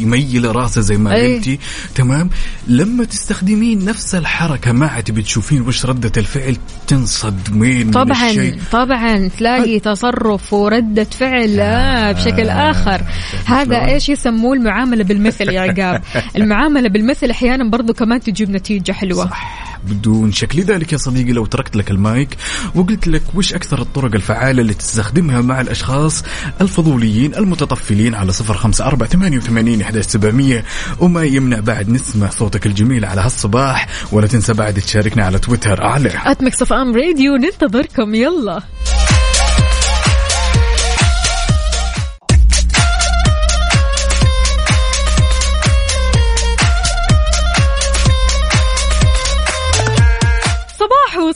يميل 0.00 0.56
راسه 0.56 0.80
زي 0.80 0.96
ما 0.96 1.14
أي. 1.14 1.36
قلتي 1.36 1.58
تمام؟ 1.94 2.30
لما 2.68 3.04
تستخدمين 3.04 3.84
نفس 3.84 4.14
الحركة 4.14 4.72
ما 4.72 5.00
تبي 5.00 5.22
تشوفين 5.22 5.62
وش 5.62 5.86
ردة 5.86 6.12
الفعل 6.16 6.56
تنصدمين 6.86 7.86
من 7.86 7.92
طبعا 7.92 8.30
الشيء 8.30 8.58
طبعا 8.72 9.28
تلاقي 9.38 9.80
تصرف 9.80 10.52
وردة 10.52 11.04
فعل 11.04 11.60
آه 11.60 12.12
بشكل 12.12 12.48
آخر 12.48 13.02
هذا 13.44 13.64
شلون؟ 13.64 13.88
إيش 13.88 14.08
يسموه 14.08 14.54
المعاملة 14.54 15.04
بالمثل 15.04 15.48
يا 15.48 15.60
عقاب 15.60 16.02
المعاملة 16.36 16.88
بالمثل 16.88 17.30
أحيانا 17.30 17.70
برضو 17.70 17.92
كمان 17.92 18.20
تجيب 18.20 18.50
نتيجة 18.50 18.92
حلوة 18.92 19.24
صح 19.24 19.69
بدون 19.84 20.32
شك. 20.32 20.56
لذلك 20.56 20.92
يا 20.92 20.98
صديقي 20.98 21.32
لو 21.32 21.46
تركت 21.46 21.76
لك 21.76 21.90
المايك 21.90 22.36
وقلت 22.74 23.08
لك 23.08 23.22
وش 23.34 23.54
أكثر 23.54 23.82
الطرق 23.82 24.14
الفعالة 24.14 24.62
اللي 24.62 24.74
تستخدمها 24.74 25.40
مع 25.40 25.60
الأشخاص 25.60 26.24
الفضوليين 26.60 27.34
المتطفلين 27.34 28.14
على 28.14 28.32
صفر 28.32 28.54
خمسة 28.54 28.86
أربعة 28.86 29.08
ثمانية 29.08 29.38
وثمانين 29.38 29.82
إحدى 29.82 30.02
سبعمية. 30.02 30.64
وما 31.00 31.24
يمنع 31.24 31.60
بعد 31.60 31.88
نسمع 31.88 32.30
صوتك 32.30 32.66
الجميل 32.66 33.04
على 33.04 33.20
هالصباح 33.20 33.88
ولا 34.12 34.26
تنسى 34.26 34.52
بعد 34.52 34.74
تشاركنا 34.74 35.24
على 35.24 35.38
تويتر. 35.38 35.82
على 35.82 36.12
at 36.24 36.42
Mix 36.42 36.62
FM 36.62 36.96
Radio 36.96 37.36
ننتظركم. 37.36 38.14
يلا. 38.14 38.62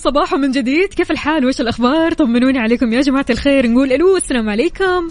صباح 0.04 0.24
صباح 0.24 0.40
من 0.40 0.50
جديد. 0.50 0.88
كيف 0.88 1.10
الحال؟ 1.10 1.46
وش 1.46 1.60
الأخبار؟ 1.60 2.12
طمنوني 2.12 2.58
عليكم 2.58 2.92
يا 2.92 3.00
جماعة 3.00 3.26
الخير. 3.30 3.66
نقول 3.66 3.92
ألو 3.92 4.16
السلام 4.16 4.50
عليكم. 4.50 5.08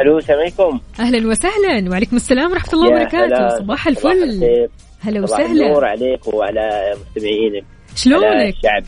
ألو 0.00 0.18
السلام 0.18 0.40
عليكم. 0.40 0.80
أهلا 1.00 1.28
وسهلا. 1.28 1.90
وعليكم 1.90 2.16
السلام 2.16 2.50
ورحمة 2.50 2.72
الله 2.72 2.88
وبركاته. 2.88 3.24
هلا. 3.26 3.58
صباح 3.58 3.86
الفل. 3.86 4.08
هلا 5.00 5.16
النور 5.16 5.22
وسهلا. 5.22 5.86
عليك 5.86 6.34
وعلى 6.34 6.94
مستمعينك. 7.00 7.64
شلونك؟ 7.96 8.54
الشعب 8.56 8.84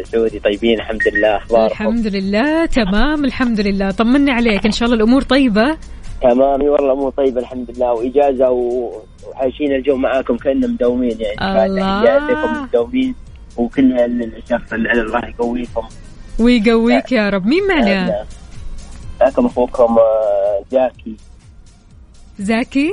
السعودي. 0.00 0.38
طيبين 0.38 0.80
الحمد 0.80 1.02
لله. 1.14 1.36
أخباركم؟ 1.36 1.72
الحمد 1.72 2.06
لله. 2.06 2.66
تمام 2.66 3.24
الحمد 3.24 3.60
لله. 3.60 3.90
طمني 3.90 4.30
عليك. 4.30 4.66
إن 4.66 4.72
شاء 4.72 4.86
الله 4.88 4.96
الأمور 4.96 5.22
طيبة. 5.22 5.76
تمام. 6.22 6.62
والله 6.62 6.94
مو 6.94 7.10
طيب 7.10 7.38
الحمد 7.38 7.70
لله. 7.70 7.92
وإجازة 7.92 8.50
وعايشين 8.50 9.72
الجو 9.72 9.96
معاكم 9.96 10.36
كأننا 10.36 10.66
مدومين 10.66 11.16
يعني. 11.20 11.66
الله. 11.66 12.62
مدومين 12.62 13.14
وكل 13.56 14.00
الشخص 14.36 14.72
اللي 14.72 14.92
الله 14.92 15.28
يقويكم. 15.28 15.82
ويقويك 16.38 17.12
يا 17.12 17.28
رب. 17.30 17.46
مين 17.46 17.68
معنا 17.68 18.24
معكم 19.20 19.46
أخوكم 19.46 19.98
آه، 19.98 20.64
زاكي. 20.72 21.16
زاكي؟ 22.38 22.90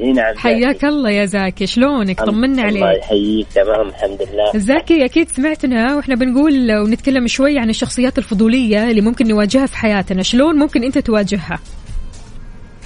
إي 0.00 0.12
نعم 0.12 0.34
حياك 0.36 0.84
الله 0.84 1.10
يا 1.10 1.24
زاكي. 1.24 1.66
شلونك؟ 1.66 2.20
طمنا 2.22 2.68
الله 2.68 2.86
عليك. 2.86 3.02
يحييك. 3.02 3.46
تمام 3.54 3.88
الحمد 3.88 4.22
لله. 4.22 4.58
زاكي 4.58 5.04
أكيد 5.04 5.28
سمعتنا 5.28 5.96
وإحنا 5.96 6.14
بنقول 6.14 6.72
ونتكلم 6.72 7.26
شوي 7.26 7.58
عن 7.58 7.70
الشخصيات 7.70 8.18
الفضولية 8.18 8.90
اللي 8.90 9.00
ممكن 9.00 9.28
نواجهها 9.28 9.66
في 9.66 9.76
حياتنا. 9.76 10.22
شلون 10.22 10.58
ممكن 10.58 10.84
أنت 10.84 10.98
تواجهها؟ 10.98 11.58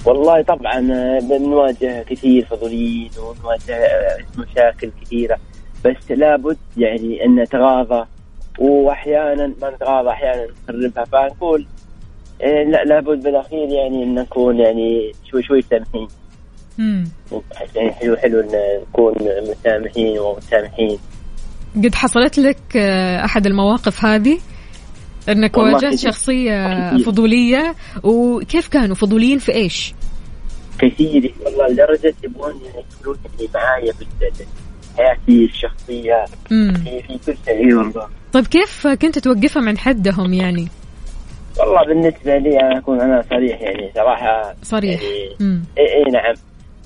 والله 0.05 0.41
طبعا 0.41 0.91
آه، 0.91 1.19
بنواجه 1.19 2.03
كثير 2.09 2.45
فضوليين 2.45 3.09
ونواجه 3.17 3.75
آه، 3.75 4.17
مشاكل 4.37 4.91
كثيرة. 5.01 5.37
بس 5.85 6.11
لابد 6.11 6.57
يعني 6.77 7.25
أن 7.25 7.35
نتغاضى 7.35 8.05
وأحيانا 8.59 9.53
ما 9.61 9.69
نتغاضى 9.69 10.09
أحيانا 10.09 10.47
نخربها. 10.69 11.05
فنقول 11.05 11.65
آه، 12.41 12.63
لا 12.63 12.83
لابد 12.83 13.23
بالأخير 13.23 13.69
يعني 13.69 14.03
أن 14.03 14.15
نكون 14.15 14.59
يعني 14.59 15.11
شوي 15.31 15.43
شوي 15.43 15.61
سامحين. 15.61 16.07
يعني 17.75 17.91
حلو 17.91 18.15
حلو 18.15 18.39
أن 18.39 18.79
نكون 18.89 19.13
مسامحين 19.49 20.19
ومتسامحين. 20.19 20.97
قد 21.75 21.95
حصلت 21.95 22.37
لك 22.37 22.77
آه، 22.77 23.25
أحد 23.25 23.47
المواقف 23.47 24.05
هذه؟ 24.05 24.39
أنك 25.29 25.57
واجهت. 25.57 25.95
شخصية 25.95 26.89
كثير. 26.89 27.05
فضولية 27.05 27.75
وكيف 28.03 28.67
كانوا 28.67 28.95
فضوليين 28.95 29.37
في 29.37 29.53
إيش؟ 29.53 29.93
كثير 30.79 31.33
والله 31.45 31.67
لدرجة 31.67 32.13
يبغون 32.23 32.53
يعني 32.65 32.85
يدخلون 32.89 33.17
يعني 33.39 33.49
معايا 33.55 33.93
في 33.93 34.05
حياتي 34.99 35.45
الشخصية 35.45 36.25
في 36.49 36.73
في 36.73 37.17
كل 37.25 37.37
شيء. 37.45 37.65
إي 37.67 37.73
والله. 37.73 38.07
طيب 38.33 38.47
كيف 38.47 38.87
كنت 38.87 39.19
توقفهم 39.19 39.67
عن 39.69 39.77
حدهم 39.77 40.33
يعني؟ 40.33 40.67
والله 41.59 41.85
بالنسبة 41.85 42.37
لي 42.37 42.59
أنا 42.59 42.77
أكون 42.77 43.01
أنا 43.01 43.23
صريح 43.29 43.61
يعني 43.61 43.91
صراحة 43.95 44.53
صريح. 44.63 45.01
يعني 45.01 45.35
امم 45.41 45.63
إي 45.77 45.95
إي 45.95 46.11
نعم. 46.11 46.35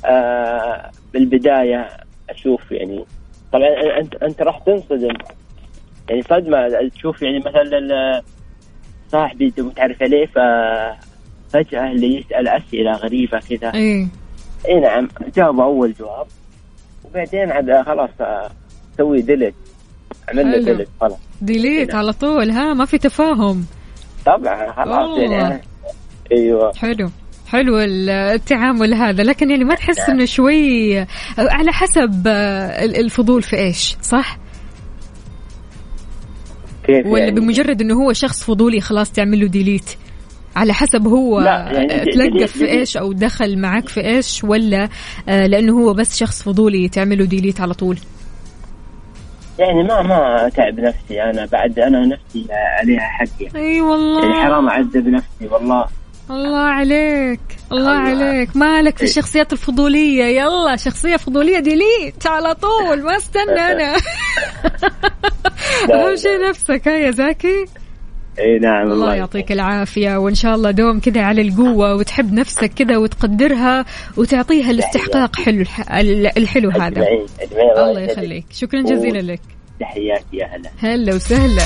آه 0.05 0.91
بالبداية 1.13 1.89
أشوف 2.29 2.71
يعني 2.71 3.05
طبعا 3.53 3.67
أنت 4.01 4.15
أنت 4.15 4.41
راح 4.41 4.59
تنصدم. 4.59 5.15
يعني 6.09 6.21
صدمة. 6.21 6.89
تشوف 6.95 7.21
يعني 7.21 7.39
مثلا 7.39 8.21
صاحبي 9.11 9.45
أنت 9.45 9.59
متعرف 9.59 10.01
عليه 10.01 10.25
ف 10.25 10.39
فجأة 11.53 11.91
اللي 11.91 12.19
يسأل 12.19 12.47
أسئلة 12.47 12.91
غريبة 12.91 13.39
كذا. 13.39 13.73
إيه 13.73 14.07
إي 14.69 14.79
نعم. 14.79 15.07
جاوب 15.35 15.59
أول 15.59 15.93
جواب. 15.93 16.27
وبعدين 17.13 17.51
عاد 17.51 17.85
خلاص 17.85 18.09
سوي 18.97 19.21
delete 19.21 19.53
اعمل 20.29 20.51
له. 20.51 20.57
Delete 20.73 20.89
خلاص. 21.01 21.17
Delete 21.41 21.95
على 21.95 22.13
طول 22.13 22.51
ها 22.51 22.73
ما 22.73 22.85
في 22.85 22.97
تفاهم. 22.97 23.65
طبعا 24.25 24.71
خلاص 24.71 25.19
يعني. 25.19 25.61
أيوه. 26.31 26.73
حلو. 26.73 27.09
حلو 27.47 27.79
ال- 27.79 28.09
التعامل 28.09 28.93
هذا. 28.93 29.23
لكن 29.23 29.49
يعني 29.49 29.63
ما 29.63 29.75
تحس 29.75 29.99
إنه 30.09 30.25
شوي 30.25 30.97
على 31.37 31.71
حسب 31.71 32.23
آه، 32.27 32.85
ال- 32.85 32.95
الفضول 32.95 33.41
في 33.43 33.55
إيش 33.57 33.97
صح؟ 34.01 34.37
كيف 36.87 37.05
ولا 37.05 37.23
يعني؟ 37.23 37.39
بمجرد 37.39 37.81
إنه 37.81 37.93
هو 38.03 38.13
شخص 38.13 38.43
فضولي 38.43 38.81
خلاص 38.81 39.11
تعمل 39.11 39.39
له 39.39 39.47
delete 39.47 39.89
على 40.55 40.73
حسب 40.73 41.07
هو 41.07 41.39
يعني 41.41 42.29
دي- 42.29 42.47
في 42.47 42.69
إيش 42.69 42.97
أو 42.97 43.13
دخل 43.13 43.57
معك 43.59 43.87
في 43.89 44.05
إيش 44.05 44.43
ولا 44.43 44.89
آه، 45.29 45.45
لأنه 45.47 45.73
هو 45.79 45.93
بس 45.93 46.17
شخص 46.17 46.43
فضولي 46.43 46.89
تعمل 46.89 47.17
له 47.19 47.25
delete 47.25 47.61
على 47.61 47.73
طول. 47.73 47.97
يعني 49.59 49.83
ما 49.83 50.01
ما 50.01 50.47
أتعب 50.47 50.79
نفسي 50.79 51.21
أنا 51.23 51.45
بعد 51.51 51.79
أنا 51.79 52.05
نفسي 52.05 52.47
عليها 52.51 52.99
حقي 52.99 53.49
أي 53.55 53.81
والله. 53.81 54.21
يعني 54.23 54.33
حرام 54.43 54.67
أعذب 54.69 55.07
نفسي 55.07 55.47
والله. 55.51 55.85
الله 56.31 56.57
عليك 56.57 57.39
الله 57.71 58.11
الله. 58.11 58.25
عليك. 58.25 58.55
مالك 58.57 58.97
في 58.97 59.03
إيه. 59.03 59.09
الشخصيات 59.09 59.53
الفضولية؟ 59.53 60.23
يلا 60.25 60.75
شخصية 60.75 61.15
فضولية 61.17 61.59
delete 61.59 62.27
على 62.27 62.55
طول. 62.55 63.03
ما 63.03 63.17
استنى 63.17 63.59
أنا. 63.71 63.93
أهم 65.93 66.15
شيء 66.15 66.49
نفسك. 66.49 66.87
ها 66.87 66.97
يا 66.97 67.11
زاكي. 67.11 67.65
إي 68.39 68.59
نعم 68.59 68.91
الله 68.91 69.15
يعطيك 69.15 69.51
العافية 69.51 70.17
وإن 70.17 70.35
شاء 70.35 70.55
الله 70.55 70.71
دوم 70.71 70.99
كذا 70.99 71.21
على 71.21 71.41
القوة 71.41 71.95
وتحب 71.95 72.33
نفسك 72.33 72.73
كذا 72.73 72.97
وتقدرها 72.97 73.85
وتعطيها 74.17 74.71
الاستحقاق 74.71 75.35
حلو 75.35 75.61
الح- 75.61 75.91
الحلو 76.37 76.69
هذا. 76.69 76.87
أجمعين 76.87 77.25
أجمعين. 77.41 77.71
الله 77.89 78.01
يخليك. 78.01 78.45
شكرا 78.51 78.81
جزيلا 78.81 79.31
لك. 79.31 79.41
تحياتي 79.79 80.37
يا 80.37 80.45
هلا. 80.45 80.69
هلا 80.79 81.15
وسهلا. 81.15 81.63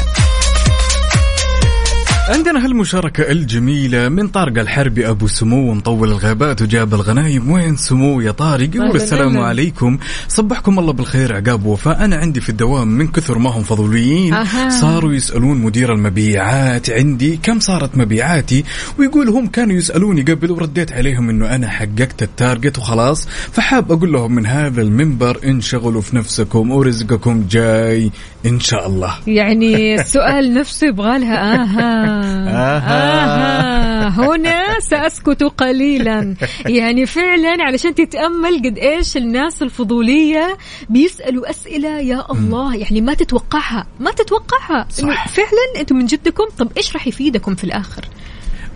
عندنا 2.27 2.65
هالمشاركة 2.65 3.31
الجميلة 3.31 4.09
من 4.09 4.27
طارق 4.27 4.59
الحربي 4.59 5.09
أبو 5.09 5.27
سمو 5.27 5.73
مطول 5.73 6.11
الغابات 6.11 6.61
وجاب 6.61 6.93
الغنايم. 6.93 7.51
وين 7.51 7.75
سمو 7.75 8.21
يا 8.21 8.31
طارق؟ 8.31 8.75
يقول 8.75 8.95
السلام. 8.95 9.37
عليكم. 9.37 9.97
صبحكم 10.27 10.79
الله 10.79 10.93
بالخير 10.93 11.35
عقاب 11.35 11.65
وفاء. 11.65 12.05
أنا 12.05 12.15
عندي 12.15 12.41
في 12.41 12.49
الدوام 12.49 12.87
من 12.87 13.07
كثر 13.07 13.37
ما 13.37 13.49
هم 13.49 13.63
فضوليين. 13.63 14.45
صاروا 14.69 15.13
يسألون 15.13 15.57
مدير 15.57 15.93
المبيعات 15.93 16.89
عندي 16.89 17.39
كم 17.43 17.59
صارت 17.59 17.97
مبيعاتي 17.97 18.63
ويقول 18.99 19.29
هم 19.29 19.47
كانوا 19.47 19.75
يسألوني 19.75 20.21
قبل 20.21 20.51
ورديت 20.51 20.91
عليهم 20.91 21.29
أنه 21.29 21.55
أنا 21.55 21.69
حققت 21.69 22.23
التارجت 22.23 22.77
وخلاص. 22.77 23.27
فحاب 23.51 23.91
أقول 23.91 24.13
لهم 24.13 24.35
من 24.35 24.45
هذا 24.45 24.81
المنبر 24.81 25.39
انشغلوا 25.45 26.01
في 26.01 26.15
نفسكم 26.15 26.71
ورزقكم 26.71 27.47
جاي. 27.49 28.11
إن 28.47 28.59
شاء 28.59 28.87
الله. 28.87 29.13
يعني 29.27 29.95
السؤال 29.95 30.53
نفسه 30.53 30.87
يبغى 30.87 31.19
لها. 31.19 31.55
آها. 31.63 32.77
آها. 32.77 34.09
هنا 34.09 34.79
سأسكت 34.79 35.43
قليلا. 35.43 36.35
يعني 36.65 37.05
فعلا 37.05 37.57
علشان 37.63 37.95
تتأمل 37.95 38.61
قد 38.65 38.77
إيش 38.77 39.17
الناس 39.17 39.61
الفضولية 39.61 40.57
بيسألوا 40.89 41.49
أسئلة 41.49 41.99
يا 41.99 42.31
الله. 42.31 42.75
يعني 42.75 43.01
ما 43.01 43.13
تتوقعها. 43.13 43.87
ما 43.99 44.11
تتوقعها. 44.11 44.87
صح. 44.89 45.27
فعلا 45.27 45.79
أنتم 45.79 45.95
من 45.95 46.05
جدكم. 46.05 46.43
طب 46.57 46.71
إيش 46.77 46.93
راح 46.93 47.07
يفيدكم 47.07 47.55
في 47.55 47.63
الآخر؟ 47.63 48.05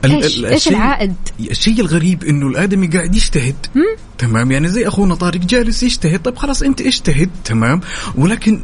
إيش 0.05 0.37
الشيء- 0.43 0.73
العائد؟ 0.73 1.13
الشيء 1.39 1.79
الغريب 1.81 2.23
إنه 2.23 2.47
الآدمي 2.47 2.87
قاعد 2.87 3.15
يجتهد. 3.15 3.55
تمام؟ 4.17 4.51
يعني 4.51 4.67
زي 4.67 4.87
أخونا 4.87 5.15
طارق 5.15 5.39
جالس 5.39 5.83
يجتهد. 5.83 6.21
طيب 6.21 6.35
خلاص 6.37 6.61
أنت 6.63 6.81
اجتهد 6.81 7.29
تمام؟ 7.45 7.81
ولكن 8.15 8.61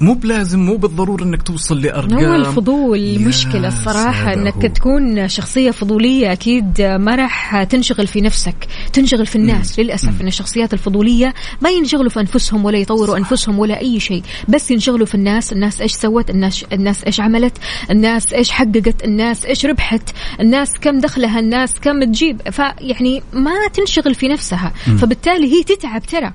مو 0.00 0.14
بلازم 0.14 0.58
مو 0.58 0.76
بالضرورة 0.76 1.22
إنك 1.22 1.42
توصل 1.42 1.80
لأرقام. 1.80 2.24
هو 2.24 2.34
الفضول 2.34 2.98
يا 2.98 3.18
مشكلة 3.18 3.68
الصراحة 3.68 4.32
إنك 4.32 4.54
هو. 4.54 4.60
تكون 4.60 5.28
شخصية 5.28 5.70
فضولية 5.70 6.32
أكيد 6.32 6.82
ما 6.82 7.14
راح 7.14 7.62
تنشغل 7.62 8.06
في 8.06 8.20
نفسك 8.20 8.54
تنشغل 8.92 9.26
في 9.26 9.36
الناس. 9.36 9.78
للأسف 9.78 10.20
إن 10.20 10.26
الشخصيات 10.26 10.72
الفضولية 10.72 11.34
ما 11.60 11.70
ينشغلوا 11.70 12.10
في 12.10 12.20
أنفسهم 12.20 12.64
ولا 12.64 12.78
يطوروا 12.78 13.16
أنفسهم 13.16 13.58
ولا 13.58 13.80
أي 13.80 14.00
شيء 14.00 14.22
بس 14.48 14.70
ينشغلوا 14.70 15.06
في 15.06 15.14
الناس 15.14 15.52
الناس 15.52 15.80
إيش 15.80 15.92
سوت 15.92 16.30
الناس 16.30 16.64
الناس 16.72 17.04
إيش 17.04 17.20
عملت 17.20 17.58
الناس 17.90 18.32
إيش 18.32 18.50
حققت 18.50 19.04
الناس 19.04 19.44
إيش 19.46 19.66
ربحت 19.66 20.10
الناس 20.40 20.72
كم 20.80 20.98
دخلها 20.98 21.40
الناس 21.40 21.80
كم 21.80 22.04
تجيب. 22.04 22.50
فيعني 22.50 23.22
ما 23.32 23.68
تنشغل 23.74 24.14
في 24.14 24.28
نفسها. 24.28 24.72
فبالتالي 24.98 25.52
هي 25.52 25.62
تتعب 25.62 26.02
ترى. 26.02 26.32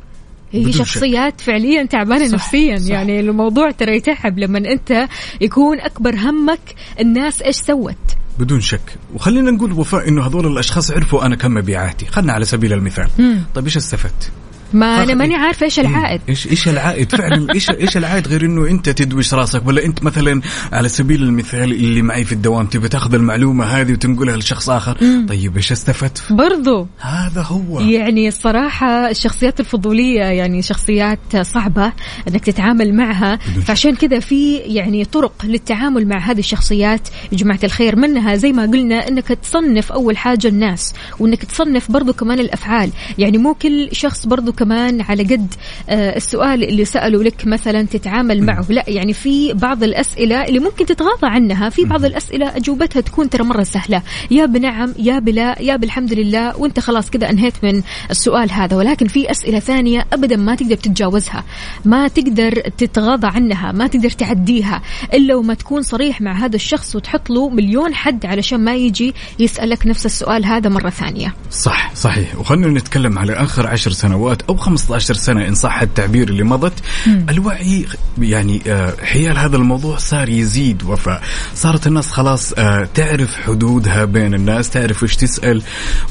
هي 0.51 0.59
بدون 0.59 0.71
شك. 0.71 0.83
شخصيات 0.83 1.41
فعليا 1.41 1.85
تعبانة 1.85 2.27
صح، 2.27 2.33
نفسيا. 2.33 2.77
صح. 2.77 2.89
يعني 2.89 3.19
الموضوع 3.19 3.71
ترى 3.71 3.95
يتعب 3.95 4.39
لما 4.39 4.57
أنت 4.57 5.07
يكون 5.41 5.79
أكبر 5.79 6.15
همك 6.15 6.59
الناس 6.99 7.41
إيش 7.41 7.55
سوت. 7.55 7.95
بدون 8.39 8.61
شك. 8.61 8.97
وخلينا 9.13 9.51
نقول 9.51 9.71
وفاء 9.71 10.07
إنه 10.07 10.27
هذول 10.27 10.47
الأشخاص 10.47 10.91
عرفوا 10.91 11.25
أنا 11.25 11.35
كم 11.35 11.53
مبيعاتي. 11.53 12.05
خلنا 12.05 12.33
على 12.33 12.45
سبيل 12.45 12.73
المثال. 12.73 13.07
طيب 13.55 13.65
إيش 13.65 13.77
استفدت؟ 13.77 14.31
ما 14.73 15.03
أنا 15.03 15.13
ماني 15.13 15.35
عارفة 15.35 15.63
إيش 15.63 15.79
العائد. 15.79 16.21
إيش 16.29 16.47
إيش 16.47 16.67
العائد؟ 16.67 17.11
فعلا 17.11 17.53
إيش 17.53 17.69
إيش 17.69 17.97
العائد 17.97 18.27
غير 18.27 18.45
إنه 18.45 18.67
أنت 18.67 18.89
تدوش 18.89 19.33
راسك؟ 19.33 19.67
ولا 19.67 19.85
أنت 19.85 20.03
مثلا 20.03 20.41
على 20.71 20.89
سبيل 20.89 21.23
المثال 21.23 21.71
اللي 21.71 22.01
معي 22.01 22.23
في 22.25 22.31
الدوام 22.31 22.65
تبي 22.65 22.87
تاخذ 22.89 23.13
المعلومة 23.13 23.65
هذه 23.65 23.91
وتنقلها 23.91 24.37
لشخص 24.37 24.69
آخر؟ 24.69 24.97
طيب 25.27 25.57
إيش 25.57 25.71
استفدت؟ 25.71 26.23
برضو. 26.29 26.87
هذا 26.99 27.41
هو. 27.41 27.79
يعني 27.79 28.27
الصراحة 28.27 29.09
الشخصيات 29.09 29.59
الفضولية 29.59 30.21
يعني 30.21 30.61
شخصيات 30.61 31.19
صعبة 31.41 31.91
إنك 32.27 32.45
تتعامل 32.45 32.93
معها. 32.93 33.35
فعشان 33.65 33.95
كذا 33.95 34.19
في 34.19 34.55
يعني 34.57 35.05
طرق 35.05 35.33
للتعامل 35.43 36.07
مع 36.07 36.17
هذه 36.17 36.39
الشخصيات. 36.39 37.07
يا 37.31 37.37
جماعة 37.37 37.59
الخير 37.63 37.95
منها 37.95 38.35
زي 38.35 38.51
ما 38.51 38.63
قلنا 38.63 39.07
إنك 39.07 39.27
تصنف 39.27 39.91
أول 39.91 40.17
حاجة 40.17 40.47
الناس 40.47 40.93
وإنك 41.19 41.45
تصنف 41.45 41.91
برضو 41.91 42.13
كمان 42.13 42.39
الأفعال. 42.39 42.89
يعني 43.17 43.37
مو 43.37 43.53
كل 43.53 43.89
شخص 43.91 44.25
برضو 44.25 44.51
كمان 44.59 45.01
على 45.01 45.23
قد 45.23 45.53
آه، 45.89 46.15
السؤال 46.15 46.63
اللي 46.63 46.85
سأله 46.85 47.23
لك 47.23 47.47
مثلا 47.47 47.83
تتعامل 47.83 48.43
معه. 48.43 48.65
لا 48.69 48.83
يعني 48.87 49.13
في 49.13 49.53
بعض 49.53 49.83
الأسئلة 49.83 50.43
اللي 50.43 50.59
ممكن 50.59 50.85
تتغاضى 50.85 51.27
عنها 51.27 51.69
في 51.69 51.85
بعض 51.85 52.05
الأسئلة 52.05 52.57
أجوبتها 52.57 53.01
تكون 53.01 53.29
ترى 53.29 53.43
مرة 53.43 53.63
سهلة. 53.63 54.01
يا 54.31 54.45
بنعم 54.45 54.93
يا 54.99 55.19
بلا 55.19 55.61
يا 55.61 55.75
بالحمد 55.75 56.13
لله 56.13 56.57
وانت 56.57 56.79
خلاص 56.79 57.09
كذا 57.09 57.29
انهيت 57.29 57.53
من 57.63 57.81
السؤال 58.11 58.51
هذا. 58.51 58.77
ولكن 58.77 59.07
في 59.07 59.31
أسئلة 59.31 59.59
ثانية 59.59 60.05
أبدا 60.13 60.35
ما 60.35 60.55
تقدر 60.55 60.75
تتجاوزها 60.75 61.43
ما 61.85 62.07
تقدر 62.07 62.51
تتغاضى 62.77 63.27
عنها 63.27 63.71
ما 63.71 63.87
تقدر 63.87 64.09
تعديها 64.09 64.81
إلا 65.13 65.35
وما 65.35 65.53
تكون 65.53 65.81
صريح 65.81 66.21
مع 66.21 66.45
هذا 66.45 66.55
الشخص 66.55 66.95
وتحط 66.95 67.29
له 67.29 67.49
مليون 67.49 67.95
حد 67.95 68.25
علشان 68.25 68.59
ما 68.59 68.75
يجي 68.75 69.13
يسألك 69.39 69.87
نفس 69.87 70.05
السؤال 70.05 70.45
هذا 70.45 70.69
مرة 70.69 70.89
ثانية. 70.89 71.33
صح 71.51 71.95
صحيح. 71.95 72.39
وخلنا 72.39 72.67
نتكلم 72.67 73.19
على 73.19 73.33
آخر 73.33 73.67
عشر 73.67 73.91
سنوات 73.91 74.48
أو 74.49 74.57
15 74.57 75.13
سنة 75.13 75.47
إن 75.47 75.55
صح 75.55 75.81
التعبير 75.81 76.29
اللي 76.29 76.43
مضت. 76.43 76.73
الوعي 77.07 77.85
يعني 78.17 78.61
آه، 78.67 78.93
حيال 79.03 79.37
هذا 79.37 79.57
الموضوع 79.57 79.97
صار 79.97 80.29
يزيد 80.29 80.83
وفاء. 80.83 81.21
صارت 81.55 81.87
الناس 81.87 82.11
خلاص 82.11 82.53
آه، 82.57 82.87
تعرف 82.93 83.35
حدودها 83.35 84.05
بين 84.05 84.33
الناس 84.33 84.69
تعرف 84.69 85.03
وش 85.03 85.15
تسأل 85.15 85.61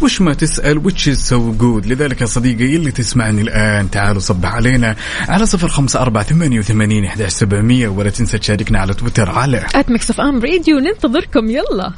وش 0.02 0.20
ما 0.20 0.34
تسأل 0.34 0.82
is 0.98 1.18
so 1.30 1.60
good 1.62 1.86
لذلك 1.86 2.20
يا 2.20 2.26
صديقي 2.26 2.76
اللي 2.76 2.90
تسمعني 2.90 3.42
الآن 3.42 3.90
تعالوا 3.90 4.20
صبح 4.20 4.54
علينا 4.54 4.96
على 5.28 5.46
صفر 5.46 5.68
خمسة 5.68 6.00
أربعة 6.02 6.24
ثمانية 6.24 6.58
وثمانين 6.58 7.04
إحداش 7.04 7.32
سبعمية 7.32 7.88
ولا 7.88 8.10
تنسى 8.10 8.38
تشاركنا 8.38 8.78
على 8.78 8.94
تويتر 8.94 9.30
على 9.30 9.66
at 9.74 9.90
Mix 9.90 10.10
FM 10.10 10.40
Radio 10.40 10.78
ننتظركم. 10.78 11.50
يلا. 11.50 11.92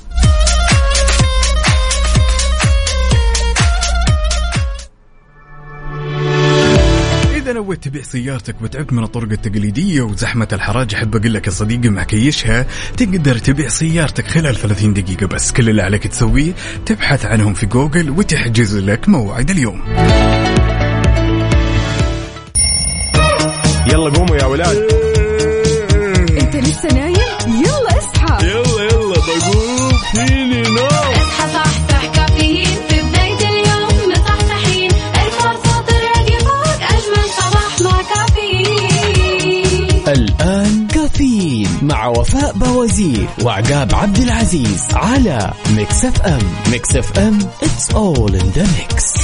إذا 7.40 7.52
نويت 7.52 7.84
تبيع 7.84 8.02
سيارتك 8.02 8.62
وتعبت 8.62 8.92
من 8.92 9.04
الطرق 9.04 9.32
التقليدية 9.32 10.02
وزحمة 10.02 10.48
الحراج 10.52 10.94
أحب 10.94 11.16
أقول 11.16 11.34
لك 11.34 11.46
يا 11.46 11.52
صديقي 11.52 11.88
مع 11.88 12.02
كيشها 12.04 12.66
تقدر 12.96 13.38
تبيع 13.38 13.68
سيارتك 13.68 14.26
خلال 14.26 14.56
30 14.56 14.94
دقيقة 14.94 15.26
بس. 15.26 15.52
كل 15.52 15.68
اللي 15.68 15.82
عليك 15.82 16.06
تسويه 16.06 16.52
تبحث 16.86 17.24
عنهم 17.24 17.54
في 17.54 17.66
جوجل 17.66 18.10
وتحجز 18.10 18.76
لك 18.76 19.08
موعد 19.08 19.50
اليوم. 19.50 19.82
يلا 23.86 24.10
قوموا 24.10 24.36
يا 24.36 24.44
ولاد. 24.44 25.09
مع 41.90 42.06
وفاء 42.06 42.52
بوازير 42.52 43.28
وعقاب 43.42 43.94
عبد 43.94 44.18
العزيز 44.18 44.84
على 44.92 45.52
Mix 45.76 46.04
FM 46.04 46.38
Mix 46.70 46.96
FM 46.96 47.38
it's 47.62 47.94
all 47.94 48.34
in 48.34 48.46
the 48.56 48.64
mix. 48.76 49.20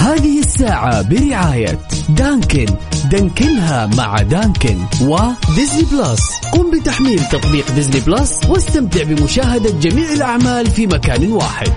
هذه 0.00 0.38
الساعة 0.38 1.02
برعاية 1.02 1.78
Dunkin. 2.08 2.66
Dunkin 3.04 3.74
ها 3.74 3.86
مع 3.86 4.16
Dunkin 4.22 4.78
و 5.02 5.13
Disney 5.13 5.82
Plus 5.92 6.22
قم 6.52 6.70
بتحميل 6.70 7.24
تطبيق 7.24 7.70
Disney 7.70 8.00
Plus 8.00 8.40
واستمتع 8.48 9.02
بمشاهدة 9.02 9.70
جميع 9.70 10.12
الأعمال 10.12 10.70
في 10.70 10.86
مكان 10.86 11.32
واحد. 11.32 11.72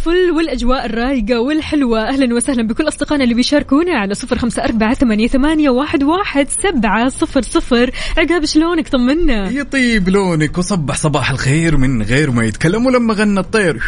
الفل 0.00 0.30
والأجواء 0.30 0.86
الرايقة 0.86 1.40
والحلوة. 1.40 2.08
أهلا 2.08 2.34
وسهلا 2.34 2.62
بكل 2.62 2.88
أصدقائنا 2.88 3.24
اللي 3.24 3.34
بيشاركونا 3.34 3.98
على 3.98 4.14
صفر 4.14 4.38
خمسة 4.38 4.64
أربعة 4.64 4.94
ثمانية, 4.94 5.70
واحد 5.70 6.48
سبعة 6.48 7.08
صفر 7.08 7.42
صفر. 7.42 7.90
عقاب 8.18 8.44
شلونك؟ 8.44 8.88
طمنا. 8.88 9.50
يطيب 9.50 10.08
لونك 10.08 10.58
وصبح 10.58 10.96
صباح 10.96 11.30
الخير 11.30 11.76
من 11.76 12.02
غير 12.02 12.30
ما 12.30 12.44
يتكلم 12.44 12.86
ولما 12.86 13.14
غنى 13.14 13.40
الطير. 13.40 13.82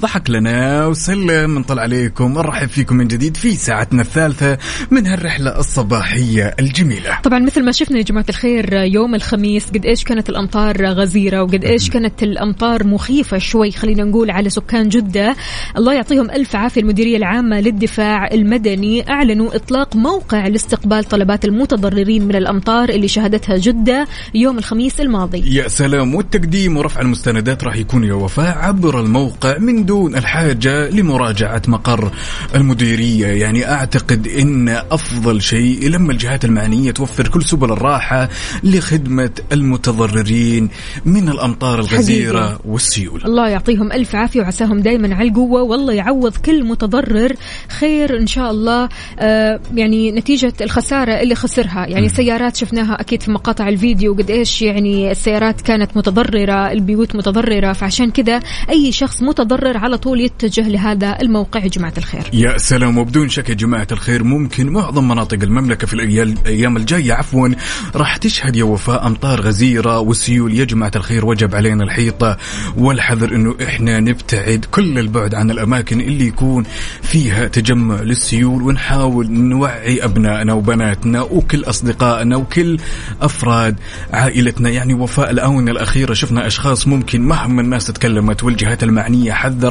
ضحك 0.00 0.30
لنا 0.30 0.86
وسلم 0.86 1.58
نطلع 1.58 1.82
عليكم 1.82 2.32
نرحب 2.32 2.68
فيكم 2.68 2.96
من 2.96 3.08
جديد 3.08 3.36
في 3.36 3.54
ساعتنا 3.54 4.02
الثالثة 4.02 4.58
من 4.90 5.06
هالرحلة 5.06 5.58
الصباحية 5.58 6.54
الجميلة. 6.60 7.18
طبعا 7.22 7.38
مثل 7.38 7.64
ما 7.64 7.72
شفنا 7.72 7.98
يا 7.98 8.02
جماعة 8.02 8.24
الخير 8.28 8.72
يوم 8.72 9.14
الخميس 9.14 9.70
قد 9.70 9.86
إيش 9.86 10.04
كانت 10.04 10.28
الأمطار 10.28 10.86
غزيرة 10.86 11.42
وقد 11.42 11.64
إيش 11.64 11.90
كانت 11.90 12.22
الأمطار 12.22 12.86
مخيفة 12.86 13.38
شوي 13.38 13.70
خلينا 13.70 14.04
نقول 14.04 14.30
على 14.30 14.50
سكان 14.50 14.88
جدة. 14.88 15.36
الله 15.76 15.94
يعطيهم 15.94 16.30
ألف 16.30 16.56
عافية 16.56 16.80
المديرية 16.80 17.16
العامة 17.16 17.60
للدفاع 17.60 18.30
المدني 18.32 19.10
أعلنوا 19.10 19.56
إطلاق 19.56 19.96
موقع 19.96 20.46
لاستقبال 20.46 21.04
طلبات 21.04 21.44
المتضررين 21.44 22.28
من 22.28 22.36
الأمطار 22.36 22.88
اللي 22.88 23.08
شهدتها 23.08 23.56
جدة 23.56 24.06
يوم 24.34 24.58
الخميس 24.58 25.00
الماضي. 25.00 25.56
يا 25.56 25.68
سلام 25.68 26.14
والتقديم 26.14 26.76
ورفع 26.76 27.00
المستندات 27.00 27.64
راح 27.64 27.76
يكون 27.76 28.04
يا 28.04 28.14
وفاء 28.14 28.58
عبر 28.58 29.00
الموقع 29.00 29.58
من 29.58 29.87
دون 29.88 30.16
الحاجة 30.16 30.90
لمراجعة 30.90 31.62
مقر 31.68 32.10
المديرية. 32.54 33.26
يعني 33.26 33.70
أعتقد 33.70 34.28
أن 34.28 34.68
أفضل 34.68 35.42
شيء 35.42 35.88
لما 35.88 36.12
الجهات 36.12 36.44
المعنية 36.44 36.90
توفر 36.90 37.28
كل 37.28 37.42
سبل 37.42 37.72
الراحة 37.72 38.28
لخدمة 38.64 39.30
المتضررين 39.52 40.68
من 41.04 41.28
الأمطار 41.28 41.78
الغزيرة 41.78 42.60
والسيول. 42.64 43.22
الله 43.24 43.48
يعطيهم 43.48 43.92
ألف 43.92 44.14
عافية 44.14 44.40
وعساهم 44.40 44.80
دايما 44.80 45.14
على 45.14 45.28
القوة. 45.28 45.62
والله 45.62 45.92
يعوض 45.92 46.36
كل 46.36 46.64
متضرر. 46.64 47.32
خير 47.68 48.18
إن 48.18 48.26
شاء 48.26 48.50
الله. 48.50 48.88
آه 49.18 49.60
يعني 49.74 50.12
نتيجة 50.12 50.52
الخسارة 50.60 51.12
اللي 51.12 51.34
خسرها. 51.34 51.86
يعني 51.86 52.08
سيارات 52.08 52.56
شفناها 52.56 53.00
أكيد 53.00 53.22
في 53.22 53.30
مقاطع 53.30 53.68
الفيديو 53.68 54.14
قد 54.14 54.30
إيش 54.30 54.62
يعني 54.62 55.10
السيارات 55.10 55.60
كانت 55.60 55.96
متضررة 55.96 56.72
البيوت 56.72 57.16
متضررة. 57.16 57.72
فعشان 57.72 58.10
كذا 58.10 58.40
أي 58.70 58.92
شخص 58.92 59.22
متضرر 59.22 59.77
على 59.78 59.98
طول 59.98 60.20
يتجه 60.20 60.68
لهذا 60.68 61.20
الموقع 61.20 61.60
يا 61.60 61.68
جماعة 61.68 61.92
الخير. 61.98 62.22
يا 62.32 62.58
سلام 62.58 62.98
وبدون 62.98 63.28
شك 63.28 63.48
يا 63.48 63.54
جماعة 63.54 63.86
الخير 63.92 64.24
ممكن 64.24 64.68
معظم 64.68 65.08
مناطق 65.08 65.38
المملكة 65.42 65.86
في 65.86 65.94
الأيام 65.94 66.76
الجاية 66.76 67.12
عفوا 67.12 67.48
راح 67.94 68.16
تشهد 68.16 68.56
يا 68.56 68.64
وفاء 68.64 69.06
أمطار 69.06 69.40
غزيرة 69.40 70.00
وسيول. 70.00 70.54
يا 70.54 70.64
جماعة 70.64 70.92
الخير 70.96 71.26
وجب 71.26 71.54
علينا 71.54 71.84
الحيطة 71.84 72.36
والحذر 72.76 73.34
أنه 73.34 73.54
إحنا 73.62 74.00
نبتعد 74.00 74.64
كل 74.70 74.98
البعد 74.98 75.34
عن 75.34 75.50
الأماكن 75.50 76.00
اللي 76.00 76.26
يكون 76.26 76.64
فيها 77.02 77.46
تجمع 77.48 78.00
للسيول 78.00 78.62
ونحاول 78.62 79.32
نوعي 79.32 80.04
أبنائنا 80.04 80.52
وبناتنا 80.52 81.22
وكل 81.22 81.64
أصدقائنا 81.64 82.36
وكل 82.36 82.78
أفراد 83.20 83.76
عائلتنا. 84.12 84.70
يعني 84.70 84.94
وفاء 84.94 85.30
الآونة 85.30 85.70
الأخيرة 85.70 86.14
شفنا 86.14 86.46
أشخاص 86.46 86.88
ممكن 86.88 87.20
مهما 87.22 87.62
الناس 87.62 87.86
تكلمت 87.86 88.44
والجهات 88.44 88.82
المعنية 88.82 89.32
حذرت 89.32 89.67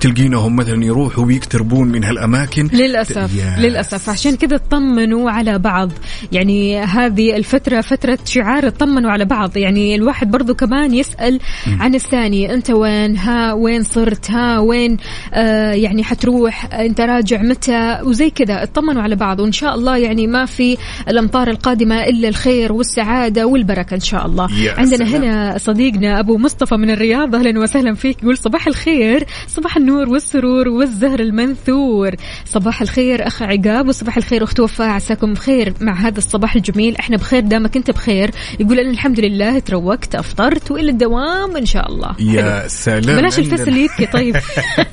تلقينهم 0.00 0.56
مثلا 0.56 0.84
يروحوا 0.84 1.24
ويقتربون 1.24 1.88
من 1.88 2.04
هالأماكن. 2.04 2.68
للأسف 2.72 3.34
يا 3.34 3.56
للأسف. 3.58 4.10
عشان 4.10 4.36
كذا 4.36 4.56
اطمنوا 4.56 5.30
على 5.30 5.58
بعض. 5.58 5.90
يعني 6.32 6.80
هذه 6.80 7.36
الفترة 7.36 7.80
فترة 7.80 8.18
شعار 8.24 8.66
اطمنوا 8.66 9.10
على 9.10 9.24
بعض. 9.24 9.56
يعني 9.56 9.94
الواحد 9.94 10.30
برضو 10.30 10.54
كمان 10.54 10.94
يسأل 10.94 11.40
عن 11.66 11.94
الثاني. 11.94 12.54
أنت 12.54 12.70
وين؟ 12.70 13.16
ها 13.16 13.52
وين 13.52 13.82
صرت؟ 13.82 14.30
ها 14.30 14.58
وين؟ 14.58 14.96
آه 15.34 15.72
يعني 15.72 16.04
حتروح؟ 16.04 16.74
أنت 16.74 17.00
راجع 17.00 17.42
متى؟ 17.42 17.98
وزي 18.04 18.30
كذا. 18.30 18.62
اطمنوا 18.62 19.02
على 19.02 19.16
بعض. 19.16 19.40
وإن 19.40 19.52
شاء 19.52 19.74
الله 19.74 19.96
يعني 19.96 20.26
ما 20.26 20.44
في 20.46 20.76
الأمطار 21.08 21.48
القادمة 21.50 22.04
إلا 22.04 22.28
الخير 22.28 22.72
والسعادة 22.72 23.46
والبركة 23.46 23.94
إن 23.94 24.00
شاء 24.00 24.26
الله. 24.26 24.48
عندنا 24.78 25.06
سلام. 25.06 25.24
هنا 25.24 25.58
صديقنا 25.58 26.20
أبو 26.20 26.38
مصطفى 26.38 26.76
من 26.76 26.90
الرياض. 26.90 27.34
أهلا 27.34 27.60
وسهلا 27.60 27.94
فيك. 27.94 28.22
يقول 28.22 28.38
صباح 28.38 28.66
الخير. 28.66 29.24
صباح 29.48 29.76
النور 29.76 30.08
والسرور 30.08 30.68
والزهر 30.68 31.20
المنثور. 31.20 32.10
صباح 32.44 32.82
الخير 32.82 33.26
أخ 33.26 33.42
عقاب 33.42 33.88
وصباح 33.88 34.16
الخير 34.16 34.44
أخت 34.44 34.60
وفاء 34.60 34.88
عساكم 34.88 35.32
بخير 35.32 35.74
مع 35.80 35.92
هذا 35.92 36.18
الصباح 36.18 36.54
الجميل. 36.54 36.96
إحنا 36.96 37.16
بخير 37.16 37.40
دامك 37.40 37.76
أنت 37.76 37.90
بخير. 37.90 38.30
يقول 38.60 38.78
أنا 38.78 38.90
الحمد 38.90 39.20
لله 39.20 39.58
تروقت 39.58 40.14
أفطرت 40.14 40.70
وإلى 40.70 40.90
الدوام 40.90 41.56
إن 41.56 41.66
شاء 41.66 41.88
الله. 41.88 42.16
يا 42.18 42.68
سلام. 42.68 43.16
بلاش 43.16 43.38
الفس 43.38 43.68
اللي 43.68 43.84
يبكي 43.84 44.06
طيب. 44.06 44.36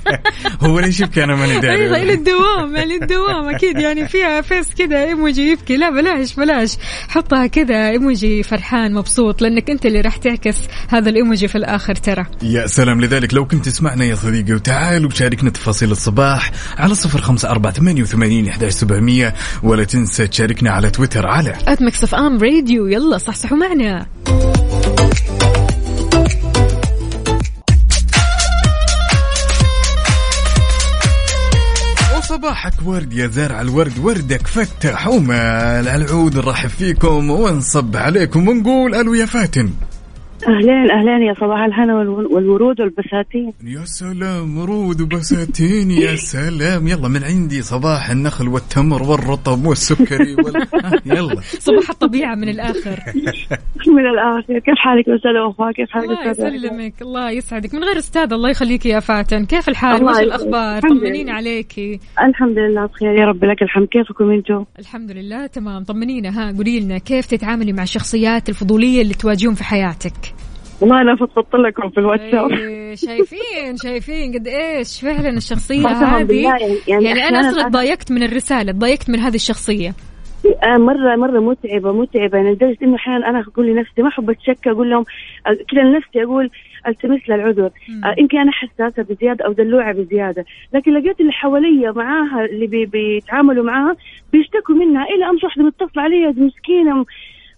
هو 0.64 0.80
ليش 0.80 1.00
يبكي؟ 1.00 1.24
أنا 1.24 1.36
ماني 1.36 1.60
داري. 1.60 1.84
أيوه 1.84 2.02
إلى 2.02 2.14
الدوام 2.14 2.76
يعني 2.76 2.96
الدوام. 2.96 3.50
أكيد 3.50 3.80
يعني 3.80 4.08
فيها 4.08 4.42
فيس 4.42 4.74
كذا 4.76 5.04
إيموجي 5.04 5.52
يبكي. 5.52 5.78
لا 5.78 5.90
بلاش 5.90 6.36
بلاش. 6.36 6.78
حطها 7.08 7.48
كذا 7.48 7.90
إيموجي 7.90 8.44
فرحان 8.44 8.94
مبسوط 8.94 9.42
لأنك 9.42 9.70
أنت 9.70 9.86
اللي 9.86 10.02
راح 10.02 10.18
تعكس 10.18 10.58
هذا 10.88 11.10
الإيموجي 11.10 11.48
في 11.48 11.58
الآخر 11.58 11.96
ترى. 11.96 12.26
يا 12.42 12.68
سلام. 12.68 13.02
لذلك 13.02 13.34
لو 13.34 13.46
كنت 13.46 13.66
تسمعنا 13.66 14.06
يا 14.06 14.16
صديقي 14.16 14.37
وتعال 14.54 15.06
وشاركنا 15.06 15.50
تفاصيل 15.50 15.92
الصباح 15.92 16.52
على 16.78 16.96
صفر 16.96 17.22
خمسة 17.22 17.50
أربعة 17.50 17.74
ثمانية 17.74 18.02
وثمانين 18.02 18.48
إحداش 18.48 18.74
سبعمية. 18.74 19.36
ولا 19.64 19.84
تنسى 19.84 20.28
تشاركنا 20.28 20.72
على 20.72 20.90
تويتر 20.90 21.28
على 21.28 21.56
FM 21.68 22.38
Radio 22.38 22.88
يلا 22.88 23.18
صحصحوا 23.18 23.58
معنا. 23.58 24.06
وصباحك 32.18 32.74
ورد 32.86 33.14
يا 33.14 33.28
زارع 33.28 33.62
الورد 33.62 34.00
وردك 34.00 34.48
فتح 34.48 35.08
ومال. 35.08 35.88
العود 35.88 36.38
نرحب 36.38 36.70
فيكم 36.70 37.30
ونصب 37.30 37.96
عليكم 37.96 38.48
ونقول 38.48 38.96
ألو 38.96 39.14
يا 39.14 39.26
فاتن. 39.26 39.70
أهلين 40.48 40.92
أهلين 40.92 41.22
يا 41.28 41.34
صباح 41.34 41.60
الهنا 41.60 41.94
والو- 41.94 42.32
والورود 42.34 42.82
والبساتين. 42.82 43.54
يا 43.64 43.86
سلام 43.86 44.58
ورود 44.58 45.02
وبساتين 45.02 45.92
يا 45.92 46.16
سلام. 46.36 46.88
يلا 46.88 47.08
من 47.08 47.24
عندي 47.24 47.62
صباح 47.62 48.10
النخل 48.10 48.48
والتمر 48.48 49.04
والرطب 49.04 49.66
والسكري 49.66 50.34
وال... 50.36 50.54
يلا. 51.18 51.42
صباح 51.42 51.90
الطبيعة 51.90 52.36
من 52.36 52.50
الآخر. 52.50 53.00
من 53.98 54.06
الآخر. 54.14 54.60
كيف 54.60 54.76
حالك 54.78 55.10
أستاذ 55.10 55.32
وفاء؟ 55.50 55.72
كيف 55.72 55.90
حالك 55.90 56.06
الله 56.10 56.30
يسلمك 56.32 57.02
الله 57.02 57.32
يسعدك. 57.32 57.74
من 57.76 57.84
غير 57.84 57.98
أستاذ 57.98 58.34
الله 58.34 58.50
يخليك 58.50 58.86
يا 58.86 59.00
فاتن. 59.00 59.46
كيف 59.46 59.70
الحال؟ 59.70 60.04
وش. 60.04 60.20
الأخبار؟ 60.20 60.78
الحمد 60.78 61.00
طمنين 61.00 61.26
لله. 61.26 61.34
عليكي 61.34 62.00
الحمد 62.24 62.58
لله 62.58 62.86
بخير. 62.86 63.20
يا 63.20 63.26
رب 63.26 63.46
لك 63.46 63.62
الحمد. 63.62 63.88
كيفكم 63.88 64.32
أنتم؟ 64.32 64.66
الحمد 64.80 65.12
لله 65.12 65.48
تمام. 65.48 65.84
طمنينا 65.84 66.30
ها. 66.30 66.52
قولي 66.58 66.80
لنا 66.80 66.98
كيف 66.98 67.26
تتعاملي 67.26 67.74
مع 67.74 67.84
الشخصيات 67.84 68.50
الفضولية 68.50 69.02
اللي 69.02 69.14
تواجهون 69.14 69.54
في 69.56 69.64
حياتك؟ 69.64 70.14
والله 70.82 71.02
أنا 71.02 71.16
فضفضت 71.16 71.56
لكم 71.56 71.90
في 71.90 71.98
الواتساب. 71.98 72.52
إيه، 72.52 72.96
شايفين 72.96 73.78
شايفين 73.84 74.34
قد 74.34 74.48
إيش؟ 74.48 75.02
فعلا 75.02 75.30
الشخصية 75.30 75.88
هذه 75.88 76.42
يعني- 76.88 77.06
يعني 77.06 77.28
أنا 77.28 77.40
أصلا 77.40 77.70
تضايقت 77.70 78.12
من 78.12 78.24
الرسالة 78.24 78.72
تضايقت 78.72 79.10
من 79.10 79.20
هذه 79.20 79.36
الشخصية. 79.36 79.94
آه، 80.64 80.78
مرة 80.78 81.16
مرة 81.16 81.40
متعبة 81.40 81.92
متعبة. 81.92 82.38
يعني 82.38 82.52
لدرجة 82.52 82.78
إنه 82.84 82.96
أحيانا 82.96 83.30
أنا 83.30 83.40
أقول 83.40 83.68
لنفسي 83.68 84.02
ما 84.02 84.08
أحب 84.08 84.30
أتشكى 84.30 84.72
أقول 84.72 84.90
لهم 84.90 85.06
آه، 85.48 85.58
كذا 85.72 85.82
لنفسي 85.82 86.24
أقول 86.24 86.50
ألتمس 86.88 87.20
لها 87.30 87.36
العذر. 87.38 87.66
آه، 88.06 88.16
يمكن 88.18 88.38
أنا 88.38 88.52
حساسة 88.52 89.04
بزيادة 89.04 89.46
أو 89.46 89.52
دلوعة 89.52 89.94
بزيادة. 89.94 90.46
لكن 90.74 90.94
لقيت 90.94 91.20
اللي 91.20 91.32
حواليا 91.32 91.92
معاها 91.92 92.46
اللي 92.46 92.68
بي 92.68 92.86
بيتعاملوا 92.86 93.64
معاها 93.64 93.96
بيشتكوا 94.34 94.76
منها 94.76 95.04
إلى 95.04 95.30
أمس 95.30 95.44
واحدة 95.44 95.64
متصلة 95.64 96.04
علي 96.04 96.28
مسكينة 96.28 97.06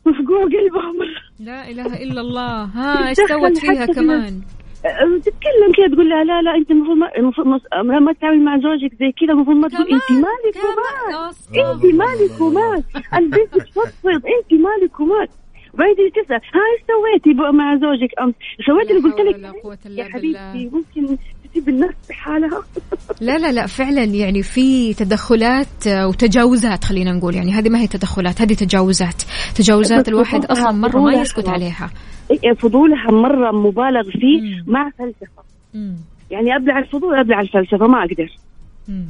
مفقوع 0.06 0.44
قلبها 0.44 0.92
مرة 0.92 1.22
لا 1.40 1.70
إله 1.72 2.04
إلا 2.04 2.22
الله. 2.22 2.64
ها 2.64 3.10
إيش 3.10 3.18
تدخل 3.18 3.40
سوت 3.40 3.58
فيها 3.58 3.86
كمان؟ 3.86 4.42
آه، 4.86 5.18
تتكلم 5.18 5.72
كذا 5.78 5.88
تقول 5.94 6.10
لها 6.10 6.24
لا 6.24 6.42
لا 6.42 6.56
أنت 6.56 6.72
المفروض 6.72 6.98
ما 6.98 7.10
المفروض 7.18 7.48
ما, 7.48 8.14
تتعامل 8.14 8.42
مع 8.44 8.58
زوجك 8.58 8.92
زي 9.00 9.12
كذا 9.12 9.34
المفروض 9.34 9.58
ما 9.58 9.68
تقول 9.68 9.88
أنت 9.94 10.12
مالك 10.12 10.56
ومال. 10.64 11.34
كمان 11.52 11.74
أنت 11.76 11.86
مالك 11.86 12.42
ومال. 12.42 12.84
البنت 13.14 13.54
تفضفض 13.56 14.08
أنت 14.36 14.54
مالك 14.54 15.00
ومال. 15.00 15.28
وبعدين 15.74 16.12
تسأل 16.12 16.36
ها 16.36 16.62
إيش 16.72 16.82
سويتي 16.88 17.34
مع 17.52 17.76
زوجك 17.76 18.20
أمس؟ 18.22 18.34
سويت 18.68 18.92
اللي 18.92 19.02
قلت 19.10 19.20
لك 19.20 19.36
يا 19.86 20.06
إلا 20.06 20.10
حبيبتي. 20.14 20.70
ممكن 20.76 21.18
تسيب 21.52 21.70
الناس 21.70 21.94
بحالها 22.10 22.64
لا 23.22 23.38
لا 23.38 23.52
لا 23.52 23.66
فعلا 23.66 24.04
يعني 24.04 24.44
في 24.44 24.94
تدخلات 24.94 25.88
آه، 25.88 26.08
وتجاوزات 26.08 26.84
خلينا 26.84 27.12
نقول 27.12 27.36
يعني 27.36 27.52
هذه 27.52 27.70
ما 27.70 27.80
هي 27.80 27.88
تدخلات 27.88 28.42
هذه 28.42 28.54
تجاوزات 28.54 29.24
تجاوزات 29.56 30.02
بس 30.02 30.08
الواحد 30.08 30.46
أصلا 30.46 30.72
مرة 30.72 31.00
ما 31.00 31.14
يسكت. 31.14 31.50
عليها 31.50 31.90
إيه، 32.32 32.54
فضولها 32.54 33.12
مرة 33.12 33.52
مبالغ 33.52 34.04
فيه 34.12 34.42
مم. 34.42 34.64
مع 34.68 34.90
فلسفة 34.90 35.44
مم. 35.74 35.96
يعني 36.32 36.56
أبلع 36.56 36.80
الفضول 36.80 37.16
أبلع 37.16 37.42
الفلسفة 37.42 37.88
ما 37.88 38.00
أقدر 38.00 38.30
مم. 38.88 39.06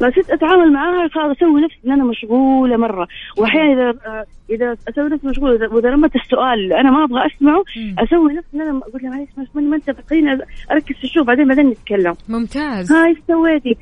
فصرت 0.00 0.30
أتعامل 0.30 0.72
معاها 0.72 1.08
صار 1.14 1.32
أسوي 1.32 1.60
نفسي 1.60 1.78
إن 1.86 1.92
أنا 1.92 2.04
مشغولة 2.04 2.76
مرة 2.76 3.08
واحيانا 3.38 3.90
إذا 3.90 3.98
آه، 4.06 4.26
إذا 4.50 4.76
أسوي 4.88 5.08
نفسي 5.08 5.26
مشغولة 5.26 5.74
وإذا 5.74 5.90
رمت 5.90 6.16
السؤال 6.16 6.72
أنا 6.72 6.90
ما 6.90 7.04
أبغى 7.04 7.26
أسمعه. 7.26 7.64
أسوي 7.98 8.32
نفسي 8.34 8.48
إن 8.54 8.60
أنا 8.60 8.78
أقول 8.78 9.02
لها 9.02 9.10
معلش 9.10 9.30
معلش 9.36 9.50
ما 9.54 9.76
أنت 9.76 9.96
خليني 10.10 10.32
أركز 10.70 10.94
في 10.96 11.04
الشغل 11.04 11.24
بعدين 11.24 11.48
بعدين 11.48 11.66
نتكلم 11.66 12.14
ممتاز 12.28 12.92
ها 12.92 13.06
إيش 13.06 13.18
سويتي؟ 13.28 13.76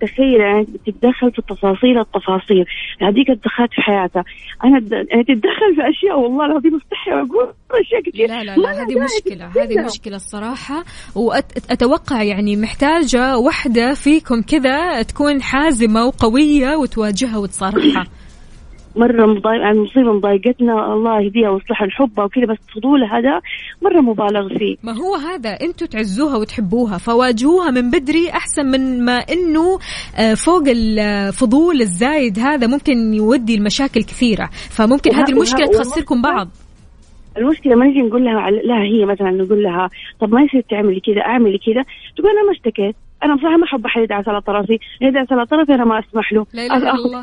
تخيل 0.00 0.40
يعني 0.40 0.66
تتدخل 0.86 1.32
في 1.32 1.38
التفاصيل 1.38 1.98
التفاصيل 1.98 2.64
هذيك 3.02 3.30
دخلت 3.30 3.70
في 3.72 3.80
حياتها 3.80 4.24
أنا. 4.64 4.78
أنا 4.78 5.22
تتدخل 5.22 5.74
في 5.76 5.88
أشياء 5.90 6.20
والله 6.20 6.46
العظيم 6.46 6.76
استحي 6.76 7.10
أقول 7.12 7.52
أشياء 7.80 8.02
كثير 8.02 8.28
لا 8.28 8.44
لا 8.44 8.56
لا 8.56 8.82
هذه 8.82 9.06
تتكلم. 9.18 9.50
هذه 9.62 9.84
مشكلة 9.84 10.16
الصراحة 10.16 10.84
وأتوقع 11.16 12.22
يعني 12.22 12.56
محتاجة 12.56 13.38
واحدة 13.38 13.94
فيكم 13.94 14.42
كذا 14.42 15.02
تكون 15.02 15.42
حازمة 15.54 16.04
وقوية 16.06 16.76
وتواجهها 16.76 17.38
وتصارحها. 17.38 18.04
مرة 18.96 19.26
مضايق 19.26 19.60
يعني 19.62 19.78
مصيبة 19.78 20.12
مضايقتنا. 20.12 20.92
الله 20.94 21.20
يهديها 21.20 21.50
ويصلح 21.50 21.78
حبها 21.90 22.24
وكذا 22.24 22.44
بس 22.46 22.58
فضولها 22.76 23.18
هذا 23.18 23.40
مرة 23.82 24.00
مبالغ 24.00 24.48
فيه. 24.58 24.76
ما 24.82 24.92
هو 24.92 25.14
هذا؟ 25.14 25.50
أنتوا 25.50 25.86
تعزوها 25.86 26.36
وتحبوها 26.36 26.98
فواجهوها 26.98 27.70
من 27.70 27.90
بدري 27.90 28.30
أحسن 28.30 28.66
من 28.66 29.04
ما 29.04 29.12
إنه 29.18 29.78
آه، 30.18 30.34
فوق 30.34 30.62
الفضول 30.66 31.80
الزايد 31.80 32.38
هذا 32.38 32.66
ممكن 32.66 33.14
يودي 33.14 33.54
المشاكل 33.54 34.02
كثيرة. 34.02 34.48
فممكن 34.70 35.14
هذه 35.14 35.30
المشكلة 35.30 35.66
وه- 35.66 35.72
تخسركم 35.72 36.22
بعض. 36.22 36.48
المشكلة 37.38 37.74
ما 37.74 37.86
نجي 37.86 38.00
نقول 38.02 38.24
لها 38.24 38.50
لها 38.50 38.82
هي 38.82 39.04
مثلا 39.04 39.30
نقول 39.30 39.62
لها 39.62 39.88
طب 40.20 40.28
ما 40.34 40.42
يصير 40.42 40.60
تعملي 40.70 41.00
كذا 41.00 41.20
أعملي 41.20 41.58
كذا. 41.58 41.82
تقول 42.16 42.30
أنا 42.30 42.42
ما 42.46 42.52
اشتكيت. 42.52 42.96
أنا 43.24 43.36
بصراحه 43.36 43.56
ما 43.56 43.64
احب 43.64 43.86
أحد 43.86 44.02
يدعس 44.02 44.28
على 44.28 44.40
طرفي 44.40 44.78
يدعس 45.00 45.32
على 45.32 45.46
طرفي 45.46 45.72
أنا 45.74 45.84
ما 45.84 45.98
أسمح 45.98 46.32
له. 46.32 46.46
لا 46.52 46.66
إلا 46.66 46.90
آخذ 46.90 46.98
الله. 47.04 47.22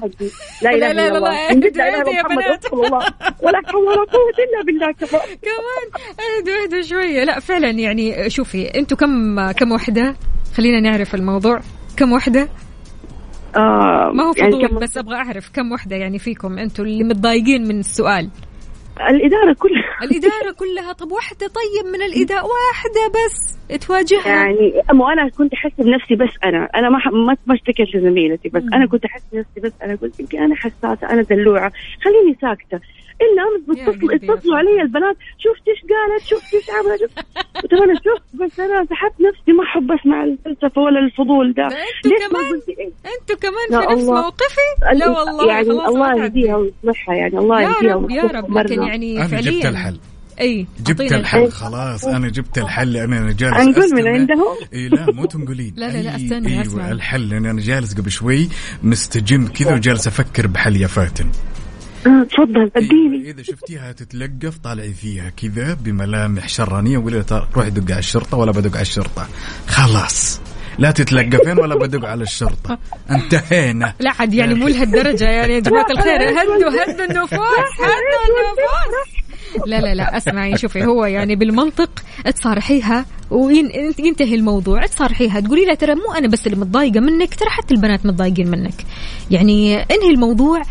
لا 0.64 0.70
إله 0.74 0.92
إلا 0.92 1.08
الله. 1.18 1.30
اله 1.30 1.50
اهدوا 1.50 1.70
الا 1.70 1.86
يا 2.18 2.24
بنات. 2.24 2.74
ولا 2.74 3.62
حول 3.66 3.84
ولا 3.88 4.06
قوة 4.14 4.38
إلا 4.46 4.64
بالله 4.66 4.92
كمان. 4.92 5.22
اهدوا 6.20 6.64
اهدوا 6.64 6.82
شوية. 6.82 7.24
لا 7.24 7.40
فعلا 7.40 7.70
يعني 7.70 8.30
شوفي 8.30 8.66
أنتم 8.80 8.96
كم 8.96 9.52
كم 9.52 9.72
وحدة؟ 9.72 10.16
خلينا 10.58 10.80
نعرف 10.80 11.16
الموضوع. 11.16 11.60
كم 11.98 12.12
وحدة؟ 12.12 12.48
آه 13.56 14.12
ما 14.14 14.24
هو 14.24 14.34
يعني 14.38 14.52
فضول 14.52 14.68
كم- 14.68 14.80
بس 14.80 14.98
أبغى 14.98 15.16
أعرف 15.16 15.50
كم 15.54 15.72
وحدة 15.72 15.96
يعني 15.96 16.20
فيكم 16.20 16.58
أنتم 16.58 16.84
اللي 16.84 17.04
متضايقين 17.04 17.68
من 17.68 17.80
السؤال. 17.80 18.30
الإدارة 19.00 19.54
كلها 19.54 19.98
الإدارة 20.04 20.52
كلها 20.60 20.94
طب 20.94 21.12
واحدة 21.12 21.48
طيب 21.48 21.94
من 21.94 22.02
الإدارة 22.02 22.44
واحدة 22.44 23.02
بس 23.26 23.58
تواجهها. 23.88 24.28
يعني 24.28 24.74
مو 24.94 25.08
أنا 25.10 25.30
كنت 25.30 25.54
أحس 25.54 25.72
بنفسي 25.78 26.16
بس 26.16 26.30
أنا 26.44 26.70
أنا 26.76 26.90
ما 26.90 27.00
ما 27.12 27.38
ما 27.46 27.56
أشتكيت 27.56 27.96
لزميلتي 27.96 28.50
بس 28.50 28.64
أنا 28.74 28.86
كنت 28.88 29.06
أحس 29.06 29.22
بنفسي 29.34 29.60
بس 29.60 29.74
أنا 29.84 29.96
قلت 29.96 30.20
يمكن 30.20 30.38
أنا 30.44 30.56
حساسة 30.56 31.10
أنا 31.10 31.22
دلوعة 31.22 31.72
خليني 32.04 32.38
ساكتة. 32.42 32.80
إلا 33.24 33.42
امس 33.48 33.78
يا 33.78 33.84
يا 34.12 34.16
اتصلوا 34.16 34.58
علي 34.58 34.82
البنات. 34.82 35.16
شفت 35.44 35.64
إيش 35.68 35.80
قالت؟ 35.92 36.24
شفت 36.32 36.54
إيش 36.54 36.66
عملت؟ 36.70 37.02
شفت 37.02 37.26
قلت 37.64 37.74
أنا 37.74 37.94
شفت 37.96 38.26
بس 38.34 38.60
أنا 38.60 38.86
سحبت 38.90 39.16
نفسي 39.28 39.52
ما 39.52 39.64
أحب 39.64 39.92
أسمع 39.92 40.24
الفلسفة 40.24 40.82
ولا 40.82 41.00
الفضول 41.00 41.54
ده 41.54 41.68
ده 41.68 41.76
أنتوا 41.78 42.28
كمان؟ 42.28 42.62
أنتوا 43.14 43.36
كمان 43.44 43.68
يا 43.72 43.88
في 43.88 43.94
نفس 43.94 44.04
الله. 44.10 44.22
موقفي؟ 44.22 44.68
لا 45.00 45.10
والله 45.10 45.48
يعني 45.54 45.66
خلاص 45.66 45.88
الله. 45.90 46.24
يهديها 46.24 46.56
ويصلحها 46.56 47.16
يعني 47.16 47.38
الله 47.38 47.62
يا 47.62 47.68
يهديها 47.70 47.96
رب 47.96 48.12
يا 48.12 48.24
رب. 48.24 48.58
لكن. 48.58 48.82
يعني 48.84 49.18
أنا 49.18 49.28
فعليا. 49.28 49.52
جبت 49.52 49.66
الحل. 49.66 49.98
إي 50.42 50.68
جبت 50.88 51.02
الحل. 51.14 51.52
خلاص 51.52 52.06
أنا 52.06 52.30
جبت 52.30 52.58
الحل. 52.58 52.94
لأن 52.94 53.14
أنا 53.14 53.32
جالس 53.32 53.54
نقول 53.58 53.94
من. 53.96 54.08
عندهم 54.08 54.56
إي 54.74 54.88
لا 54.90 55.06
مو 55.14 55.26
تنقلين. 55.26 55.74
لا، 55.78 55.86
لا، 55.86 56.02
لا، 56.02 56.12
أي- 56.12 56.16
استني، 56.16 56.62
أسمع. 56.62 56.84
أيوه 56.84 56.92
الحل 56.92 57.30
لأن 57.30 57.46
أنا 57.46 57.62
جالس 57.62 57.94
قبل 58.00 58.12
شوي 58.12 58.50
مستجم 58.84 59.48
كذا 59.48 59.74
وجالس 59.76 60.08
أفكر 60.08 60.48
بحل 60.48 60.76
يا 60.76 60.88
فاتن. 60.88 61.26
تفضل 62.04 62.72
اديني. 62.76 63.26
إيه، 63.26 63.32
إذا 63.32 63.44
شفتيها 63.44 63.92
تتلقف 63.92 64.58
طالعي 64.58 64.94
فيها 64.94 65.30
كذا 65.30 65.74
بملامح 65.74 66.50
شرانية 66.50 66.98
وقولي 66.98 67.16
لها 67.16 67.24
ترى 67.24 67.48
روحي 67.56 67.70
دق 67.70 67.92
على 67.92 68.00
الشرطة 68.00 68.38
ولا 68.38 68.52
بدق 68.52 68.74
على 68.74 68.82
الشرطة. 68.82 69.28
خلاص 69.68 70.42
لا 70.78 70.92
تتلقفين 70.92 71.60
ولا 71.60 71.76
بدق 71.76 72.06
على 72.06 72.24
الشرطة. 72.24 72.80
انتهينا. 73.12 73.94
لا 74.00 74.12
عاد 74.20 74.34
يعني 74.34 74.54
مو 74.54 74.68
لهالدرجة 74.68 75.26
يعني 75.26 75.54
يا 75.54 75.60
جماعة 75.60 75.92
الخير 75.92 76.30
هدوا 76.30 76.56
هدوا 76.56 77.06
النفوس 77.06 77.40
هدوا 77.80 78.24
النفوس. 78.30 79.22
لا 79.66 79.82
لا 79.82 79.96
لا 79.96 80.18
اسمعي 80.18 80.58
شوفي 80.58 80.86
هو 80.86 81.06
يعني 81.06 81.36
بالمنطق 81.36 81.90
تصارحيها 82.36 83.06
وينتهي 83.32 84.36
الموضوع 84.36 84.86
تصارحيها 84.86 85.40
تقولي 85.40 85.66
لها 85.66 85.76
ترى 85.76 85.96
مو 85.96 86.14
أنا 86.18 86.28
بس 86.28 86.48
اللي 86.48 86.58
متضايقة 86.58 87.00
منك 87.00 87.36
ترى 87.36 87.50
حتى 87.50 87.74
البنات 87.74 88.06
متضايقين 88.06 88.48
منك. 88.52 88.74
يعني 89.32 89.76
انهي 89.76 90.10
الموضوع 90.14 90.62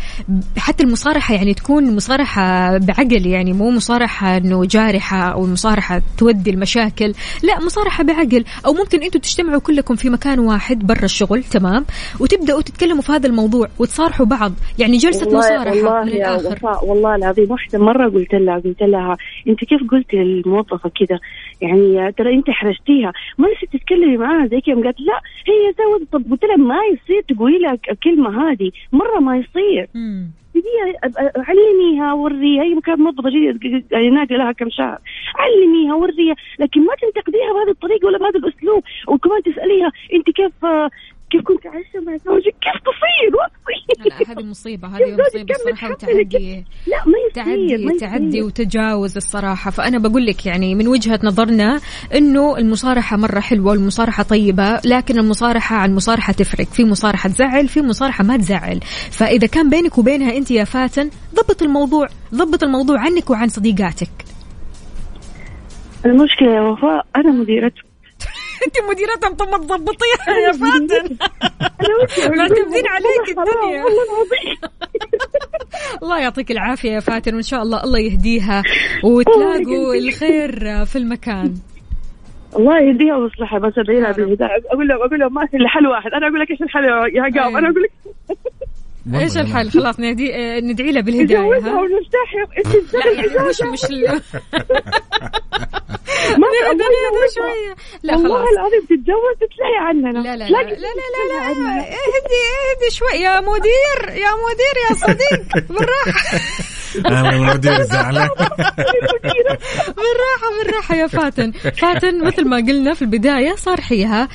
حتى 0.57 0.83
المصارحة 0.83 1.35
يعني 1.35 1.53
تكون 1.53 1.95
مصارحة 1.95 2.77
بعقل 2.77 3.25
يعني 3.25 3.53
مو 3.53 3.71
مصارحة 3.71 4.37
إنه 4.37 4.65
جارحة 4.65 5.17
أو 5.17 5.45
مصارحة 5.45 6.01
تودي 6.17 6.49
المشاكل 6.49 7.13
لا 7.43 7.59
مصارحة 7.65 8.03
بعقل. 8.03 8.45
أو 8.65 8.73
ممكن 8.73 9.03
أنتم 9.03 9.19
تجتمعوا 9.19 9.59
كلكم 9.59 9.95
في 9.95 10.09
مكان 10.09 10.39
واحد 10.39 10.87
برا 10.87 11.05
الشغل 11.05 11.43
تمام؟ 11.43 11.85
وتبدأوا 12.19 12.61
تتكلموا 12.61 13.01
في 13.01 13.11
هذا 13.11 13.27
الموضوع 13.27 13.67
وتصارحوا 13.79 14.25
بعض 14.25 14.53
يعني 14.79 14.97
جلسة 14.97 15.25
والله 15.25 15.39
مصارحة 15.39 15.75
والله 15.75 16.01
من 16.03 16.07
الآخر. 16.07 16.59
والله 16.83 17.15
العظيم 17.15 17.51
واحدة 17.51 17.79
مرة 17.79 18.09
قلت 18.09 18.33
لها 18.33 18.59
قلت 18.71 18.83
لها 18.83 19.17
أنت 19.47 19.63
كيف 19.65 19.83
قلتي 19.91 20.17
للموظفة 20.17 20.89
كذا 20.89 21.19
يعني 21.61 22.11
ترى 22.11 22.33
أنت 22.33 22.49
حرجتيها. 22.49 23.13
ما 23.37 23.47
نسيت 23.51 23.73
تتكلمي 23.73 24.17
معاها 24.17 24.47
زي 24.47 24.61
كذا 24.61 24.75
قالت 24.75 24.99
لا 25.01 25.19
هي 25.47 25.73
سوت 25.77 26.07
طب 26.11 26.31
قلت 26.31 26.45
لها 26.45 26.55
ما 26.55 26.79
يصير 26.93 27.21
تقولي 27.21 27.59
لها 27.59 27.77
الكلمة 27.91 28.51
هذه 28.51 28.71
مرة 28.91 29.19
ما 29.19 29.37
يصير. 29.37 29.87
بديها 30.55 30.93
أ- 31.05 31.49
علميها 31.49 32.13
وريها 32.13 32.63
هي 32.63 32.81
كانت 32.81 32.99
موظفة 32.99 33.29
جديدة 33.29 33.83
يعني 33.91 34.09
ناقلة 34.09 34.37
لها 34.37 34.51
كم 34.51 34.69
شهر. 34.69 34.97
علميها 35.35 35.95
وريها 35.95 36.35
لكن 36.59 36.81
ما 36.81 36.93
تنتقديها 37.01 37.53
بهذه 37.53 37.71
الطريقة 37.71 38.05
ولا 38.05 38.17
بهذا 38.17 38.39
الأسلوب. 38.39 38.83
وكمان 39.07 39.43
تسأليها 39.43 39.91
أنت 40.13 40.29
كيف 40.31 40.51
كيف 41.31 41.41
كنت 41.41 41.67
عايشة 41.67 41.99
مع 42.05 42.17
زوجك 42.17 42.55
كيف 42.61 42.81
تصير؟ 42.81 43.31
لا 44.05 44.31
هذه 44.31 44.45
مصيبة 44.45 44.87
هذه 44.87 45.17
مصيبة 45.27 45.55
الصراحة 45.55 45.91
وتعدي 45.91 46.65
لا 46.87 46.97
ما 47.05 47.13
يصير 47.29 47.43
تعدي 47.43 47.85
ما 47.85 47.97
تعدي. 47.99 48.41
وتجاوز 48.41 49.17
الصراحة. 49.17 49.71
فأنا 49.71 49.97
بقول 49.97 50.25
لك 50.25 50.45
يعني 50.45 50.75
من 50.75 50.87
وجهة 50.87 51.19
نظرنا 51.23 51.79
إنه 52.15 52.57
المصارحة 52.57 53.17
مرة 53.17 53.39
حلوة 53.39 53.71
والمصارحة 53.71 54.23
طيبة 54.23 54.81
لكن 54.85 55.19
المصارحة 55.19 55.75
عن 55.75 55.95
مصارحة 55.95 56.33
تفرق. 56.33 56.67
في 56.67 56.85
مصارحة 56.85 57.29
تزعل 57.29 57.67
في 57.67 57.81
مصارحة 57.81 58.23
ما 58.23 58.37
تزعل. 58.37 58.79
فإذا 59.11 59.47
كان 59.47 59.69
بينك 59.69 59.97
وبينها 59.97 60.37
أنت 60.37 60.51
يا 60.51 60.63
فاتن 60.63 61.09
ضبط 61.35 61.61
الموضوع 61.61 62.07
ضبط 62.35 62.63
الموضوع 62.63 62.99
عنك 62.99 63.29
وعن 63.29 63.47
صديقاتك. 63.47 64.09
المشكلة 66.05 66.55
يا 66.55 66.61
وفاء 66.61 67.05
أنا 67.15 67.31
مديرته 67.31 67.90
أنت 68.67 68.89
مديرتها 68.89 69.29
طب 69.29 69.47
ما 69.49 69.57
تضبطيها 69.57 70.37
يا 70.47 70.51
فاتن 70.51 71.17
معتمدين 72.37 72.87
عليك 72.87 73.29
الدنيا. 73.29 73.83
الله 76.03 76.19
يعطيك 76.21 76.51
العافية 76.51 76.91
يا 76.91 76.99
فاتن 76.99 77.33
وإن 77.35 77.41
شاء 77.43 77.61
الله 77.61 77.83
الله 77.83 77.99
يهديها 77.99 78.63
وتلاقوا 79.03 79.93
الخير 79.95 80.85
في 80.85 80.95
المكان. 80.97 81.53
الله 82.55 82.79
يهديها 82.79 83.15
ويصلحها 83.17 83.59
بس 83.59 83.73
ادعي 83.77 83.99
لها. 84.01 84.11
بالهدايه 84.11 84.49
أقول 84.71 84.87
لهم 84.87 84.97
أقول 85.01 85.19
لهم 85.19 85.33
ما 85.33 85.45
في 85.45 85.57
إلا 85.57 85.67
حل 85.69 85.87
واحد. 85.87 86.11
أنا 86.11 86.27
أقول 86.27 86.39
لك 86.39 86.51
إيش 86.51 86.61
الحل 86.61 86.83
يا- 86.83 87.41
قام. 87.41 87.57
أنا 87.57 87.69
أقول 87.69 87.83
لك 87.83 87.91
إيش 89.15 89.35
لا. 89.35 89.41
الحل؟ 89.41 89.71
خلاص 89.71 89.99
ندي 89.99 90.35
آه، 90.35 90.59
ندعي 90.59 90.91
له 90.91 91.01
بالهداية 91.01 91.39
نجوزها 91.39 91.71
ها؟ 91.71 91.81
يا 91.81 92.47
إنت 92.57 92.93
لا 92.93 93.11
يعني 93.11 93.49
مش 93.49 93.61
مش 93.61 93.85
ال- 93.89 94.21
ما 96.41 96.47
نهدى 96.47 96.83
نهدى 96.83 97.27
شوية. 97.35 97.75
لا 98.03 98.15
والله 98.15 98.37
خلاص. 98.37 98.47
العظيم 98.53 98.81
تتجوز 98.89 99.35
تتلهي 99.41 99.77
عننا. 99.81 100.09
لا 100.19 100.35
لا 100.35 100.43
لا 100.43 100.47
تلاقي- 100.47 100.75
لا 100.75 100.87
لا 100.87 101.21
لا 101.29 101.53
لا 101.53 101.79
إهدي 101.79 102.41
إهدي 102.51 102.89
شوي. 102.91 103.09
يا 103.21 103.39
مدير 103.39 104.09
يا 104.09 104.29
مدير 104.45 104.75
يا 104.89 104.95
صديق. 104.95 105.67
بالراحة. 105.69 106.39
أنا 107.05 107.29
المدير 107.29 107.81
زعلان 107.81 108.29
بالراحة 109.97 110.63
بالراحة 110.63 110.95
يا 110.95 111.07
فاتن. 111.07 111.51
فاتن 111.51 112.23
مثل 112.25 112.47
ما 112.47 112.57
قلنا 112.57 112.93
في 112.93 113.01
البداية 113.01 113.55
صارحيها 113.55 114.27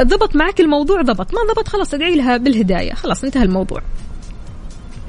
ضبط 0.00 0.36
معك 0.36 0.60
الموضوع 0.60 1.02
ضبط. 1.02 1.34
ما 1.34 1.40
ضبط 1.52 1.68
خلاص 1.68 1.94
ادعي 1.94 2.14
لها 2.14 2.36
بالهداية. 2.36 2.94
خلاص 2.94 3.24
انتهى 3.24 3.42
الموضوع. 3.42 3.80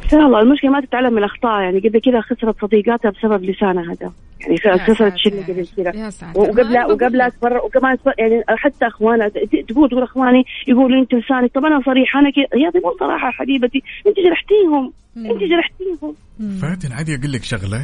إن 0.06 0.10
شاء 0.10 0.20
الله. 0.26 0.40
المشكلة 0.42 0.72
ما 0.72 0.82
تتعلم 0.82 1.12
من 1.14 1.18
الاخطاء 1.18 1.62
يعني 1.62 1.80
قبل 1.80 2.00
كذا 2.00 2.22
خسرت 2.22 2.62
صديقاتها 2.62 3.12
بسبب 3.12 3.44
لسانها 3.44 3.84
هذا. 3.94 4.12
يعني 4.42 4.58
خسرت. 4.80 5.14
شله 5.18 5.44
قبل 5.44 5.68
كذا. 5.78 5.96
يا 5.96 6.10
ساتر 6.10 6.40
وقبل 6.40 6.64
ما 6.64 6.70
أنا 6.72 6.86
وقبل 6.86 7.18
بقول- 7.18 7.32
تفرق 7.32 7.66
وكمان 7.66 7.98
يعني 8.20 8.44
حتى 8.48 8.88
اخوانها 8.88 9.28
ت- 9.28 9.38
تقول 9.70 9.90
تقول 9.90 10.04
أخواني 10.04 10.44
يقولوا 10.68 11.02
أنت 11.02 11.14
لسانك 11.16 11.52
طب 11.56 11.66
أنا 11.66 11.82
صريحه 11.86 12.20
أنا 12.20 12.30
كذا. 12.30 12.62
يا 12.62 12.72
مو 12.76 12.96
صراحة 13.00 13.32
حبيبتي. 13.32 13.84
أنت 14.08 14.16
جرحتيهم. 14.20 14.94
أنت 15.18 15.44
جرحتيهم. 15.44 16.16
فاتن 16.62 16.92
عادي 16.92 17.16
أقول 17.16 17.32
لك 17.32 17.44
شغلة. 17.44 17.82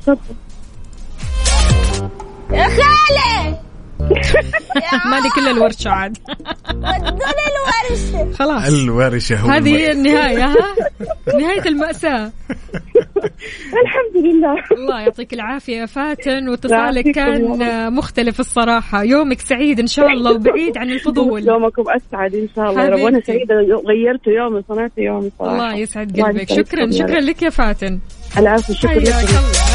تفضل. 0.00 0.34
يا 2.52 2.62
خالي 2.64 3.56
مالي 5.10 5.28
كل 5.34 5.48
الورشة 5.48 5.90
عاد. 5.90 6.18
الورشة. 6.70 8.32
خلاص. 8.32 8.68
الورشة 8.68 9.36
هو 9.36 9.48
هذه 9.48 9.76
هي 9.76 9.92
النهاية 9.92 10.44
ها؟ 10.44 10.54
نهاية 11.40 11.68
المأساة. 11.68 12.32
الحمد 13.82 14.16
لله. 14.24 14.54
الله 14.72 15.00
يعطيك 15.00 15.34
العافية 15.34 15.76
يا 15.76 15.86
فاتن 15.86 16.48
واتصالك 16.48 17.14
كان 17.14 17.92
مختلف 17.92 18.40
الصراحة. 18.40 19.02
يومك 19.02 19.40
سعيد 19.40 19.80
إن 19.80 19.86
شاء 19.86 20.06
الله 20.08 20.32
وبعيد 20.32 20.78
عن 20.78 20.90
الفضول. 20.90 21.46
يومكم 21.48 21.84
أسعد 21.88 22.34
إن 22.34 22.48
شاء 22.56 22.70
الله 22.70 22.84
يا 22.84 22.88
رب. 22.88 23.00
وأنا 23.00 23.20
حبيبتي. 23.20 23.32
سعيدة 23.32 23.54
غيرتوا 23.88 24.32
يومي 24.32 24.62
صنعتوا 24.68 25.02
يومي 25.04 25.30
صراحة. 25.38 25.52
الله 25.52 25.74
يسعد 25.76 26.20
قلبك. 26.20 26.48
شكرا 26.48 26.90
شكرا. 26.90 27.20
لك 27.20 27.42
يا 27.42 27.50
فاتن. 27.50 27.98
العفو 28.38 28.72
شكرا 28.72 28.90
حياك 28.90 29.73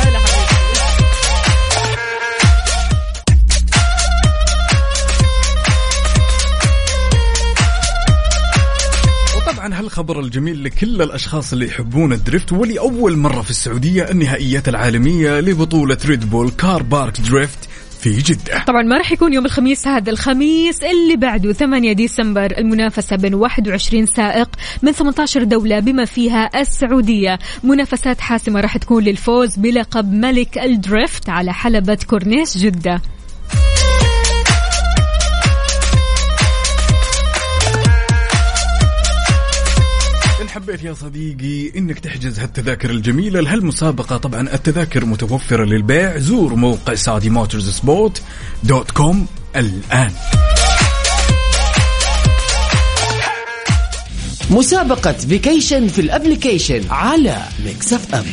وطبعا 9.69 9.79
هالخبر 9.79 10.19
الجميل 10.19 10.63
لكل 10.63 11.01
الأشخاص 11.01 11.53
اللي 11.53 11.67
يحبون 11.67 12.13
ال 12.13 12.19
drift 12.19 12.51
ولأول 12.51 13.17
مرة 13.17 13.41
في 13.41 13.49
السعودية 13.49 14.11
النهائيات 14.11 14.69
العالمية 14.69 15.39
لبطولة 15.39 15.97
Red 16.05 16.29
Bull 16.29 16.49
Car 16.49 16.83
Park 16.83 17.21
Drift 17.21 17.69
في 17.99 18.17
جدة. 18.17 18.63
طبعا 18.67 18.81
ما 18.81 18.97
راح 18.97 19.11
يكون 19.11 19.33
يوم 19.33 19.45
الخميس 19.45 19.87
هذا 19.87 20.11
الخميس 20.11 20.83
اللي 20.83 21.15
بعده 21.15 21.53
8 21.53 21.93
ديسمبر 21.93 22.57
المنافسة 22.57 23.15
بين 23.15 23.33
21 23.33 24.05
سائق 24.05 24.49
من 24.81 24.91
18 24.91 25.43
دولة 25.43 25.79
بما 25.79 26.05
فيها 26.05 26.49
السعودية. 26.55 27.39
منافسات 27.63 28.21
حاسمة 28.21 28.61
راح 28.61 28.77
تكون 28.77 29.03
للفوز 29.03 29.55
بلقب 29.55 30.13
ملك 30.13 30.57
ال 30.57 30.69
drift 30.69 31.29
على 31.29 31.53
حلبة 31.53 31.97
كورنيش 32.09 32.57
جدة. 32.57 33.01
حبيت 40.49 40.83
يا 40.83 40.93
صديقي 40.93 41.77
إنك 41.77 41.99
تحجز 41.99 42.39
هالتذاكر 42.39 42.89
الجميلة 42.89 43.39
لهالمسابقة. 43.39 44.17
طبعا 44.17 44.41
التذاكر 44.53 45.05
متوفرة 45.05 45.65
للبيع. 45.65 46.17
زور 46.17 46.55
موقع 46.55 46.95
Saudi 46.95 47.29
Motorsport 47.29 48.21
dot 48.63 48.91
com 48.91 49.27
الآن. 49.55 50.11
مسابقة 54.51 55.13
vacation 55.13 55.87
في 55.87 56.01
ال 56.01 56.08
application 56.08 56.81
على 56.89 57.43
Mix 57.65 57.93
FM. 57.93 58.25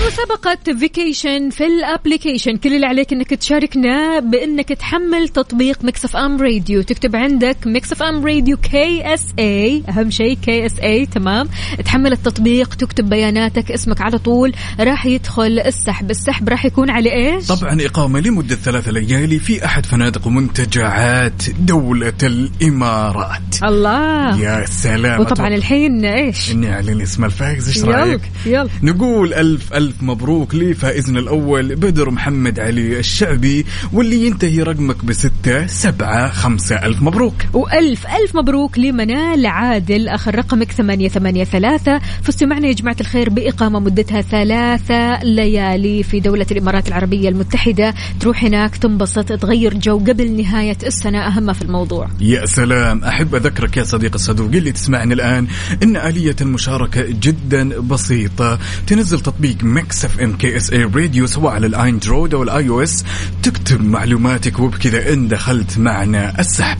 في 0.00 0.06
مسابقة 0.06 0.78
vacation 0.78 1.50
في 1.50 1.66
ال 1.66 1.73
application. 1.73 2.56
كل 2.56 2.74
اللي 2.74 2.86
عليك 2.86 3.12
إنك 3.12 3.34
تشاركنا 3.34 4.20
بإنك 4.20 4.68
تحمل 4.68 5.28
تطبيق 5.28 5.84
Mix 5.84 6.04
FM 6.04 6.42
Radio 6.42 6.82
تكتب 6.82 7.16
عندك 7.16 7.56
Mix 7.66 7.92
FM 7.92 8.26
Radio 8.26 8.56
KSA 8.56 9.82
أهم 9.88 10.10
شيء 10.10 10.38
KSA 10.42 11.06
تمام؟ 11.06 11.48
تحمل 11.84 12.12
التطبيق 12.12 12.74
تكتب 12.74 13.08
بياناتك 13.08 13.72
اسمك 13.72 14.00
على 14.00 14.18
طول. 14.18 14.52
راح 14.80 15.06
يدخل 15.06 15.58
السحب. 15.66 16.10
السحب 16.10 16.48
راح 16.48 16.64
يكون 16.64 16.90
على 16.90 17.12
إيش؟ 17.12 17.46
طبعا 17.46 17.78
إقامة 17.80 18.20
لمدة 18.20 18.54
ثلاثة 18.54 18.90
ليالي 18.92 19.38
في 19.38 19.64
أحد 19.64 19.86
فنادق 19.86 20.26
ومنتجعات 20.26 21.42
دولة 21.60 22.12
الإمارات. 22.22 23.62
الله. 23.62 24.40
يا 24.40 24.66
سلام 24.66 25.20
وطبعا 25.20 25.48
الحين 25.48 26.04
إيش؟ 26.04 26.50
إني 26.50 26.72
أعلن 26.72 27.00
اسم 27.00 27.24
الفائز 27.24 27.68
إيش 27.68 27.76
يلا 27.76 27.96
رأيك؟ 27.96 28.20
يلا. 28.46 28.68
نقول 28.82 29.34
ألف. 29.34 29.72
ألف 29.90 30.02
مبروك 30.02 30.54
لفائزنا 30.54 31.20
الأول 31.20 31.76
بدر 31.76 32.10
محمد 32.10 32.60
علي 32.60 32.98
الشعبي 32.98 33.66
واللي 33.92 34.26
ينتهي 34.26 34.62
رقمك 34.62 35.04
بستة 35.04 35.66
سبعة 35.66 36.28
خمسة 36.28 36.76
ألف 36.76 37.02
مبروك. 37.02 37.34
وألف 37.52 38.06
ألف 38.06 38.36
مبروك 38.36 38.78
لمنال 38.78 39.46
عادل 39.46 40.08
آخر 40.08 40.34
رقمك 40.34 40.72
ثمانية 40.72 41.08
ثمانية 41.08 41.44
ثلاثة. 41.44 42.00
فزتوا 42.22 42.46
معنا 42.46 42.68
يا 42.68 42.72
جماعة 42.72 42.96
الخير 43.00 43.30
بإقامة 43.30 43.80
مدتها 43.80 44.20
ثلاثة 44.20 45.22
ليالي 45.22 46.02
في 46.02 46.20
دولة 46.20 46.46
الإمارات 46.50 46.88
العربية 46.88 47.28
المتحدة. 47.28 47.94
تروح 48.20 48.44
هناك 48.44 48.76
تنبسط 48.76 49.32
تغير 49.32 49.74
جو. 49.74 49.98
قبل 49.98 50.36
نهاية 50.42 50.78
السنة 50.86 51.18
أهم 51.18 51.52
في 51.52 51.62
الموضوع. 51.62 52.08
يا 52.20 52.46
سلام. 52.46 53.04
أحب 53.04 53.34
أذكرك 53.34 53.76
يا 53.76 53.84
صديق 53.84 54.14
الصدوق 54.14 54.50
اللي 54.54 54.72
تسمعني 54.72 55.14
الآن. 55.14 55.46
إن 55.82 55.96
آلية 55.96 56.36
المشاركة 56.40 57.06
جدا 57.06 57.80
بسيطة. 57.80 58.58
تنزل 58.86 59.20
تطبيق 59.20 59.64
Mix 59.80 60.04
FM 60.04 60.36
KSA 60.36 60.72
Radio 60.72 61.26
سواء 61.26 61.54
على 61.54 61.66
ال 61.66 61.74
Android 61.74 62.34
أو 62.34 62.42
ال 62.42 62.68
iOS. 62.68 63.04
تكتب 63.42 63.84
معلوماتك 63.84 64.58
وبكذا 64.58 65.12
إن 65.12 65.28
دخلت 65.28 65.78
معنا 65.78 66.40
السحب. 66.40 66.78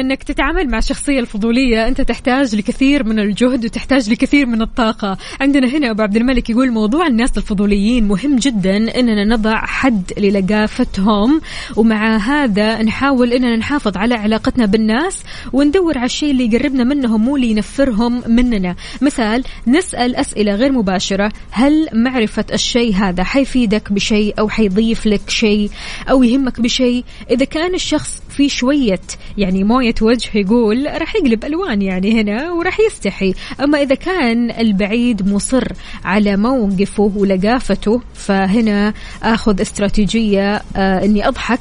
إنك 0.00 0.22
تتعامل 0.22 0.68
مع 0.68 0.78
الشخصيه 0.78 1.20
الفضولية 1.20 1.88
أنت 1.88 2.00
تحتاج 2.00 2.54
لكثير 2.54 3.04
من 3.04 3.18
الجهد 3.18 3.64
وتحتاج 3.64 4.10
لكثير 4.10 4.46
من 4.46 4.62
الطاقة. 4.62 5.18
عندنا 5.40 5.68
هنا 5.68 5.90
أبو 5.90 6.02
عبد 6.02 6.16
الملك 6.16 6.50
يقول 6.50 6.70
موضوع 6.70 7.06
الناس 7.06 7.38
الفضوليين 7.38 8.08
مهم 8.08 8.36
جدا 8.36 8.76
إننا 8.76 9.24
نضع 9.24 9.66
حد 9.66 10.12
للقافتهم 10.18 11.40
ومع 11.76 12.16
هذا 12.16 12.82
نحاول 12.82 13.32
إننا 13.32 13.56
نحافظ 13.56 13.96
على 13.96 14.14
علاقتنا 14.14 14.66
بالناس 14.66 15.22
وندور 15.52 15.98
على 15.98 16.06
الشيء 16.06 16.30
اللي 16.30 16.46
يقربنا 16.46 16.84
منهم 16.84 17.24
مو 17.24 17.36
اللي 17.36 17.50
ينفرهم 17.50 18.22
مننا. 18.26 18.76
مثال 19.02 19.44
نسأل 19.66 20.16
أسئلة 20.16 20.54
غير 20.54 20.72
مباشرة 20.72 21.32
هل 21.50 21.88
معرفة 21.92 22.44
الشيء 22.52 22.94
هذا 22.94 23.24
حيفيدك 23.24 23.92
بشيء 23.92 24.34
أو 24.38 24.48
حيضيف 24.48 25.06
لك 25.06 25.30
شيء 25.30 25.70
أو 26.10 26.22
يهمك 26.22 26.60
بشيء؟ 26.60 27.04
إذا 27.30 27.44
كان 27.44 27.74
الشخص 27.74 28.22
في 28.28 28.48
شوية 28.48 29.00
يعني 29.38 29.64
مويه 29.64 29.85
وجه 30.00 30.30
يقول 30.34 30.86
راح 31.00 31.16
يقلب 31.16 31.44
ألوان 31.44 31.82
يعني 31.82 32.20
هنا 32.20 32.50
وراح 32.52 32.80
يستحي. 32.80 33.34
أما 33.60 33.82
إذا 33.82 33.94
كان 33.94 34.50
البعيد 34.50 35.28
مصر 35.28 35.72
على 36.04 36.36
موقفه 36.36 37.12
ولقافته 37.16 38.00
فهنا 38.14 38.94
آخذ 39.22 39.60
استراتيجية 39.60 40.62
آه 40.76 41.04
إني 41.04 41.28
أضحك 41.28 41.60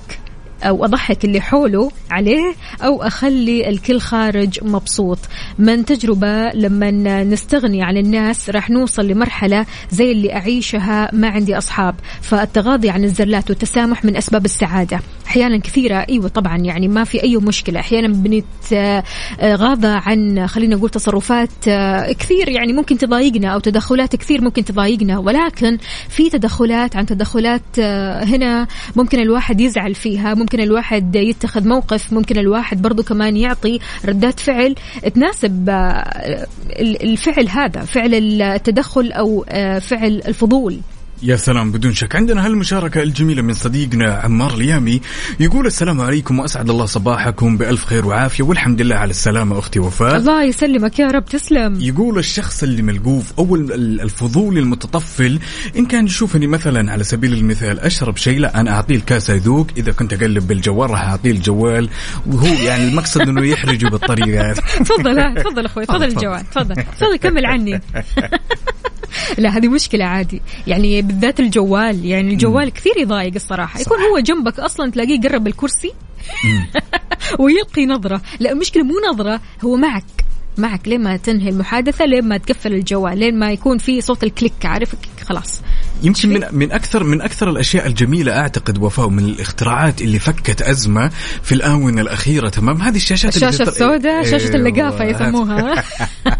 أو 0.63 0.85
أضحك 0.85 1.25
اللي 1.25 1.41
حوله 1.41 1.91
عليه 2.11 2.55
أو 2.81 3.03
أخلي 3.03 3.69
الكل 3.69 3.99
خارج 3.99 4.59
مبسوط. 4.63 5.19
من 5.59 5.85
تجربة 5.85 6.49
لما 6.49 6.91
نستغني 7.23 7.83
عن 7.83 7.97
الناس 7.97 8.49
راح 8.49 8.69
نوصل 8.69 9.07
لمرحلة 9.07 9.65
زي 9.91 10.11
اللي 10.11 10.33
أعيشها 10.33 11.09
ما 11.13 11.27
عندي 11.27 11.57
أصحاب. 11.57 11.95
فالتغاضي 12.21 12.89
عن 12.89 13.03
الزلات 13.03 13.49
والتسامح 13.49 14.05
من 14.05 14.17
أسباب 14.17 14.45
السعادة. 14.45 14.99
أحيانا 15.27 15.57
كثيرة 15.57 16.05
أيوه 16.09 16.27
طبعا 16.27 16.57
يعني 16.57 16.87
ما 16.87 17.03
في 17.03 17.23
أي 17.23 17.37
مشكلة. 17.37 17.79
أحيانا 17.79 18.07
بنتغاضى 18.07 19.87
عن 19.87 20.47
خلينا 20.47 20.75
نقول 20.75 20.89
تصرفات 20.89 21.49
آه، 21.67 22.11
كثير 22.11 22.49
يعني 22.49 22.73
ممكن 22.73 22.97
تضايقنا 22.97 23.47
أو 23.47 23.59
تدخلات 23.59 24.15
كثير 24.15 24.41
ممكن 24.41 24.65
تضايقنا. 24.65 25.17
ولكن 25.17 25.77
في 26.09 26.29
تدخلات 26.29 26.95
عن 26.95 27.05
تدخلات 27.05 27.61
آه، 27.79 28.23
هنا 28.23 28.67
ممكن 28.95 29.19
الواحد 29.19 29.61
يزعل 29.61 29.95
فيها 29.95 30.33
ممكن 30.33 30.44
الواحد 30.53 31.15
يتخذ 31.15 31.67
موقف 31.67 32.13
ممكن 32.13 32.37
الواحد 32.37 32.81
برضو 32.81 33.03
كمان 33.03 33.37
يعطي 33.37 33.79
ردات 34.05 34.39
فعل 34.39 34.75
تناسب 35.15 35.69
آه، 35.69 36.47
الفعل 36.79 37.49
هذا 37.49 37.81
فعل 37.81 38.13
التدخل 38.13 39.11
أو 39.11 39.45
آه، 39.49 39.79
فعل 39.79 40.21
الفضول. 40.27 40.79
يا 41.25 41.35
سلام 41.35 41.71
بدون 41.71 41.93
شك. 41.93 42.15
عندنا 42.15 42.45
هالمشاركة 42.45 43.03
الجميلة 43.03 43.41
من 43.41 43.53
صديقنا 43.53 44.13
عمار 44.13 44.53
اليامي. 44.53 45.01
يقول 45.39 45.65
السلام 45.65 46.01
عليكم 46.01 46.39
وأسعد 46.39 46.69
الله 46.69 46.85
صباحكم 46.85 47.57
بألف 47.57 47.85
خير 47.85 48.05
وعافية 48.05 48.43
والحمد 48.43 48.81
لله 48.81 48.95
على 48.95 49.09
السلامة 49.09 49.59
أختي 49.59 49.79
وفاء. 49.79 50.15
الله 50.15 50.43
يسلمك 50.43 50.99
يا 50.99 51.07
رب 51.07 51.25
تسلم. 51.25 51.81
يقول 51.81 52.17
الشخص 52.19 52.63
اللي 52.63 52.81
ملقوف 52.81 53.33
أو 53.39 53.55
ال- 53.55 54.01
الفضولي 54.01 54.59
المتطفل 54.59 55.39
إن 55.77 55.85
كان 55.85 56.05
يشوفني 56.05 56.47
مثلا 56.47 56.91
على 56.91 57.03
سبيل 57.03 57.33
المثال 57.33 57.79
أشرب 57.79 58.17
شيء 58.17 58.39
لا 58.39 58.59
أنا 58.59 58.71
أعطيه 58.71 58.95
الكاسه 58.95 59.33
يذوق 59.33 59.67
إذا 59.77 59.91
كنت 59.91 60.13
أقلب 60.13 60.47
بالجوال 60.47 60.89
راح 60.89 61.01
أعطيه 61.07 61.31
الجوال. 61.31 61.89
وهو 62.27 62.45
يعني 62.47 62.87
المقصد 62.89 63.21
إنه 63.21 63.47
يحرجه 63.47 63.87
بالطريقة. 63.87 64.53
تفضل 64.89 65.33
تفضل 65.43 65.65
أخوي 65.65 65.85
تفضل 65.85 65.99
تفضل. 65.99 66.17
الجوال 66.17 66.49
تفضل 66.49 66.75
تفضل 66.75 67.15
كمل 67.17 67.45
عني. 67.45 67.81
لا 69.37 69.57
هذه 69.57 69.67
مشكلة 69.67 70.05
عادي. 70.05 70.41
يعني 70.67 71.01
بالذات 71.01 71.39
الجوال 71.39 72.05
يعني 72.05 72.33
الجوال 72.33 72.69
كثير 72.69 72.93
يضايق 72.97 73.33
الصراحة. 73.35 73.79
يكون 73.81 73.97
هو 73.99 74.19
جنبك 74.19 74.59
أصلا 74.59 74.91
تلاقيه 74.91 75.21
قرب 75.21 75.47
الكرسي 75.47 75.91
ويلقي 77.39 77.85
نظرة. 77.85 78.21
لا 78.39 78.51
المشكلة 78.51 78.83
مو 78.83 78.93
نظرة 79.13 79.41
هو 79.65 79.75
معك. 79.75 80.03
معك. 80.57 80.87
لين 80.87 81.03
ما 81.03 81.17
تنهي 81.17 81.49
المحادثة 81.49 82.05
لين 82.05 82.27
ما 82.27 82.37
تقفل 82.37 82.73
الجوال 82.73 83.17
لين 83.19 83.39
ما 83.39 83.51
يكون 83.51 83.77
في 83.77 84.01
صوت 84.01 84.23
الكليك 84.23 84.65
عارف؟ 84.65 84.95
خلاص. 85.27 85.61
يمكن 86.03 86.29
من 86.29 86.41
من 86.51 86.71
أكثر 86.71 87.03
من 87.03 87.21
أكثر 87.21 87.49
الأشياء 87.49 87.87
الجميلة 87.87 88.37
أعتقد 88.39 88.77
وفاء 88.77 89.09
من 89.09 89.25
الاختراعات 89.25 90.01
اللي 90.01 90.19
فكت 90.19 90.61
أزمة 90.61 91.11
في 91.43 91.51
الآونة 91.51 92.01
الأخيرة 92.01 92.49
تمام؟ 92.49 92.81
هذه 92.81 92.95
الشاشات 92.95 93.33
تطلع- 93.33 93.49
السوداء 93.49 94.23
شاشة 94.23 94.43
أيوة، 94.45 94.55
اللقافة 94.55 95.03
يسموها. 95.05 95.83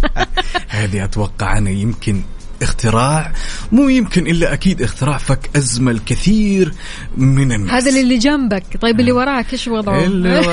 هذه 0.70 1.04
أتوقع 1.04 1.58
أنا 1.58 1.70
يمكن 1.70 2.22
اختراع 2.62 3.32
مو 3.72 3.90
يمكن 3.90 4.28
إلا 4.28 4.54
أكيد 4.54 4.82
اختراع 4.82 5.18
فك 5.18 5.50
أزمة 5.56 5.92
الكثير 5.92 6.74
من 7.18 7.52
الناس. 7.52 7.72
هذا 7.72 8.02
اللي 8.02 8.18
جنبك. 8.18 8.64
طيب 8.82 9.00
اللي 9.00 9.12
وراك 9.12 9.54
إيش 9.54 9.68
وضعه؟ 9.68 10.04
اللي 10.04 10.40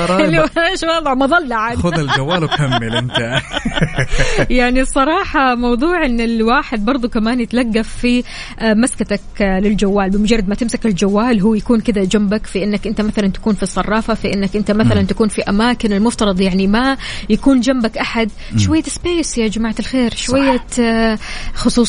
وراي 0.47 0.71
إيش 0.71 0.83
وضعه؟ 0.83 1.13
مظلة 1.13 1.55
عاد. 1.55 1.77
خذ 1.77 1.99
الجوال 1.99 2.43
وكمل 2.43 2.95
أنت. 2.95 3.41
يعني 4.49 4.81
الصراحة 4.81 5.55
موضوع 5.55 6.05
إن 6.05 6.21
الواحد 6.21 6.85
برضو 6.85 7.09
كمان 7.09 7.39
يتلقف 7.39 7.87
في 7.87 8.23
آه، 8.59 8.73
مسكتك 8.73 9.21
آه، 9.41 9.59
للجوال. 9.59 10.09
بمجرد 10.09 10.49
ما 10.49 10.55
تمسك 10.55 10.85
الجوال 10.85 11.41
هو 11.41 11.53
يكون 11.53 11.81
كذا 11.81 12.03
جنبك 12.03 12.45
في 12.45 12.63
إنك 12.63 12.87
أنت 12.87 13.01
مثلا 13.01 13.27
تكون 13.27 13.53
في 13.55 13.63
الصرافة 13.63 14.13
في 14.13 14.33
إنك 14.33 14.55
أنت 14.55 14.71
مثلا 14.71 15.03
تكون 15.03 15.27
في 15.27 15.41
أماكن 15.41 15.93
المفترض 15.93 16.41
يعني 16.41 16.67
ما 16.67 16.97
يكون 17.29 17.59
جنبك 17.59 17.97
أحد. 17.97 18.31
شوية 18.57 18.83
سبيس 18.83 19.37
يا 19.37 19.47
جماعة 19.47 19.75
الخير. 19.79 20.15
شوية 20.15 20.65
آه، 20.79 21.19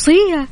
ي- 0.09 0.46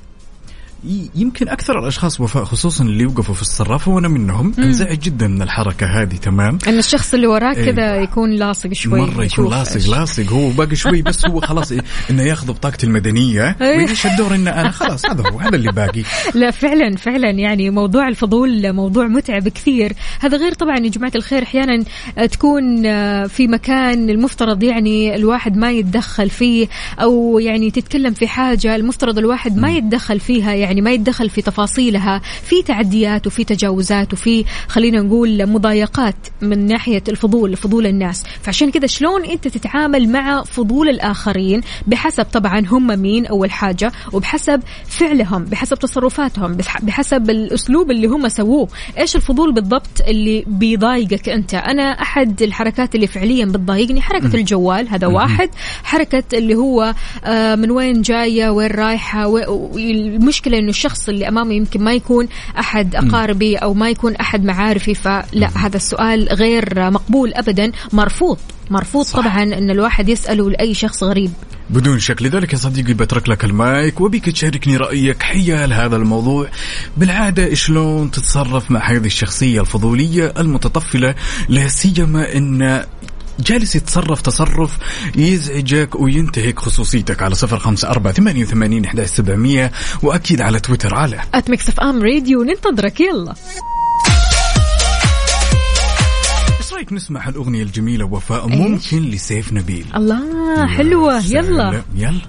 يمكن 1.15 1.49
أكثر 1.49 1.79
الأشخاص 1.79 2.21
وفاء 2.21 2.45
خصوصا 2.45 2.85
اللي 2.85 3.03
يوقفوا 3.03 3.35
في 3.35 3.43
الصرافه 3.43 3.91
وأنا 3.91 4.09
منهم. 4.09 4.53
أنزعج 4.59 4.99
جدا 4.99 5.29
من 5.29 5.43
الحركة 5.43 5.87
هذه 5.87 6.17
تمام؟ 6.17 6.59
إن 6.69 6.79
الشخص 6.79 7.15
اللي 7.15 7.27
وراك 7.27 7.57
إيه. 7.57 7.73
كذا 7.73 7.97
يكون 7.97 8.31
لاصق 8.31 8.73
شوي 8.73 9.01
مرة 9.01 9.25
يكون 9.25 9.51
لاصق. 9.51 9.91
لاصق. 9.91 10.33
هو 10.33 10.49
باقي 10.49 10.77
شوي 10.77 11.03
بس 11.03 11.27
هو 11.27 11.41
خلاص 11.41 11.73
إيه، 11.73 11.81
إنه 12.11 12.23
ياخذ 12.23 12.53
بطاقتي 12.53 12.87
المدنية 12.87 13.57
إيه. 13.61 13.79
ويعيش 13.79 14.07
الدور 14.07 14.35
إنه 14.35 14.51
أنا 14.51 14.71
خلاص 14.71 15.07
هذا 15.07 15.31
هو 15.31 15.39
هذا 15.39 15.57
اللي 15.57 15.73
باقي. 15.73 16.03
لا 16.35 16.51
فعلا 16.51 16.97
فعلا. 16.97 17.31
يعني 17.31 17.71
موضوع 17.71 18.09
الفضول 18.09 18.73
موضوع 18.73 19.07
متعب 19.07 19.49
كثير. 19.49 19.93
هذا 20.21 20.37
غير 20.37 20.53
طبعا 20.53 20.79
يا 20.79 20.91
جماعة 20.91 21.13
الخير 21.15 21.43
أحيانا 21.43 21.85
تكون 22.31 22.83
في 23.27 23.47
مكان 23.49 24.11
المفترض 24.11 24.63
يعني 24.63 25.15
الواحد 25.15 25.57
ما 25.57 25.71
يتدخل 25.71 26.31
فيه 26.31 26.69
أو 27.01 27.39
يعني 27.39 27.71
تتكلم 27.71 28.15
في 28.15 28.29
حاجة 28.29 28.77
المفترض 28.77 29.19
الواحد 29.19 29.57
ما 29.57 29.71
يتدخل 29.71 30.21
فيها 30.21 30.53
يعني 30.55 30.72
ما 30.81 30.91
يتدخل 30.91 31.31
في 31.31 31.43
تفاصيلها 31.43 32.21
في 32.43 32.63
تعديات 32.63 33.27
وفي 33.27 33.45
تجاوزات 33.45 34.13
وفي 34.13 34.45
خلينا 34.69 35.01
نقول 35.03 35.47
مضايقات 35.47 36.15
من 36.43 36.67
ناحية 36.67 37.03
الفضول 37.09 37.57
فضول 37.57 37.87
الناس. 37.87 38.23
فعشان 38.43 38.71
كذا 38.71 38.87
شلون 38.87 39.25
أنت 39.25 39.49
تتعامل 39.49 40.09
مع 40.09 40.43
فضول 40.43 40.89
الآخرين؟ 40.89 41.61
بحسب 41.87 42.25
طبعا 42.25 42.67
هم 42.67 42.99
مين 43.01 43.27
أول 43.27 43.51
حاجة 43.51 43.93
وبحسب 44.13 44.61
فعلهم 44.87 45.45
بحسب 45.45 45.79
تصرفاتهم 45.79 46.55
بح- 46.55 46.81
بحسب 46.85 47.31
الأسلوب 47.31 47.91
اللي 47.91 48.07
هم 48.07 48.29
سووه. 48.29 48.69
إيش 48.99 49.17
الفضول 49.17 49.53
بالضبط 49.55 50.01
اللي 50.09 50.45
بيضايقك 50.47 51.29
أنت؟ 51.29 51.55
أنا 51.55 51.83
أحد 51.83 52.43
الحركات 52.43 52.95
اللي 52.95 53.07
فعليا 53.07 53.45
بتضايقني 53.45 54.01
حركة 54.01 54.37
الجوال 54.37 54.89
هذا 54.89 55.07
واحد. 55.07 55.51
حركة 55.85 56.23
اللي 56.39 56.55
هو 56.55 56.95
آه، 57.25 57.55
من 57.55 57.71
وين 57.71 58.03
جاية 58.03 58.51
وين 58.51 58.71
رايحة 58.71 59.27
و- 59.29 59.71
إنه 60.63 60.71
الشخص 60.71 61.09
اللي 61.09 61.29
أمامي 61.29 61.57
يمكن 61.57 61.85
ما 61.85 61.93
يكون 61.93 62.29
أحد 62.59 62.95
أقاربي 62.95 63.57
أو 63.57 63.75
ما 63.75 63.91
يكون 63.91 64.17
أحد 64.17 64.45
معارفي 64.45 64.95
فلا 64.95 65.51
هذا 65.57 65.77
السؤال 65.77 66.29
غير 66.29 66.91
مقبول 66.91 67.35
أبدا. 67.35 67.73
مرفوض 67.93 68.39
مرفوض 68.71 69.05
صح. 69.05 69.21
طبعا 69.21 69.43
إن 69.43 69.71
الواحد 69.71 70.09
يسأله 70.09 70.51
لأي 70.51 70.75
شخص 70.75 71.03
غريب. 71.03 71.31
بدون 71.71 71.99
شك. 71.99 72.23
لذلك 72.23 72.53
يا 72.53 72.59
صديقي 72.59 72.95
بترك 72.95 73.29
لك 73.29 73.45
المايك 73.45 74.01
وبيك 74.01 74.31
تشاركني 74.31 74.77
رأيك 74.77 75.23
حيال 75.23 75.73
هذا 75.73 75.97
الموضوع. 75.97 76.49
بالعادة 76.97 77.55
شلون 77.55 78.11
تتصرف 78.11 78.71
مع 78.71 78.91
هذه 78.91 79.07
الشخصية 79.07 79.61
الفضولية 79.61 80.33
المتطفلة؟ 80.39 81.15
لا 81.49 81.69
سيما 81.69 82.37
إن 82.37 82.85
جالس 83.41 83.77
يتصرف 83.77 84.23
تصرف 84.23 84.79
يزعجك 85.17 86.01
وينتهك 86.01 86.59
خصوصيتك 86.59 87.23
على 87.23 87.35
صفر 87.35 87.59
خمسة 87.59 87.89
أربعة 87.91 88.13
ثمانية 88.13 88.43
وثمانين 88.43 88.85
إحدى 88.85 89.07
سبعمية 89.07 89.73
وأكيد 90.03 90.41
على 90.41 90.61
تويتر 90.61 90.95
على 90.95 91.21
FM 91.35 92.03
Radio 92.03 92.43
ننتظرك 92.43 93.01
يلا 93.01 93.35
رأيك 96.83 96.93
نسمع 96.93 97.29
الأغنية 97.29 97.63
الجميلة 97.63 98.05
وفاء؟ 98.05 98.49
ممكن 98.49 99.03
لسيف 99.03 99.53
نبيل 99.53 99.87
الله 99.97 100.67
حلوة 100.67 101.27
يلا. 101.27 101.83
يلا 101.95 102.21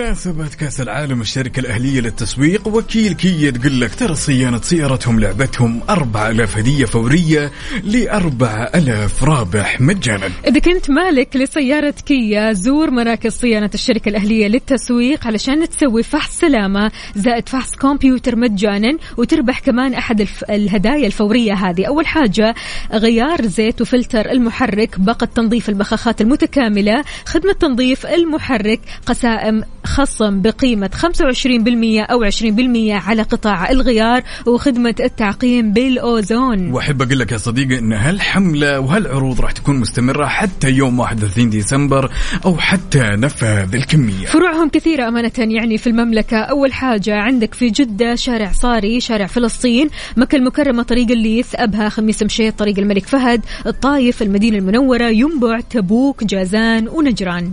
وبمناسبة 0.00 0.48
كأس 0.48 0.80
العالم 0.80 1.20
الشركة 1.20 1.60
الأهلية 1.60 2.00
للتسويق 2.00 2.68
وكيل 2.68 3.12
كيا 3.12 3.50
تقول 3.50 3.80
لك 3.80 3.94
ترى 3.94 4.14
صيانة 4.14 4.60
سيارتهم 4.60 5.20
لعبتهم 5.20 5.80
4000 5.90 6.58
هدية 6.58 6.84
فورية 6.84 7.50
ل 7.84 8.08
4000 8.08 9.24
رابح 9.24 9.80
مجانا 9.80 10.30
إذا 10.46 10.58
كنت 10.58 10.90
مالك 10.90 11.36
لسيارة 11.36 11.94
كيا 12.06 12.52
زور 12.52 12.90
مراكز 12.90 13.32
صيانة 13.32 13.70
الشركة 13.74 14.08
الأهلية 14.08 14.48
للتسويق 14.48 15.26
علشان 15.26 15.68
تسوي 15.68 16.02
فحص 16.02 16.38
سلامة 16.38 16.90
زائد 17.16 17.48
فحص 17.48 17.76
كمبيوتر 17.76 18.36
مجانا 18.36 18.98
وتربح 19.16 19.58
كمان 19.58 19.94
أحد. 19.94 20.28
الهدايا 20.50 21.06
الفورية 21.06 21.54
هذه 21.54 21.84
أول 21.86 22.06
حاجة 22.06 22.54
غيار 22.92 23.46
زيت 23.46 23.80
وفلتر 23.80 24.30
المحرك 24.30 25.00
باقة 25.00 25.24
تنظيف 25.24 25.68
البخاخات 25.68 26.20
المتكاملة 26.20 27.04
خدمة 27.26 27.52
تنظيف 27.52 28.06
المحرك 28.06 28.80
قسائم 29.06 29.62
خصم 29.90 30.42
بقيمة 30.42 30.90
25% 30.94 32.10
أو 32.10 32.30
20% 32.30 32.90
على 32.90 33.22
قطاع 33.22 33.70
الغيار 33.70 34.22
وخدمة 34.46 34.94
التعقيم 35.00 35.72
بالأوزون. 35.72 36.72
وأحب 36.72 37.02
أقول 37.02 37.18
لك 37.18 37.32
يا 37.32 37.36
صديقي 37.36 37.78
إن 37.78 37.92
هالحملة 37.92 38.80
وهالعروض 38.80 39.40
راح 39.40 39.52
تكون 39.52 39.76
مستمرة 39.76 40.26
حتى 40.26 40.70
يوم 40.70 40.98
31 40.98 41.50
ديسمبر 41.50 42.10
أو 42.44 42.58
حتى 42.58 43.00
نفذ 43.02 43.74
الكمية. 43.74 44.26
فروعهم 44.26 44.68
كثيرة 44.68 45.08
أمانة 45.08 45.32
يعني 45.38 45.78
في 45.78 45.86
المملكة. 45.86 46.36
أول 46.36 46.72
حاجة 46.72 47.16
عندك 47.16 47.54
في 47.54 47.70
جدة 47.70 48.14
شارع 48.14 48.52
صاري 48.52 49.00
شارع 49.00 49.26
فلسطين 49.26 49.88
مكة 50.16 50.36
المكرمة 50.36 50.82
طريق 50.82 51.10
الليث 51.10 51.54
أبها 51.54 51.88
خميس 51.88 52.22
مشيط 52.22 52.58
طريق 52.58 52.78
الملك 52.78 53.06
فهد 53.06 53.40
الطايف 53.66 54.22
المدينة 54.22 54.58
المنورة 54.58 55.08
ينبع 55.08 55.60
تبوك 55.60 56.24
جازان 56.24 56.88
ونجران. 56.88 57.52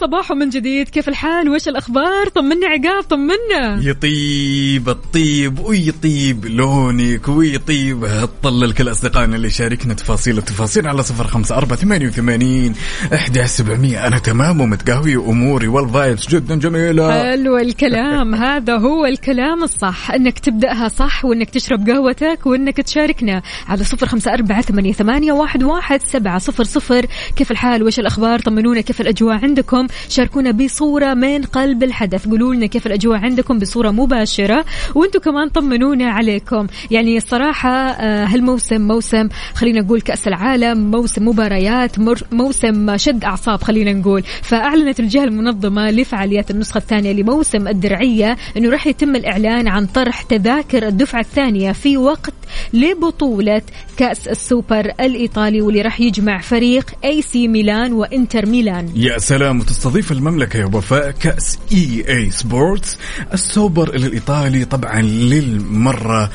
صباحو 0.00 0.26
صباحو 0.26 0.34
من 0.34 0.48
جديد. 0.48 0.88
كيف 0.88 1.08
الحال؟ 1.08 1.48
وش 1.48 1.68
الأخبار؟ 1.68 2.28
طمنا 2.28 2.66
عقاب 2.66 3.02
طمنا 3.02 3.80
يطيب 3.82 4.88
الطيب 4.88 5.58
ويطيب 5.58 6.46
لونك 6.46 7.28
ويطيب. 7.28 8.04
هالطل 8.04 8.68
لكل 8.68 8.90
أصدقائنا 8.90 9.36
اللي 9.36 9.50
شاركنا 9.50 9.94
تفاصيل 9.94 10.38
التفاصيل 10.38 10.88
على 10.88 11.02
صفر 11.02 11.26
خمسة 11.26 11.56
أربعة 11.56 11.78
ثمانية 11.78 12.06
وثمانين 12.06 12.74
إحدى 13.14 13.46
سبعمية. 13.46 14.06
أنا 14.06 14.18
تمام 14.18 14.60
ومتقهوي 14.60 15.16
وأموري 15.16 15.68
والفايبس 15.68 16.28
جدا 16.28 16.54
جميلة. 16.54 17.22
حلو 17.22 17.58
الكلام. 17.58 18.34
هذا 18.44 18.76
هو 18.76 19.06
الكلام 19.06 19.64
الصح. 19.64 20.10
إنك 20.10 20.38
تبدأها 20.38 20.88
صح 20.88 21.24
وإنك 21.24 21.50
تشرب 21.50 21.90
قهوتك 21.90 22.46
وإنك 22.46 22.76
تشاركنا 22.76 23.42
على 23.68 23.84
صفر 23.84 24.06
خمسة 24.06 24.32
أربعة 24.34 24.62
ثمانية, 24.62 24.92
ثمانية 24.92 25.32
واحد, 25.32 25.62
واحد 25.62 26.02
سبعة 26.02 26.38
صفر 26.38 26.64
صفر. 26.64 27.06
كيف 27.36 27.50
الحال؟ 27.50 27.82
وش 27.82 27.98
الأخبار؟ 27.98 28.38
طمنونا 28.38 28.80
كيف 28.80 29.00
الأجواء 29.00 29.36
عندكم؟ 29.42 29.85
شاركونا 30.08 30.50
بصورة 30.50 31.14
من 31.14 31.42
قلب 31.42 31.82
الحدث. 31.82 32.28
قولوا 32.28 32.54
لنا 32.54 32.66
كيف 32.66 32.86
الأجواء 32.86 33.18
عندكم 33.18 33.58
بصورة 33.58 33.90
مباشرة. 33.90 34.64
وأنتم 34.94 35.18
كمان 35.18 35.48
طمنونا 35.48 36.10
عليكم. 36.10 36.66
يعني 36.90 37.16
الصراحة 37.16 37.70
آه، 37.70 38.24
هالموسم 38.24 38.80
موسم 38.80 39.28
خلينا 39.54 39.80
نقول 39.80 40.00
كأس 40.00 40.28
العالم 40.28 40.90
موسم 40.90 41.28
مباريات 41.28 41.98
موسم 42.32 42.96
شد 42.96 43.24
أعصاب 43.24 43.62
خلينا 43.62 43.92
نقول. 43.92 44.22
فأعلنت 44.42 45.00
الجهة 45.00 45.24
المنظمة 45.24 45.90
لفعاليات 45.90 46.50
النسخة 46.50 46.78
الثانية 46.78 47.12
لموسم 47.12 47.68
الدرعية 47.68 48.36
أنه 48.56 48.70
راح 48.70 48.86
يتم 48.86 49.16
الإعلان 49.16 49.68
عن 49.68 49.86
طرح 49.86 50.22
تذاكر 50.22 50.88
الدفعة 50.88 51.20
الثانية 51.20 51.72
في 51.72 51.96
وقت 51.96 52.34
لبطولة 52.72 53.62
كأس 53.96 54.28
السوبر 54.28 54.92
الإيطالي 55.00 55.60
واللي 55.60 55.82
راح 55.82 56.00
يجمع 56.00 56.38
فريق 56.38 56.90
AC 57.04 57.48
ميلان 57.48 57.92
وانتر 57.92 58.46
ميلان. 58.46 58.92
يا 58.94 59.18
سلام 59.18 59.60
وتستضيف 59.76 60.12
المملكة 60.12 60.56
يا 60.56 60.64
وفاء 60.64 61.10
كأس 61.10 61.58
EA 61.72 62.04
Sports 62.08 62.98
السوبر 63.32 63.88
الإيطالي 63.94 64.64
طبعا 64.64 65.02
للمرة 65.02 66.30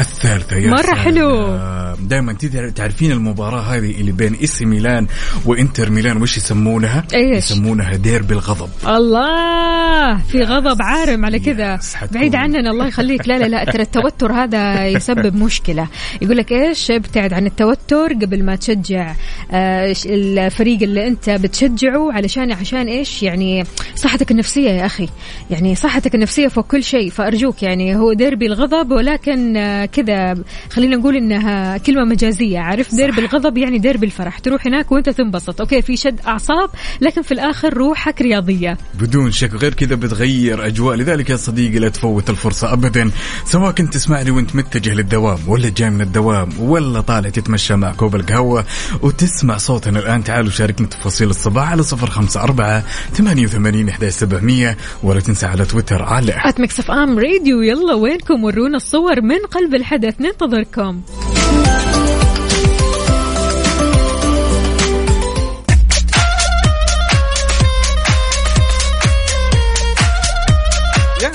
الثالثة 0.00 0.56
يا 0.56 0.70
مرة. 0.70 0.94
حلو. 0.94 1.58
دائما 2.00 2.32
تعرفين 2.74 3.12
المباراة 3.12 3.60
هذه 3.60 4.00
اللي 4.00 4.12
بين 4.12 4.34
AC 4.34 4.66
ميلان 4.66 5.06
وإنتر 5.46 5.90
ميلان 5.90 6.22
وش 6.22 6.36
يسمونها؟ 6.36 7.04
إيش؟ 7.14 7.50
يسمونها 7.50 7.96
ديربي 7.96 8.34
الغضب 8.34 8.68
الله 8.86 10.16
في 10.16 10.42
غضب 10.42 10.82
عارم 10.82 11.24
على 11.24 11.38
كذا. 11.38 11.78
بعيد 12.12 12.34
عننا 12.34 12.70
الله 12.70 12.86
يخليك 12.86 13.28
لا 13.28 13.38
لا 13.38 13.44
لا 13.44 13.64
ترى 13.64 13.82
التوتر 13.82 14.32
هذا 14.32 14.86
يسبب 14.86 15.36
مشكلة 15.36 15.88
يقول 16.22 16.36
لك 16.36 16.52
إيش 16.52 16.90
ابتعد 16.90 17.32
عن 17.32 17.46
التوتر 17.46 18.12
قبل 18.12 18.44
ما 18.44 18.56
تشجع 18.56 19.14
آه، 19.52 19.94
الفريق 20.06 20.82
اللي 20.82 21.06
أنت 21.06 21.30
بتشجعه 21.30 22.12
علشان 22.12 22.52
عشان 22.52 22.88
إيش 22.88 23.22
يعني 23.22 23.64
صحتك 23.96 24.30
النفسية 24.30 24.70
يا 24.70 24.86
أخي 24.86 25.08
يعني 25.50 25.74
صحتك 25.74 26.14
النفسية 26.14 26.48
فوق 26.48 26.66
كل 26.66 26.84
شيء 26.84 27.10
فأرجوك 27.10 27.62
يعني 27.62 27.96
هو 27.96 28.12
ديربي 28.12 28.46
الغضب 28.46 28.90
ولكن 28.90 29.56
آه، 29.56 29.85
كذا 29.86 30.34
خلينا 30.72 30.96
نقول 30.96 31.16
إنها 31.16 31.78
كلمة 31.78 32.04
مجازية 32.04 32.58
عارف؟ 32.58 32.94
ديربي 32.94 33.20
الغضب 33.20 33.58
يعني 33.58 33.78
ديربي 33.78 34.06
الفرح 34.06 34.38
تروح 34.38 34.66
هناك 34.66 34.92
وأنت 34.92 35.08
تنبسط. 35.10 35.60
okay 35.60 35.82
في 35.82 35.96
شد 35.96 36.20
أعصاب 36.26 36.70
لكن 37.00 37.22
في 37.22 37.32
الآخر 37.32 37.74
روحك 37.74 38.22
رياضية. 38.22 38.78
بدون 39.00 39.30
شك 39.30 39.54
غير 39.54 39.74
كذا 39.74 39.94
بتغير 39.94 40.66
أجواء. 40.66 40.96
لذلك 40.96 41.30
يا 41.30 41.36
صديقي 41.36 41.78
لا 41.78 41.88
تفوت 41.88 42.30
الفرصة 42.30 42.72
ابدا 42.72 43.10
سواء 43.44 43.72
كنت 43.72 43.94
تسمعني 43.94 44.30
وأنت 44.30 44.56
متجه 44.56 44.94
للدوام 44.94 45.38
ولا 45.46 45.68
جاي 45.68 45.90
من 45.90 46.00
الدوام 46.00 46.48
ولا 46.60 47.00
طالع 47.00 47.28
تتمشى 47.28 47.76
مع 47.76 47.92
كوب 47.92 48.16
القهوة 48.16 48.64
وتسمع 49.02 49.56
صوتنا 49.56 49.98
الآن. 49.98 50.24
تعالوا 50.24 50.50
شاركنا 50.50 50.86
تفاصيل 50.86 51.30
الصباح 51.30 51.70
على 51.70 51.82
صفر 51.82 52.10
خمسة 52.10 52.42
أربعة 52.42 52.84
ثمانية 53.14 53.44
وثمانين 53.44 53.88
إحدى 53.88 54.10
سبعمية 54.10 54.76
ولا 55.02 55.20
تنسى 55.20 55.46
على 55.46 55.64
تويتر 55.64 56.02
على 56.02 56.32
at 56.44 56.60
Mix 56.60 56.80
FM 56.80 57.18
Radio 57.18 57.62
يلا 57.62 57.94
وينكم؟ 57.94 58.44
ورونا 58.44 58.76
الصور 58.76 59.20
من 59.20 59.38
قلب 59.50 59.74
الحدث 59.76 60.20
ننتظركم. 60.20 61.00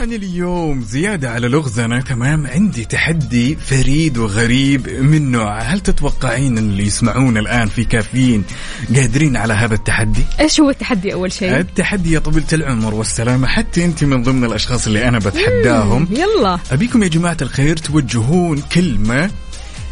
يعني 0.01 0.15
اليوم 0.15 0.81
زيادة 0.81 1.31
على 1.31 1.47
لغزنا 1.47 2.01
تمام؟ 2.01 2.47
عندي 2.47 2.85
تحدي 2.85 3.55
فريد 3.55 4.17
وغريب 4.17 4.89
من 4.89 5.31
نوعه 5.31 5.61
هل 5.61 5.79
تتوقعين 5.79 6.57
اللي 6.57 6.85
يسمعون 6.85 7.37
الآن 7.37 7.67
في 7.67 7.83
كافيين 7.83 8.43
قادرين 8.95 9.37
على 9.37 9.53
هذا 9.53 9.73
التحدي؟ 9.73 10.23
إيش 10.39 10.59
هو 10.59 10.69
التحدي 10.69 11.13
أول 11.13 11.31
شيء؟ 11.31 11.57
التحدي 11.57 12.11
يا 12.11 12.19
طويلة 12.19 12.47
العمر 12.53 12.93
والسلامة 12.93 13.47
حتى 13.47 13.85
أنت 13.85 14.03
من 14.03 14.23
ضمن 14.23 14.43
الأشخاص 14.43 14.87
اللي 14.87 15.07
أنا 15.07 15.19
بتحداهم. 15.19 16.07
يلا. 16.11 16.59
أبيكم 16.71 17.03
يا 17.03 17.07
جماعة 17.07 17.37
الخير 17.41 17.77
توجهون 17.77 18.61
كلمة 18.61 19.31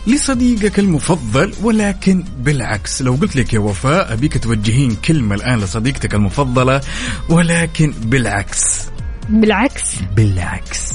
لصديقك 0.08 0.80
المفضل 0.80 1.54
ولكن 1.62 2.24
بالعكس. 2.40 3.02
لو 3.02 3.16
قلت 3.16 3.36
لك 3.36 3.54
يا 3.54 3.60
وفاء 3.60 4.14
أبيك 4.14 4.44
توجهين 4.44 4.96
كلمة 4.96 5.36
الآن 5.36 5.60
لصديقتك 5.60 6.16
المفضلة 6.16 6.82
ولكن 7.30 7.94
بالعكس. 8.02 8.90
بالعكس. 9.30 9.96
بالعكس. 10.16 10.90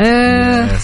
آه. 0.00 0.68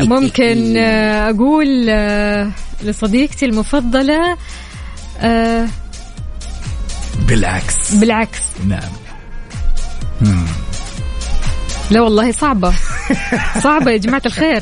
ممكن 0.00 0.76
آه 0.76 1.30
أقول 1.30 1.86
آه 1.90 2.50
لصديقتي 2.82 3.46
المفضلة 3.46 4.36
آه 5.20 5.66
بالعكس. 7.28 7.94
بالعكس. 7.94 8.40
نعم. 8.68 8.90
لا 11.90 12.00
والله 12.00 12.32
صعبة. 12.32 12.72
صعبة 13.62 13.90
يا 13.90 13.96
جماعة 13.96 14.22
الخير. 14.26 14.60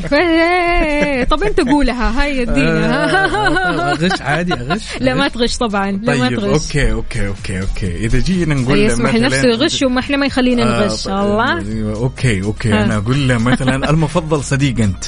طب 1.25 1.43
انت 1.43 1.61
قولها. 1.61 2.23
هاي 2.23 2.43
ادينا 2.43 3.91
أغش 3.93 4.21
عادي 4.23 4.53
أغش. 4.55 4.83
لا 5.01 5.15
ما 5.15 5.29
تغش 5.29 5.57
طبعا. 5.57 5.91
لا 5.91 6.15
ما 6.17 6.29
طيب 6.29 6.39
تغش. 6.39 6.63
okay 6.77 6.93
okay 6.93 7.29
okay 7.29 7.61
okay. 7.61 7.97
إذا 7.97 8.19
جينا 8.19 8.55
نقول 8.55 8.79
له 8.79 8.85
يسمح 8.85 9.13
مثلاً- 9.13 9.17
لنفسه 9.17 9.49
يغش 9.49 9.83
وما 9.83 10.01
إحنا 10.01 10.17
ما 10.17 10.27
يخلينا 10.27 10.63
آه، 10.63 10.87
نغش. 10.87 11.05
طيب، 11.05 11.15
الله. 11.17 11.63
okay 11.97 12.43
okay. 12.43 12.73
أنا 12.75 12.97
أقول 12.97 13.29
له 13.29 13.39
مثلا 13.39 13.91
المفضل 13.91 14.45
صديق 14.45 14.81
أنت. 14.81 15.05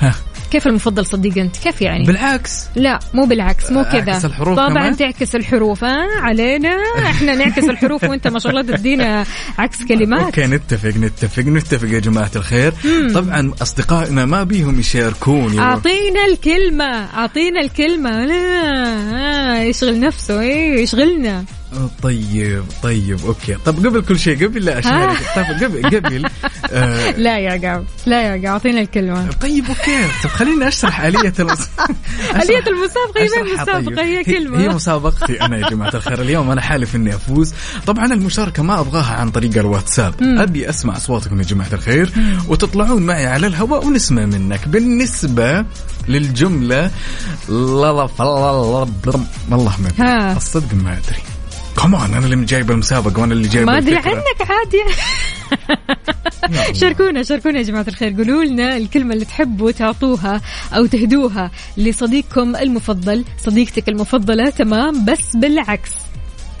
ها. 0.00 0.14
كيف 0.52 0.66
المفضل 0.66 1.06
صديق 1.06 1.38
أنت؟ 1.38 1.56
كيف 1.56 1.82
يعني؟ 1.82 2.04
بالعكس. 2.04 2.66
لا 2.76 2.98
مو 3.14 3.24
بالعكس 3.24 3.70
مو 3.70 3.84
كذا. 3.84 4.18
طبعا 4.44 4.68
كمان؟ 4.68 4.96
تعكس 4.96 5.34
الحروف 5.36 5.84
ها؟ 5.84 6.20
علينا. 6.20 6.76
إحنا 6.98 7.34
نعكس 7.34 7.64
الحروف 7.64 8.04
وأنت 8.04 8.28
ما 8.28 8.38
شاء 8.38 8.52
الله 8.52 8.62
تدينا 8.62 9.24
عكس 9.58 9.84
كلمات. 9.84 10.20
okay 10.20 10.46
نتفق 10.46 10.96
نتفق 10.96 11.42
نتفق 11.42 11.88
يا 11.88 11.98
جماعة 11.98 12.30
الخير. 12.36 12.72
طبعا 13.14 13.52
أصدقائنا 13.62 14.24
ما 14.24 14.42
بيهم 14.42 14.80
يشاركون 14.80 15.58
أعطينا 15.58 16.24
الكلمة 16.32 17.16
أعطينا 17.18 17.60
الكلمة. 17.60 18.24
لا 18.24 18.34
آه 19.14 19.62
يشغل 19.62 20.00
نفسه 20.00 20.40
إيه 20.40 20.82
يشغلنا. 20.82 21.44
طيب 22.02 22.64
طيب 22.82 23.18
okay 23.26 23.54
طب 23.54 23.86
قبل 23.86 24.00
كل 24.02 24.18
شيء 24.18 24.44
قبل 24.46 24.64
لا 24.64 24.78
اشارك 24.78 25.18
طب 25.36 25.64
قبل 25.64 25.96
قبل 25.96 26.28
آه 26.72 27.10
لا 27.10 27.38
يا 27.38 27.68
قاو 27.68 27.84
لا 28.06 28.22
يا 28.22 28.42
قاو 28.42 28.52
اعطينا 28.54 28.80
الكلمة 28.80 29.30
طيب 29.32 29.64
okay 29.68 30.04
طب 30.24 30.30
خليني 30.30 30.68
اشرح 30.68 31.00
اليه 31.00 31.32
المس... 31.40 31.68
آلية 32.42 32.64
المسابقة 32.66 33.20
هي 33.20 33.54
مسابقة 33.54 34.02
هي 34.02 34.18
هي 34.18 34.24
كلمة 34.24 34.68
مسابقتي 34.74 35.40
أنا 35.42 35.56
يا 35.58 35.68
جماعة 35.70 35.90
الخير 35.94 36.22
اليوم 36.22 36.50
أنا 36.50 36.60
حالف 36.60 36.96
اني 36.96 37.14
افوز 37.14 37.54
طبعا 37.86 38.04
المشاركه 38.06 38.62
ما 38.62 38.80
ابغاها 38.80 39.14
عن 39.14 39.30
طريق 39.30 39.58
الواتساب 39.58 40.14
ابي 40.22 40.68
اسمع 40.70 40.96
اصواتكم 40.96 41.38
يا 41.38 41.44
جماعة 41.44 41.68
الخير 41.72 42.12
وتطلعون 42.48 43.02
معي 43.02 43.26
على 43.26 43.46
الهواء 43.46 43.86
ونسمع 43.86 44.26
منك 44.26 44.68
بالنسبة 44.68 45.64
للجمله 46.08 46.90
لا 47.48 47.92
لا 47.92 48.06
فلا 48.06 48.26
والله 49.50 49.76
ما. 49.80 49.88
الصدق 50.36 50.74
ما 50.74 50.92
ادري 50.92 51.22
كمان 51.76 52.14
أنا 52.14 52.26
اللي 52.26 52.44
جايب 52.44 52.70
المسابقة 52.70 53.20
وأنا 53.20 53.32
اللي 53.32 53.48
جايب 53.48 53.66
ما 53.66 53.78
أدري. 53.78 53.96
عنك 53.96 54.50
عادي. 54.50 54.82
شاركونا 56.72 57.22
شاركونا 57.22 57.58
يا 57.58 57.62
جماعة 57.62 57.84
الخير. 57.88 58.14
قولوا 58.16 58.44
لنا 58.44 58.76
الكلمة 58.76 59.14
اللي 59.14 59.24
تحبوا 59.24 59.70
تعطوها 59.70 60.40
أو 60.72 60.86
تهدوها 60.86 61.50
لصديقكم 61.76 62.56
المفضل. 62.56 63.24
صديقتك 63.44 63.88
المفضلة 63.88 64.50
تمام؟ 64.50 65.04
بس 65.04 65.36
بالعكس. 65.36 65.90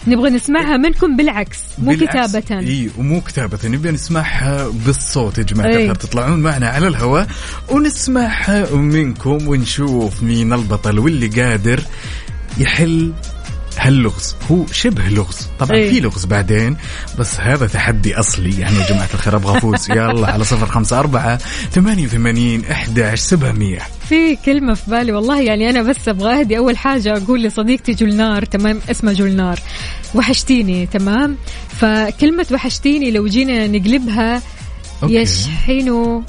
نبغى 0.06 0.30
نسمعها 0.30 0.76
منكم 0.76 1.16
بالعكس 1.16 1.58
مو 1.78 1.90
بالعكس. 1.90 2.30
كتابة. 2.30 2.60
إي 2.60 2.90
ومو 2.98 3.20
كتابة. 3.20 3.58
نبي 3.64 3.90
نسمعها 3.90 4.68
بالصوت 4.86 5.38
يا 5.38 5.42
جماعة. 5.42 5.66
الخير. 5.68 5.94
تطلعون 5.94 6.40
معنا 6.40 6.68
على 6.68 6.88
الهواء 6.88 7.26
ونسمعها 7.70 8.74
منكم 8.74 9.48
ونشوف 9.48 10.22
مين 10.22 10.52
البطل 10.52 10.98
واللي 10.98 11.26
قادر 11.26 11.80
يحل 12.58 13.12
هاللغز 13.78 14.36
هو 14.50 14.66
شبه 14.72 15.08
لغز. 15.08 15.48
طبعا 15.58 15.76
إي. 15.76 15.90
في 15.90 16.00
لغز 16.00 16.24
بعدين 16.24 16.76
بس 17.18 17.40
هذا 17.40 17.66
تحدي 17.66 18.14
أصلي. 18.14 18.60
يعني 18.60 18.76
يا 18.76 18.86
جماعة 18.88 19.08
الخير 19.14 19.36
أبغى 19.36 19.58
أفوز. 19.58 19.90
يلا 19.96 20.32
على 20.32 20.44
صفر 20.44 20.66
خمسة 20.66 20.98
أربعة 20.98 21.38
ثمانية 21.72 22.04
وثمانين 22.04 22.64
أحد 22.64 23.14
سبعمية. 23.14 23.78
في 24.08 24.36
كلمة 24.36 24.74
في 24.74 24.90
بالي 24.90 25.12
والله 25.12 25.40
يعني 25.40 25.70
أنا 25.70 25.82
بس 25.82 26.08
أبغى 26.08 26.40
أهدي 26.40 26.58
أول 26.58 26.76
حاجة 26.76 27.16
أقول 27.16 27.42
لصديقتي 27.42 27.92
جولنار 27.92 28.44
تمام؟ 28.44 28.80
اسمها 28.90 29.12
جولنار. 29.12 29.58
وحشتيني 30.14 30.86
تمام؟ 30.86 31.36
فكلمة 31.80 32.46
وحشتيني 32.52 33.10
لو 33.10 33.26
جينا 33.26 33.66
نقلبها. 33.66 34.42
يشحنوا 35.02 36.22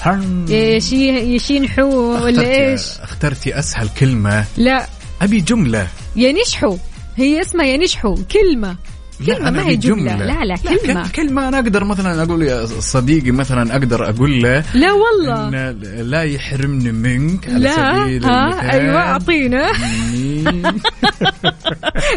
يشي 0.49 1.09
يشينحوا 1.09 2.19
ولا 2.19 2.71
إيش؟ 2.71 2.81
أخترتي 3.01 3.59
أسهل 3.59 3.89
كلمة؟ 3.99 4.45
لا. 4.57 4.87
أبي 5.21 5.41
جملة. 5.41 5.87
ينشحوا 6.15 6.77
هي 7.17 7.41
اسمها 7.41 7.65
ينشحوا 7.65 8.15
كلمة. 8.31 8.75
لا، 9.19 9.25
كلمة 9.35 9.47
أنا 9.49 9.57
ما 9.57 9.63
هي 9.63 9.73
أبي 9.73 9.75
جملة 9.75 10.15
لا 10.17 10.45
لا 10.45 10.55
كلمة. 10.55 11.03
كل- 11.03 11.09
كلمة 11.11 11.47
أنا 11.47 11.57
أقدر 11.59 11.83
مثلا 11.83 12.23
أقول 12.23 12.41
يا 12.41 12.65
صديقي 12.65 13.31
مثلا 13.31 13.73
أقدر 13.73 14.09
أقول 14.09 14.41
له 14.41 14.63
لا 14.73 14.91
والله. 14.93 15.47
إن 15.47 15.79
لا 16.09 16.23
يحرمني 16.23 16.91
منك 16.91 17.49
على 17.49 17.59
لا 17.59 17.75
سبيل 18.03 18.25
ها 18.25 18.71
أيوة 18.71 18.97
أعطينا. 19.01 19.71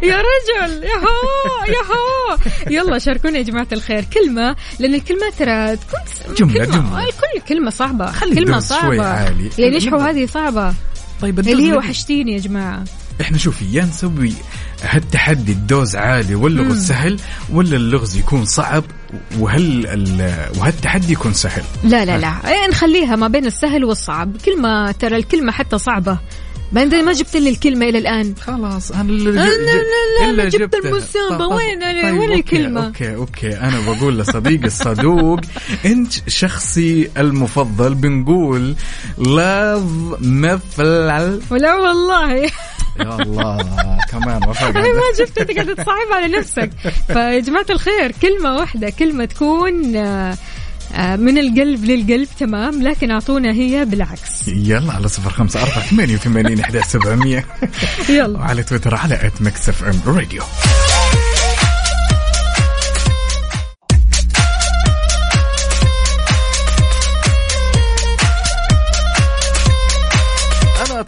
يا 0.03 0.17
رجل 0.29 0.85
يهو 0.85 1.17
يهو 1.69 2.39
يلا 2.71 2.99
شاركونا 2.99 3.39
يا 3.39 3.43
جماعة 3.43 3.69
الخير. 3.73 4.05
كلمة 4.15 4.57
لأن 4.79 4.95
الكلمات 4.95 5.33
ترى 5.39 5.77
تكون 5.77 6.35
جملة- 6.37 6.53
كلمة. 6.53 6.65
جملة. 6.67 7.05
كل 7.07 7.41
كلمة 7.49 7.71
صعبة. 7.71 8.07
خلي 8.13 8.35
كلمة 8.35 8.59
صعبة. 8.59 9.07
عالي. 9.07 9.51
يعني 9.59 9.77
يشحوا. 9.77 10.11
هذه 10.11 10.27
صعبة؟ 10.27 10.75
طيب 11.21 11.39
اللي 11.41 11.69
هي. 11.71 11.73
وحشتيني 11.77 12.33
يا 12.33 12.39
جماعة. 12.39 12.85
إحنا 13.21 13.39
شوفي 13.39 13.65
يا 13.73 13.85
نسوي 13.85 14.33
هالتحدي 14.83 15.53
الدوز 15.53 15.97
عالي 15.97 16.35
واللغز 16.35 16.89
سهل 16.89 17.19
ولا 17.53 17.77
اللغز 17.77 18.17
يكون 18.17 18.45
صعب 18.45 18.85
وهل 19.39 19.87
ال- 19.87 20.51
وهالتحدي 20.59 21.13
يكون 21.13 21.33
سهل؟ 21.33 21.63
لا 21.85 22.05
لا 22.05 22.19
لا. 22.19 22.33
إيه، 22.49 22.69
نخليها 22.71 23.17
ما 23.17 23.29
بين 23.29 23.47
السهل 23.47 23.85
والصعب. 23.85 24.37
كلمة 24.45 24.93
ترى 24.93 25.17
الكلمة 25.17 25.53
حتى 25.53 25.79
صعبة. 25.79 26.19
ما 26.73 26.83
أنت 26.83 26.95
ما 26.95 27.13
جبت 27.13 27.37
لي 27.37 27.51
الكلمة 27.51 27.87
إلى 27.89 27.99
الآن. 27.99 28.35
خلاص 28.41 28.91
أنا 28.93 29.03
اللي 29.03 29.31
لا، 29.31 29.41
لا، 29.41 29.47
لا، 30.21 30.31
إلا 30.31 30.43
أنا 30.43 30.45
جبت 30.51 30.75
جبتها. 30.77 30.91
المسابة. 30.91 31.47
وين- 31.47 31.81
طيب، 31.81 32.19
وين 32.19 32.21
أوكي، 32.31 32.35
الكلمة؟ 32.35 32.87
أوكي 32.87 33.15
أوكي. 33.15 33.59
أنا 33.61 33.81
بقول 33.81 34.19
لصديقي 34.19 34.67
الصدوق 34.67 35.41
أنت 35.87 36.13
شخصي 36.29 37.11
المفضل 37.17 37.95
بنقول 37.95 38.75
لاف 39.19 39.83
مثل 40.21 41.41
ولا 41.51 41.75
والله. 41.75 42.51
يا 43.01 43.23
الله 43.23 43.59
كمان 44.11 44.49
وفق 44.49 44.67
أنا 44.67 44.81
ما 44.81 45.03
جبت 45.19 45.39
أنت 45.39 45.51
قاعد 45.51 45.75
تصعب 45.75 46.13
على 46.13 46.39
نفسك. 46.39 46.71
فيا 47.07 47.41
جماعة 47.41 47.67
الخير 47.71 48.13
كلمة 48.23 48.55
واحدة 48.55 48.91
كلمة 48.91 49.25
تكون 49.25 49.97
آه، 49.97 50.37
آه، 50.95 51.17
من 51.17 51.39
القلب 51.39 51.85
للقلب 51.85 52.29
تمام؟ 52.41 52.83
لكن 52.83 53.11
أعطونا 53.11 53.53
هي 53.53 53.85
بالعكس. 53.85 54.49
يلا 54.49 54.93
على 54.93 55.09
صفر 55.09 55.31
خمسة 55.31 55.61
أربعة 55.63 55.81
ثمانية 55.81 56.15
وثمانين 56.15 56.61
إحدى 56.61 56.83
سبعمية. 56.83 57.47
يلا. 58.09 58.39
وعلى 58.39 58.63
تويتر 58.63 58.95
على 58.95 59.15
at 59.27 59.43
Mix 59.43 59.69
FM 59.69 60.01
Radio 60.07 60.43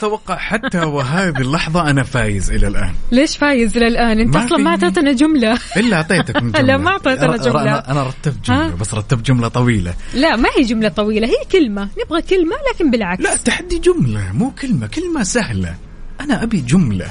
أنا 0.03 0.07
أتوقع 0.09 0.37
حتى 0.37 0.79
وهذه 0.79 1.39
اللحظة 1.41 1.91
أنا 1.91 2.03
فايز 2.03 2.51
إلى 2.51 2.67
الآن. 2.69 2.93
ليش 3.13 3.37
فايز 3.37 3.79
للان 3.79 4.21
أنت 4.21 4.37
ما 4.37 4.45
أصلا 4.45 4.59
ما 4.59 4.71
أعطيتنا 4.71 5.13
جملة. 5.13 5.59
إلا 5.77 5.97
أعطيتكم 5.97 6.51
جملة 6.53 6.61
لا، 6.61 6.77
ما 6.77 6.91
أعطيتنا 6.91 7.37
أنا- 7.37 7.41
جملة. 7.45 7.75
أنا, 7.75 8.03
رتبت 8.03 8.47
جملة 8.47 8.67
ها؟ 8.67 8.75
بس 8.75 8.95
رتبت 8.95 9.27
جملة 9.27 9.49
طويلة. 9.49 9.95
لا 10.15 10.37
ما 10.37 10.49
هي 10.59 10.63
جملة 10.65 10.89
طويلة 10.89 11.27
هي 11.29 11.45
كلمة. 11.53 11.89
نبغى 12.05 12.23
كلمة 12.23 12.57
لكن 12.75 12.91
بالعكس. 12.91 13.23
لا 13.23 13.37
تحدي 13.37 13.79
جملة 13.79 14.33
مو 14.33 14.51
كلمة. 14.51 14.87
كلمة 14.87 15.23
سهلة. 15.23 15.75
أنا 16.21 16.43
أبي 16.43 16.61
جملة. 16.61 17.07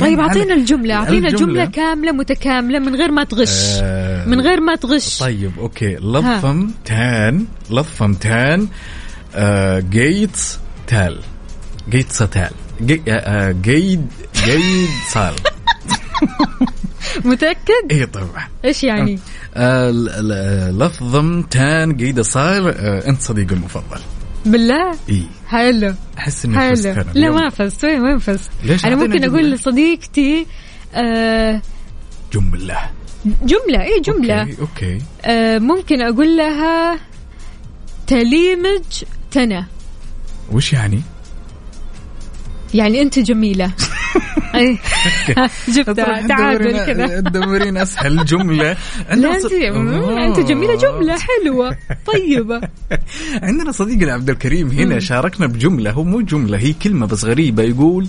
طيب 0.00 0.18
يعني 0.18 0.22
أعطينا 0.28 0.54
الجملة 0.54 0.94
أعطينا 0.94 1.28
الجملة- 1.30 1.34
جملة 1.40 1.64
كاملة 1.64 2.12
متكاملة 2.12 2.78
من 2.78 2.94
غير 2.96 3.10
ما 3.10 3.24
تغش. 3.24 3.50
آه، 3.82 4.26
من 4.26 4.40
غير 4.40 4.60
ما 4.60 4.74
تغش. 4.76 5.18
طيب 5.18 5.52
أوكي. 5.58 5.96
لطفم 5.96 6.70
تان 6.84 7.46
لطفم 7.70 8.14
تان 8.14 8.68
آه 9.34 9.80
جيت 9.80 10.38
تال. 10.86 11.18
جيت 11.90 12.12
ستال 12.12 12.50
جي- 12.82 13.02
جيد 13.62 14.06
جيد 14.44 14.88
صال 15.12 15.34
متأكد؟ 17.24 17.92
اي 17.92 18.06
طبعا. 18.06 18.48
إيش 18.64 18.84
يعني؟ 18.84 19.18
آه 19.54 19.90
تان 21.50 21.96
جيد 21.96 22.20
صال 22.20 22.68
آه 22.68 23.08
أنت 23.08 23.20
صديقي 23.20 23.54
المفضل. 23.54 24.00
بالله؟ 24.46 24.90
اي 25.08 25.22
حلو. 25.48 25.94
أحس 26.18 26.44
إني 26.44 26.70
فزت 26.70 26.86
حلو 26.86 26.94
أنا 26.94 27.02
لا 27.04 27.10
اليوم. 27.20 27.34
ما 27.36 27.48
فزت 27.50 27.84
وين 27.84 28.00
وين 28.00 28.18
فزت؟ 28.18 28.50
ليش 28.64 28.84
أنا 28.84 28.96
ممكن 28.96 29.24
أقول 29.24 29.40
جملة؟ 29.42 29.54
لصديقتي 29.54 30.46
آه 30.94 31.62
جملة. 32.32 32.78
جملة 33.24 33.82
اي 33.82 34.00
جملة. 34.04 34.40
okay, 34.40 34.56
okay. 34.60 34.98
آه 35.24 35.58
ممكن 35.58 36.02
أقول 36.02 36.36
لها 36.36 36.98
تليمج 38.06 39.04
تنا 39.30 39.66
وش 40.52 40.72
يعني؟ 40.72 41.02
يعني 42.74 43.02
أنت 43.02 43.18
جميلة. 43.18 43.72
أي. 44.54 44.78
جبتها. 45.74 46.26
تعادل 46.26 46.86
كذا 46.86 47.20
تدورين 47.20 47.76
اسهل 47.76 48.24
جمله 48.24 48.62
لا 48.62 48.76
عندنا 49.10 49.36
انت. 49.36 50.38
أنت 50.38 50.48
جميلة 50.48 50.74
جملة 50.74 51.16
حلوة 51.18 51.76
طيبة. 52.06 52.60
عندنا 53.42 53.72
صديقنا 53.72 54.12
عبد 54.12 54.30
الكريم 54.30 54.68
هنا 54.70 55.00
شاركنا 55.00 55.46
بجملة 55.46 55.90
هو 55.90 56.04
مو 56.04 56.20
جملة 56.20 56.58
هي 56.58 56.72
كلمة 56.72 57.06
بس 57.06 57.24
غريبة 57.24 57.62
يقول 57.62 58.08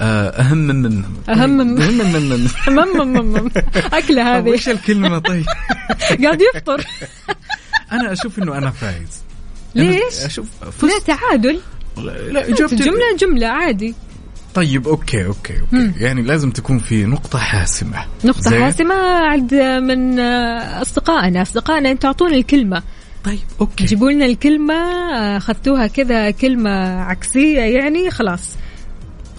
آه، 0.00 0.28
أهم 0.28 0.58
من 0.58 1.02
أهم 1.28 1.50
من- 1.50 1.82
أهم 1.82 3.08
من 3.32 3.50
أكلة 3.92 4.38
هذه. 4.38 4.50
وش 4.50 4.68
الكلمة؟ 4.68 5.18
طيب؟ 5.18 5.44
قاعد 6.22 6.42
يفطر. 6.54 6.84
أنا 7.92 8.12
أشوف 8.12 8.38
إنه 8.38 8.58
أنا 8.58 8.70
فايز. 8.70 9.22
ليش؟ 9.74 10.20
أشوف 10.24 10.46
لا 10.82 10.98
تعادل. 11.06 11.60
لا 11.96 12.48
اجابتي 12.48 12.76
جملة 12.76 13.16
جملة 13.18 13.46
عادي. 13.46 13.94
طيب 14.54 14.88
okay 14.88 15.26
okay 15.26 15.60
okay. 15.60 15.92
يعني 16.00 16.22
لازم 16.22 16.50
تكون 16.50 16.78
في 16.78 17.04
نقطة 17.04 17.38
حاسمة. 17.38 18.04
نقطة 18.24 18.50
زين؟ 18.50 18.62
حاسمة 18.62 18.94
عند 19.04 19.54
من 19.54 20.20
أصدقائنا. 20.20 21.42
أصدقائنا 21.42 21.90
أنتوا 21.90 22.08
أعطونا 22.08 22.36
الكلمة. 22.36 22.82
طيب 23.24 23.38
okay. 23.60 23.84
جيبوا 23.84 24.10
لنا 24.10 24.26
الكلمة 24.26 24.74
آه، 24.74 25.36
أخذتوها 25.36 25.86
كذا 25.86 26.30
كلمة 26.30 27.00
عكسية 27.00 27.60
يعني 27.60 28.10
خلاص. 28.10 28.48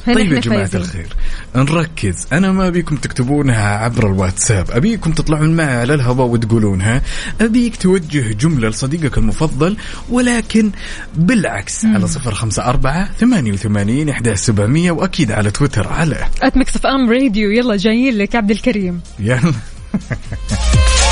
طيب 0.05 0.33
يا 0.33 0.39
جماعة 0.39 0.65
فايزين. 0.65 0.81
الخير 0.81 1.15
نركز. 1.55 2.27
أنا 2.33 2.51
ما 2.51 2.67
أبيكم 2.67 2.95
تكتبونها 2.95 3.77
عبر 3.77 4.07
الواتساب 4.07 4.71
أبيكم 4.71 5.11
تطلعون 5.11 5.55
معي 5.55 5.77
على 5.77 5.93
الهواء 5.93 6.27
وتقولونها 6.27 7.01
أبيك 7.41 7.75
توجه 7.75 8.33
جملة 8.33 8.69
لصديقك 8.69 9.17
المفضل 9.17 9.77
ولكن 10.09 10.71
بالعكس 11.15 11.85
على 11.85 12.07
صفر 12.07 12.33
خمسة 12.33 12.65
أربعة 12.65 13.11
ثمانية 13.13 13.51
وثمانين 13.51 14.09
إحدى 14.09 14.35
سبعمية 14.35 14.91
وأكيد 14.91 15.31
على 15.31 15.51
تويتر 15.51 15.87
على 15.87 16.27
at 16.41 16.57
Mix 16.57 16.75
FM 16.75 17.09
Radio 17.09 17.51
يلا 17.51 17.75
جايين 17.75 18.17
لك 18.17 18.35
عبد 18.35 18.51
الكريم. 18.51 19.01
يلا. 19.19 19.53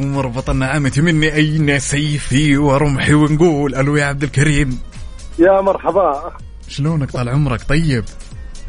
قربوا 0.00 0.22
مربط 0.22 0.50
النعامة 0.50 0.92
مني 0.96 1.34
أين 1.34 1.78
سيفي 1.78 2.56
ورمحي 2.56 3.14
ونقول 3.14 3.74
ألو 3.74 3.96
يا 3.96 4.04
عبد 4.04 4.22
الكريم. 4.22 4.78
يا 5.38 5.60
مرحبا. 5.60 6.32
شلونك 6.68 7.10
طال 7.10 7.28
عمرك؟ 7.28 7.62
طيب. 7.68 8.04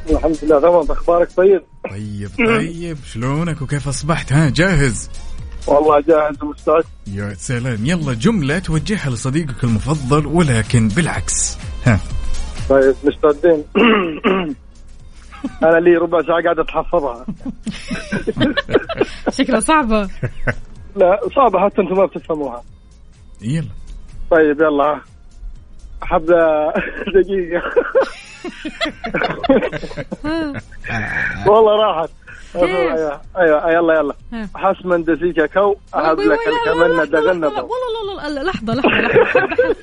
الحمد 0.09 0.37
لله 0.43 0.59
تمام. 0.59 0.91
أخبارك 0.91 1.31
طيب؟ 1.37 1.61
طيب 1.91 2.29
طيب. 2.37 2.97
شلونك 3.05 3.61
وكيف 3.61 3.87
أصبحت؟ 3.87 4.33
ها 4.33 4.49
جاهز؟ 4.49 5.09
والله 5.67 6.01
جاهز 6.01 6.43
ومستعد 6.43 6.83
يا 7.07 7.33
سلام. 7.33 7.85
يلا 7.85 8.13
جملة 8.13 8.59
توجهها 8.59 9.09
لصديقك 9.09 9.63
المفضل 9.63 10.25
ولكن 10.25 10.87
بالعكس. 10.87 11.57
ها. 11.85 11.99
طيب 12.69 12.95
مستعدين 13.03 13.63
أنا 15.63 15.79
لي 15.79 15.95
ربع 15.95 16.21
ساعة 16.21 16.43
قاعد 16.43 16.59
أتحفظها. 16.59 17.25
شكلها 19.37 19.59
صعبة. 19.59 20.09
لا 20.95 21.19
صعبه 21.35 21.59
حتى 21.59 21.81
أنتم 21.81 21.95
ما 21.97 22.05
بتفهموها. 22.05 22.63
يلا. 23.41 23.67
طيب 24.31 24.61
يلا. 24.61 25.01
حبة 26.01 26.71
دقيقة. 27.15 27.61
والله 31.47 31.75
راحت. 31.83 32.09
أيوه 32.55 33.21
أيوه 33.37 33.71
يلا 33.71 33.93
يلا. 33.93 34.13
ها. 34.33 34.49
حسما 34.55 34.97
دسيكا 34.97 35.45
كو 35.45 35.75
وي- 35.95 36.25
لك 36.25 36.39
الكمنة 36.47 37.03
دغنبة 37.03 37.47
والله 37.47 38.15
لا- 38.15 38.29
لا- 38.29 38.39
لا- 38.39 38.43
لحظة 38.43 38.73
لحظة 38.73 38.89
لحظة. 39.01 39.75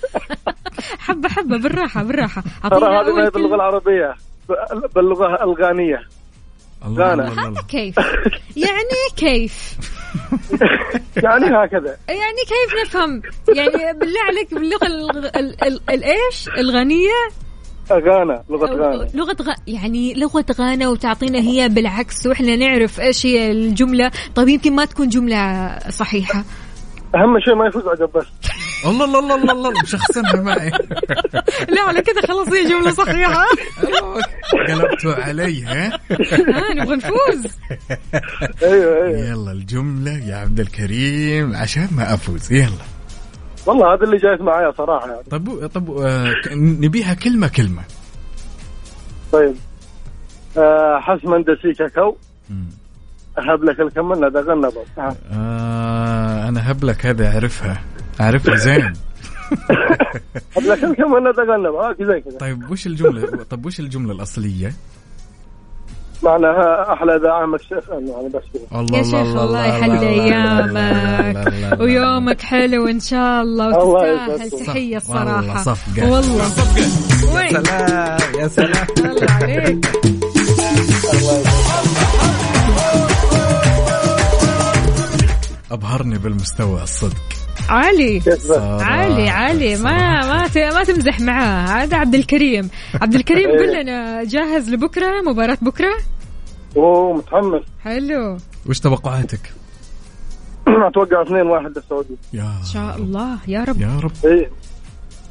حبة 0.98 1.28
حبة 1.28 1.59
بالراحة 1.59 2.02
بالراحة. 2.02 2.43
ترى 2.70 3.01
هذه 3.01 3.14
ما 3.14 3.24
هي 3.24 3.30
باللغة. 3.30 3.55
العربية 3.55 4.14
باللغة 4.94 5.44
الغانية. 5.44 6.01
الله 6.86 7.12
الله. 7.12 7.62
كيف؟ 7.68 7.96
يعني 8.56 8.98
كيف؟ 9.16 9.76
يعني 11.24 11.46
هكذا. 11.46 11.96
يعني 12.09 12.42
كيف 12.48 12.80
نفهم؟ 12.86 13.22
يعني 13.56 13.98
بالله 13.98 14.20
عليك 14.28 14.55
باللغة 14.55 14.86
ال- 14.86 15.36
ال- 15.36 15.64
ال- 15.64 15.80
الايش 15.90 16.48
الغنية؟ 16.59 17.28
غانا 17.92 18.42
لغة 18.50 18.66
غانا 18.66 19.09
لغة 19.14 19.36
غ... 19.42 19.52
يعني 19.66 20.14
لغة 20.14 20.44
غانا 20.59 20.88
وتعطينا 20.88 21.38
هي 21.38 21.68
بالعكس 21.68 22.26
وإحنا 22.26 22.56
نعرف 22.56 23.00
إيش 23.00 23.26
هي 23.26 23.50
الجملة. 23.52 24.10
طيب 24.34 24.48
يمكن 24.48 24.72
ما 24.74 24.84
تكون 24.84 25.09
جملة 25.09 25.68
صحيحة. 25.90 26.44
أهم 27.14 27.40
شيء 27.44 27.55
ما 27.55 27.66
يفوز 27.66 27.86
عجب 27.86 28.10
بس 28.14 28.26
الله 28.86 29.05
الله 29.05 29.18
الله 29.18 29.34
الله 29.34 29.52
الله 29.52 29.82
مشخصنها 29.82 30.42
معي. 30.42 30.70
لا 31.74 31.82
على 31.82 32.02
كذا 32.02 32.20
خلاص 32.26 32.48
هي 32.48 32.68
جملة 32.68 32.90
صحيحة. 32.90 33.44
قلبتوا 34.68 35.14
علي 35.14 35.64
ها؟ 35.64 35.98
نبغى 36.74 36.96
نفوز. 36.96 37.59
أيوه 38.62 39.05
أيوه. 39.05 39.18
يلا 39.18 39.52
الجملة 39.52 40.12
يا 40.12 40.36
عبد 40.36 40.60
الكريم 40.60 41.56
عشان 41.56 41.88
ما 41.96 42.14
أفوز. 42.14 42.52
يلا. 42.52 42.84
والله 43.66 43.94
هذا 43.94 44.05
اللي 44.05 44.16
جايز 44.16 44.40
معايا 44.40 44.72
صراحة. 44.78 45.09
يعني 45.10 45.22
طب 45.30 45.66
طب 45.66 45.90
آه، 45.98 46.34
نبيها 46.56 47.14
كلمة 47.14 47.48
كلمة. 47.48 47.82
طيب. 49.32 49.55
آه 50.59 51.00
حسما 51.00 51.44
دسيكا 51.48 51.88
كو. 51.88 52.16
مم. 52.50 52.66
أحب 53.38 53.64
لك 53.64 53.80
الكمنة 53.80 54.28
دغنبة 54.28 54.84
آه. 54.98 55.16
آه 55.32 56.48
أنا 56.48 56.70
هبلك 56.70 57.06
هذا 57.06 57.32
أعرفها. 57.32 57.82
أعرفها 58.20 58.57
زين. 58.57 58.93
آه 60.57 61.95
زي 62.01 62.20
كذا. 62.20 62.39
طيب 62.40 62.70
وش 62.70 62.86
الجملة؟ 62.86 63.45
طب 63.51 63.66
وش 63.66 63.81
الجملة 63.81 64.12
الأصلية؟ 64.12 64.73
معناها 66.23 66.93
أحلى 66.93 67.16
اذاعه 67.16 67.47
مكشف 67.47 67.89
يعني 67.89 68.28
بس 68.28 68.43
كذا. 68.55 68.99
يا 68.99 69.03
شيخ 69.03 69.15
الله 69.15 69.66
يحل 69.66 69.99
ايامك 69.99 71.81
ويومك 71.81 72.40
حلو 72.40 72.89
إن 72.89 73.01
شاء 73.01 73.43
الله 73.43 73.82
الله 73.82 74.28
وتستاهل. 74.28 74.66
تحية 74.66 75.03
والله 75.09 75.39
الصراحة. 75.39 75.62
صفقة. 75.62 76.11
والله. 76.11 76.45
يا 76.45 77.35
وين 77.35 77.51
سلام 77.65 78.19
يا 78.39 78.49
سلام. 78.49 78.86
الله 78.99 79.32
عليك. 79.32 79.86
أبهرني 85.70 86.19
بالمستوى 86.19 86.82
الصدق. 86.82 87.38
علي؟ 87.69 88.23
علي 88.81 89.28
علي 89.28 89.77
ما 89.77 90.27
ما 90.27 90.49
ت- 90.49 90.59
ما 90.59 90.85
تمزح 90.85 91.20
معاه. 91.20 91.66
هذا 91.85 91.97
عبد 91.97 92.15
الكريم. 92.15 92.70
عبد 93.03 93.15
الكريم 93.15 93.49
إيه. 93.51 93.59
قل 93.59 93.81
لنا 93.82 94.24
جاهز 94.24 94.70
لبكرة؟ 94.70 95.20
مباراة 95.27 95.59
بكرة؟ 95.62 95.93
اوه 96.77 97.12
متحمس. 97.16 97.62
حلو. 97.85 98.36
وش 98.66 98.81
توقعاتك؟ 98.81 99.53
أتوقع 100.89 101.23
2 101.23 101.47
1 101.47 101.65
للسعودية. 101.78 102.15
يا 102.32 102.43
إن 102.61 102.65
شاء 102.73 102.97
الله. 102.97 103.39
يا 103.49 103.65
رب. 103.65 103.81
يا 103.81 104.01
رب. 104.03 104.12
اي 104.24 104.51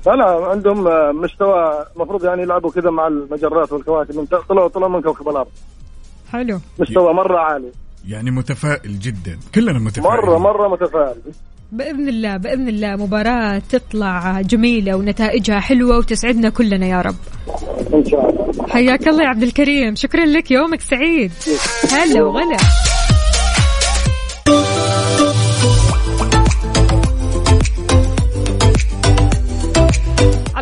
لا 0.08 0.12
لا 0.12 0.46
عندهم 0.52 0.84
مستوى 1.22 1.86
المفروض 1.96 2.26
يعني 2.26 2.42
يلعبوا 2.42 2.72
كذا 2.72 2.90
مع 2.90 3.08
المجرات 3.08 3.72
والكواكب. 3.72 4.16
من 4.18 4.26
طلعوا 4.26 4.68
طلعوا 4.68 4.92
من 4.92 5.02
كوكب 5.02 5.30
الأرض. 5.30 5.48
حلو. 6.32 6.60
مستوى 6.80 7.14
مرة 7.14 7.40
عالي. 7.40 7.72
يعني 8.08 8.32
متفائل 8.32 9.00
جدا. 9.00 9.40
كلنا 9.56 9.80
متفائلين. 9.80 10.12
مره 10.22 10.38
مرة 10.38 10.68
متفائل. 10.68 11.16
بإذن 11.72 12.10
الله 12.10 12.38
بإذن 12.38 12.68
الله 12.68 12.96
مباراة 12.96 13.62
تطلع 13.70 14.42
جميلة 14.42 14.96
ونتائجها 14.96 15.60
حلوة 15.60 15.98
وتسعدنا 15.98 16.50
كلنا 16.50 16.88
يا 16.88 17.02
رب. 17.02 17.16
إن 17.94 18.06
شاء 18.06 18.30
الله. 18.30 18.68
حياك 18.68 19.08
الله 19.08 19.24
يا 19.24 19.28
عبد 19.28 19.44
الكريم. 19.44 19.96
شكرا 19.96 20.26
لك 20.26 20.52
يومك 20.52 20.82
سعيد. 20.82 21.32
هلا 21.92 22.24
وغلا. 22.24 22.58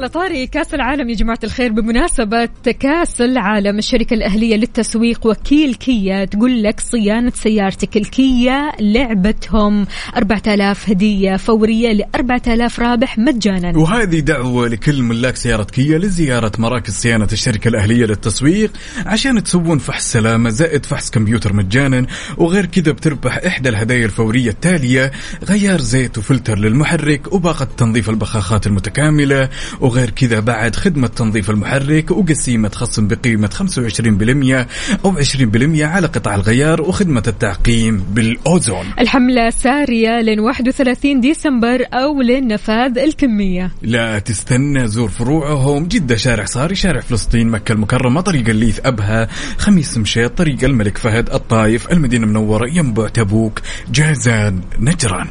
على 0.06 0.14
طاري 0.14 0.48
كأس 0.48 0.74
العالم 0.74 1.10
يا 1.10 1.16
جماعة 1.16 1.40
الخير 1.44 1.72
بمناسبة 1.72 2.50
كأس 2.80 3.22
العالم 3.22 3.78
الشركة 3.78 4.14
الأهلية 4.14 4.56
للتسويق 4.56 5.28
وكيل 5.28 5.76
كيا 5.76 6.26
تقول 6.26 6.64
لك 6.64 6.80
صيانة 6.80 7.32
سيارتك 7.36 7.98
الكيا 7.98 8.72
لعبتهم 8.80 9.86
4000 10.18 10.90
هدية 10.90 11.36
فورية 11.36 11.94
ل 11.94 12.04
4000 12.16 12.80
رابح 12.80 13.18
مجانا. 13.18 13.78
وهذه 13.78 14.20
دعوة 14.20 14.68
لكل 14.68 15.02
ملاك 15.02 15.36
سيارة 15.36 15.64
كيا 15.64 15.98
لزيارة 15.98 16.52
مراكز 16.60 16.94
صيانة 16.94 17.28
الشركة 17.32 17.68
الأهلية 17.68 18.06
للتسويق 18.06 18.72
عشان 19.06 19.44
تسوون 19.44 19.78
فحص 19.78 20.12
سلامة 20.12 20.50
زائد 20.50 20.86
فحص 20.86 21.10
كمبيوتر 21.10 21.54
مجانا 21.54 22.06
وغير 22.38 22.66
كذا 22.66 22.92
بتربح 22.92 23.38
إحدى 23.48 23.70
الهدايا 23.70 24.06
الفورية 24.06 24.50
التالية 24.50 25.12
غيار 25.44 25.82
زيت 25.82 26.18
وفلتر 26.18 26.58
للمحرك 26.58 27.34
وباقة 27.34 27.68
تنظيف 27.78 28.10
البخاخات 28.10 28.68
المتكاملة 28.68 29.50
وغير 29.82 29.95
كذا 30.04 30.40
بعد 30.40 30.76
خدمة 30.76 31.08
تنظيف 31.08 31.50
المحرك 31.50 32.12
وقسيمة 32.12 32.70
خصم 32.70 33.08
بقيمة 33.08 33.48
25% 33.48 34.68
أو 35.06 35.18
20% 35.18 35.82
على 35.82 36.08
قطع 36.08 36.36
الغيار 36.36 36.82
وخدمة 36.82 37.24
التعقيم 37.28 38.06
بالأوزون. 38.12 38.86
الحملة 39.00 39.50
سارية 39.50 40.22
لين 40.22 40.40
31 40.40 41.22
ديسمبر 41.22 41.86
أو 41.94 42.22
لنفاذ 42.22 42.98
الكمية. 42.98 43.72
لا 43.82 44.20
تستنى 44.20 44.88
زور 44.88 45.10
فروعهم. 45.10 45.88
جدة 45.88 46.16
شارع 46.16 46.46
صاري 46.46 46.76
شارع 46.76 47.00
فلسطين 47.00 47.48
مكة 47.48 47.72
المكرمة 47.72 48.22
طريق 48.22 48.50
الليث 48.50 48.80
أبها 48.86 49.28
خميس 49.58 49.98
مشيط 49.98 50.38
طريق 50.38 50.64
الملك 50.64 50.98
فهد 50.98 51.30
الطايف 51.30 51.92
المدينة 51.92 52.26
المنورة 52.26 52.70
ينبع 52.70 53.08
تبوك 53.08 53.62
جازان 53.92 54.62
نجران. 54.80 55.28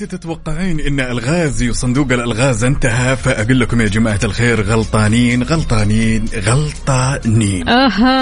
كنت 0.00 0.14
تتوقعين 0.14 0.80
أن 0.80 1.00
الغازي 1.00 1.70
وصندوق 1.70 2.12
الألغاز 2.12 2.64
انتهى؟ 2.64 3.16
فأقول 3.16 3.60
لكم 3.60 3.80
يا 3.80 3.86
جماعة 3.86 4.20
الخير 4.24 4.62
غلطانين 4.62 5.42
غلطانين 5.42 6.24
غلطانين. 6.34 7.68
آها 7.68 8.16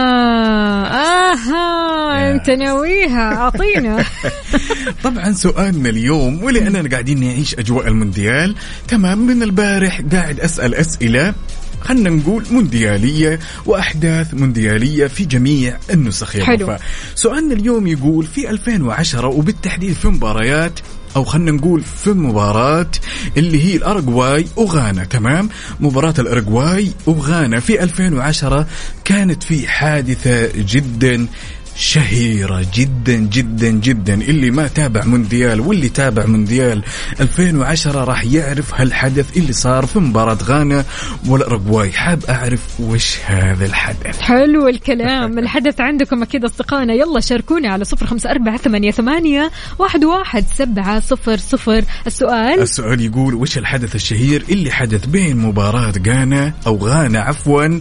آها 1.33 2.33
أنت 2.33 2.51
ناويها 2.51 3.35
أعطينا. 3.35 4.05
طبعا 5.05 5.33
سؤالنا 5.33 5.89
اليوم 5.89 6.45
ولأننا 6.45 6.91
قاعدين 6.91 7.21
نعيش 7.21 7.55
أجواء 7.55 7.89
المونديال. 7.89 8.55
تمام 8.89 9.19
من 9.19 9.43
البارح 9.43 10.01
قاعد 10.13 10.41
أسأل 10.41 10.75
أسئلة 10.75 11.35
خلنا 11.81 12.11
نقول 12.11 12.45
مونديالية 12.51 13.39
وأحداث 13.67 14.35
مونديالية 14.35 15.07
في 15.07 15.25
جميع 15.25 15.77
النسخ 15.91 16.37
يا 16.37 16.45
حلو. 16.45 16.77
سؤالنا 17.15 17.55
اليوم 17.55 17.87
يقول 17.87 18.27
في 18.27 18.51
2010 18.51 19.29
وبالتحديد 19.29 19.93
في 19.93 20.09
مباريات 20.09 20.81
أو 21.17 21.25
خلينا 21.25 21.51
نقول 21.51 21.83
في 22.05 22.11
مباراة 22.11 22.91
اللي 23.37 23.65
هي 23.65 23.77
الأوروغواي 23.77 24.47
وغانا 24.57 25.05
تمام؟ 25.05 25.49
مباراة 25.81 26.15
الأوروغواي 26.19 26.91
وغانا 27.07 27.61
في 27.61 27.83
2010 27.83 28.67
كانت 29.05 29.43
في 29.43 29.69
حادثة 29.69 30.49
جدا 30.57 31.27
شهيرة 31.77 32.67
جدا 32.75 33.17
جدا 33.17 33.71
جدا. 33.71 34.15
اللي 34.15 34.51
ما 34.51 34.69
تابع 34.69 35.05
مونديال 35.05 35.61
واللي 35.61 35.89
تابع 35.89 36.27
مونديال 36.27 36.83
2010 37.21 38.05
راح 38.05 38.25
يعرف 38.25 38.75
هالحدث 38.75 39.37
اللي 39.37 39.53
صار 39.53 39.87
في 39.87 39.99
مباراة 39.99 40.39
غانا 40.45 40.85
والأوروغواي 41.27 41.93
حاب 41.93 42.25
أعرف 42.25 42.81
وش 42.81 43.19
هذا 43.27 43.67
الحدث؟ 43.67 44.21
حلو 44.21 44.69
الكلام. 44.69 45.39
الحدث 45.45 45.81
عندكم 45.81 46.23
أكيد 46.23 46.45
أصدقائنا. 46.45 46.95
يلا 46.95 47.21
شاركونا 47.21 47.69
على 47.69 47.85
صفر 47.85 48.07
خمسة 48.07 48.31
أربعة 48.31 48.57
ثمانية, 48.57 48.91
ثمانية 48.91 49.51
واحد, 49.79 50.05
واحد 50.05 50.45
سبعة 50.55 51.01
صفر 51.01 51.37
صفر. 51.37 51.85
السؤال؟ 52.07 52.61
السؤال 52.61 53.01
يقول 53.01 53.35
وش 53.35 53.59
الحدث 53.59 53.95
الشهير 53.95 54.45
اللي 54.51 54.71
حدث 54.71 55.07
بين 55.07 55.37
مباراة 55.37 55.93
غانا 56.07 56.53
أو 56.67 56.77
غانا 56.77 57.21
عفوا 57.21 57.81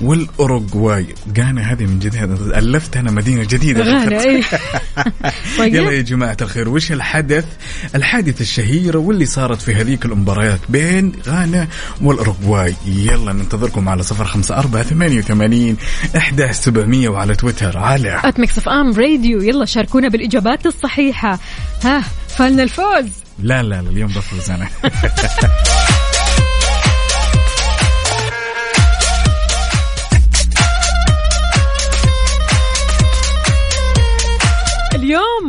والأوروغواي. 0.00 1.06
غانا 1.38 1.72
هذه 1.72 1.86
من 1.86 1.98
جديد. 1.98 2.22
ألفت 2.54 2.96
أنا 2.96 3.10
مدينة 3.10 3.42
جديدة. 3.42 3.84
غانا 3.84 4.24
إيه. 4.24 4.42
يلا 5.58 5.58
طيب 5.58 5.74
يا 5.74 6.02
جماعة 6.02 6.36
الخير 6.42 6.68
وش 6.68 6.92
الحدث؟ 6.92 7.44
الحادثة 7.94 8.40
الشهيرة 8.40 8.98
واللي 8.98 9.26
صارت 9.26 9.62
في 9.62 9.74
هذيك 9.74 10.04
المباريات 10.04 10.60
بين 10.68 11.12
غانا 11.26 11.68
والأوروغواي. 12.00 12.74
يلا 12.86 13.32
ننتظركم 13.32 13.88
على 13.88 14.02
صفر 14.02 14.24
خمسة 14.24 14.58
أربعة 14.58 14.82
ثمانية 14.82 15.18
وثمانين 15.18 15.76
إحدى 16.16 16.52
سبعمية 16.52 17.08
وعلى 17.08 17.34
تويتر. 17.34 17.78
على. 17.78 18.20
at 18.24 18.40
Mix 18.40 18.58
FM 18.58 18.92
Radio 18.92 19.42
يلا 19.42 19.64
شاركونا 19.64 20.08
بالإجابات 20.08 20.66
الصحيحة. 20.66 21.38
ها 21.84 22.04
فالنا 22.28 22.62
الفوز. 22.62 23.08
لا 23.42 23.62
لا 23.62 23.82
لا 23.82 23.90
اليوم 23.90 24.08
بفوز 24.08 24.50
أنا. 24.50 24.68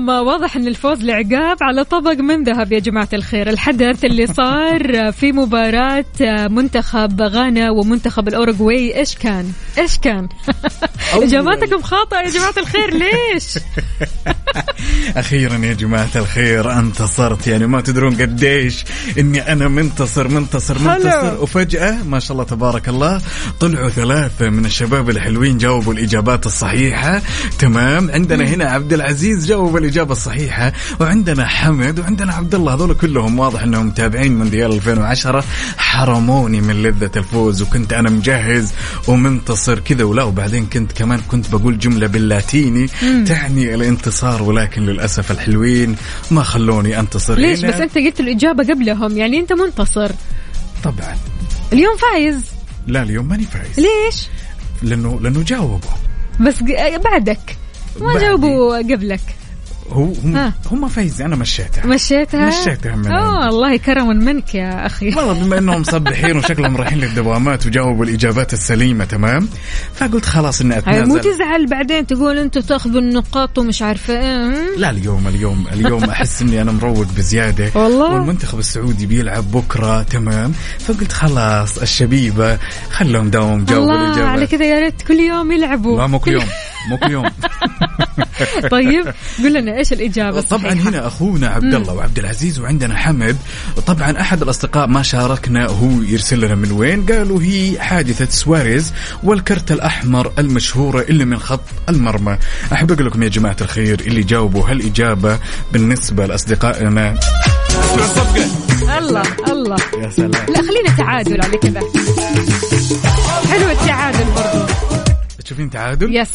اليوم 0.01 0.27
واضح 0.27 0.55
إن 0.55 0.67
الفوز 0.67 1.03
لعقاب 1.03 1.57
على 1.61 1.83
طبق 1.83 2.13
من 2.13 2.43
ذهب 2.43 2.71
يا 2.71 2.79
جماعة 2.79 3.09
الخير. 3.13 3.49
الحدث 3.49 4.05
اللي 4.05 4.27
صار 4.27 5.11
في 5.11 5.31
مباراة 5.31 6.05
منتخب 6.47 7.21
غانا 7.21 7.69
ومنتخب 7.71 8.27
الأوروغواي 8.27 8.97
إيش 8.97 9.15
كان؟ 9.15 9.51
إيش 9.77 9.97
كان؟ 9.97 10.29
إجاباتكم 11.13 11.81
خاطئة 11.81 12.17
يا 12.17 12.29
جماعة 12.29 12.53
الخير 12.57 12.93
ليش؟ 12.93 13.45
أخيرا 15.17 15.57
يا 15.57 15.73
جماعة 15.73 16.09
الخير 16.15 16.79
انتصرت. 16.79 17.47
يعني 17.47 17.67
ما 17.67 17.81
تدرون 17.81 18.15
قديش 18.15 18.85
إني 19.19 19.51
أنا 19.51 19.67
منتصر 19.67 20.27
منتصر 20.27 20.79
منتصر. 20.79 21.41
وفجأة 21.41 22.03
ما 22.03 22.19
شاء 22.19 22.31
الله 22.31 22.43
تبارك 22.43 22.89
الله 22.89 23.21
طلعوا 23.59 23.89
ثلاثة 23.89 24.49
من 24.49 24.65
الشباب 24.65 25.09
الحلوين 25.09 25.57
جاوبوا 25.57 25.93
الإجابات 25.93 26.45
الصحيحة. 26.45 27.21
تمام. 27.59 28.11
عندنا 28.11 28.47
هنا 28.47 28.65
عبد 28.65 28.93
العزيز 28.93 29.47
جاوب 29.47 29.77
الإجابة 29.91 30.11
الصحيحة. 30.11 30.73
وعندنا 30.99 31.47
حمد 31.47 31.99
وعندنا 31.99 32.33
عبد 32.33 32.55
الله 32.55 32.73
هذول 32.73 32.93
كلهم 32.93 33.39
واضح 33.39 33.63
إنهم 33.63 33.87
متابعين 33.87 34.37
مونديال 34.37 34.71
2010 34.71 35.43
حرموني 35.77 36.61
من 36.61 36.83
لذة 36.83 37.11
الفوز 37.15 37.61
وكنت 37.61 37.93
أنا 37.93 38.09
مجهز 38.09 38.73
ومنتصر 39.07 39.79
كذا. 39.79 40.03
ولا 40.03 40.23
وبعدين 40.23 40.65
كنت 40.65 40.91
كمان 40.91 41.19
كنت 41.31 41.55
بقول 41.55 41.77
جملة 41.77 42.07
باللاتيني 42.07 42.87
تعني 43.25 43.75
الانتصار 43.75 44.43
ولكن 44.43 44.81
للأسف 44.85 45.31
الحلوين 45.31 45.95
ما 46.31 46.43
خلوني 46.43 46.99
أنتصر. 46.99 47.35
ليش؟ 47.35 47.59
هنا. 47.59 47.71
بس 47.71 47.81
أنت 47.81 47.97
قلت 47.97 48.19
الإجابة 48.19 48.63
قبلهم 48.63 49.17
يعني 49.17 49.39
أنت 49.39 49.53
منتصر. 49.53 50.11
طبعا. 50.83 51.17
اليوم 51.73 51.97
فايز. 51.97 52.45
لا 52.87 53.03
اليوم 53.03 53.27
ماني 53.27 53.43
فايز. 53.43 53.79
ليش؟ 53.79 54.27
لأنه 54.83 55.19
لأنه 55.21 55.43
جاوبوا. 55.43 55.97
بس 56.39 56.63
بعدك. 57.03 57.57
ما. 57.99 58.19
جاوبوا 58.19 58.77
قبلك. 58.77 59.21
هو 59.93 60.13
هم, 60.23 60.35
ها. 60.35 60.53
هم 60.71 60.87
فايزين 60.87 61.25
أنا 61.25 61.35
مشيتها. 61.35 61.85
مشيتها؟ 61.85 62.47
مشيتها 62.47 62.95
من 62.95 63.11
آه. 63.11 63.45
والله 63.45 63.77
كرما 63.77 64.13
منك 64.13 64.55
يا 64.55 64.85
أخي. 64.85 65.09
والله 65.15 65.33
بما 65.33 65.57
إنهم 65.57 65.81
مصبحين 65.81 66.37
وشكلهم 66.37 66.77
رايحين 66.77 66.97
للدوامات 66.99 67.65
وجاوبوا 67.65 68.05
الإجابات 68.05 68.53
السليمة 68.53 69.05
تمام؟ 69.05 69.49
فقلت 69.95 70.25
خلاص 70.25 70.61
إني 70.61 70.73
هاي 70.73 70.81
مو 71.05 71.15
أتنازل. 71.15 71.33
تزعل 71.35 71.65
بعدين 71.67 72.07
تقول 72.07 72.37
أنتم 72.37 72.61
تأخذوا 72.61 73.01
النقاط 73.01 73.57
ومش 73.57 73.81
عارفة 73.81 74.13
إيه؟ 74.19 74.77
لا 74.77 74.89
اليوم 74.89 75.27
اليوم 75.27 75.65
اليوم 75.73 76.03
أحس 76.03 76.41
إني 76.41 76.61
أنا 76.61 76.71
مروق 76.71 77.07
بزيادة. 77.17 77.71
والله؟ 77.75 78.13
والمنتخب 78.13 78.59
السعودي 78.59 79.05
بيلعب 79.05 79.51
بكرة 79.51 80.01
تمام؟ 80.03 80.51
فقلت 80.79 81.11
خلاص 81.11 81.77
الشبيبة 81.77 82.57
خلهم 82.91 83.29
دوم 83.29 83.65
جاوبوا 83.65 83.91
الله 83.91 84.03
على 84.03 84.07
الاجابات 84.13 84.49
كذا 84.51 84.65
يا 84.65 84.79
ريت 84.79 85.01
كل 85.01 85.19
يوم 85.19 85.51
يلعبوا. 85.51 85.97
لا 85.97 86.07
مو 86.07 86.19
كل 86.19 86.31
يوم. 86.31 86.45
مو 86.89 86.97
كل 86.97 87.11
يوم. 87.11 87.29
طيب 88.71 89.13
قول 89.39 89.53
لنا 89.53 89.77
إيش 89.77 89.93
الإجابة 89.93 90.41
طبعا 90.41 90.71
الصحيحة؟ 90.71 90.89
هنا 90.89 91.07
أخونا 91.07 91.47
عبد 91.47 91.73
الله 91.73 91.93
وعبد 91.93 92.19
العزيز 92.19 92.59
وعندنا 92.59 92.97
حمد. 92.97 93.37
طبعا 93.87 94.21
أحد 94.21 94.41
الأصدقاء 94.41 94.87
ما 94.87 95.01
شاركنا 95.01 95.65
هو 95.65 96.01
يرسل 96.01 96.41
لنا 96.41 96.55
من 96.55 96.71
وين. 96.71 97.05
قالوا 97.05 97.41
هي 97.41 97.79
حادثة 97.79 98.25
سواريز 98.25 98.93
والكرت 99.23 99.71
الأحمر 99.71 100.31
المشهورة 100.39 101.01
اللي 101.01 101.25
من 101.25 101.39
خط 101.39 101.63
المرمى. 101.89 102.37
أحب 102.73 102.91
أقول 102.91 103.05
لكم 103.05 103.23
يا 103.23 103.29
جماعة 103.29 103.57
الخير 103.61 103.99
اللي 103.99 104.23
جاوبوا 104.23 104.69
هالإجابة 104.69 105.39
بالنسبة 105.73 106.25
لأصدقائنا. 106.25 107.19
الله 108.97 109.23
الله. 109.51 109.77
يا 110.01 110.09
سلام. 110.09 110.31
لا 110.31 110.61
خلينا 110.61 110.97
تعادل 110.97 111.41
على 111.41 111.57
كذا. 111.57 111.81
حلو 113.51 113.69
التعادل 113.69 114.25
برضو. 114.35 114.65
تشوفين 115.43 115.69
تعادل؟ 115.69 116.15
yes 116.15 116.31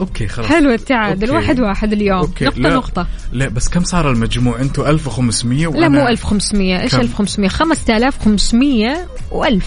okay 0.00 0.28
خلاص. 0.28 0.48
حلو 0.48 0.70
التعادل. 0.70 1.30
واحد 1.30 1.60
واحد 1.60 1.92
اليوم. 1.92 2.18
okay. 2.18 2.44
نقطة 2.44 2.60
لا. 2.60 2.74
نقطة. 2.74 3.06
لا 3.32 3.48
بس 3.48 3.68
كم 3.68 3.84
صار 3.84 4.10
المجموع؟ 4.10 4.60
أنتم 4.60 4.82
1500 4.82 5.66
وأنا 5.66 5.80
لا 5.80 5.88
مو 5.88 6.08
1500 6.08 6.80
إيش 6.82 6.92
كم؟ 6.92 7.00
1500 7.00 7.48
5500 7.48 9.06
و1000 9.30 9.62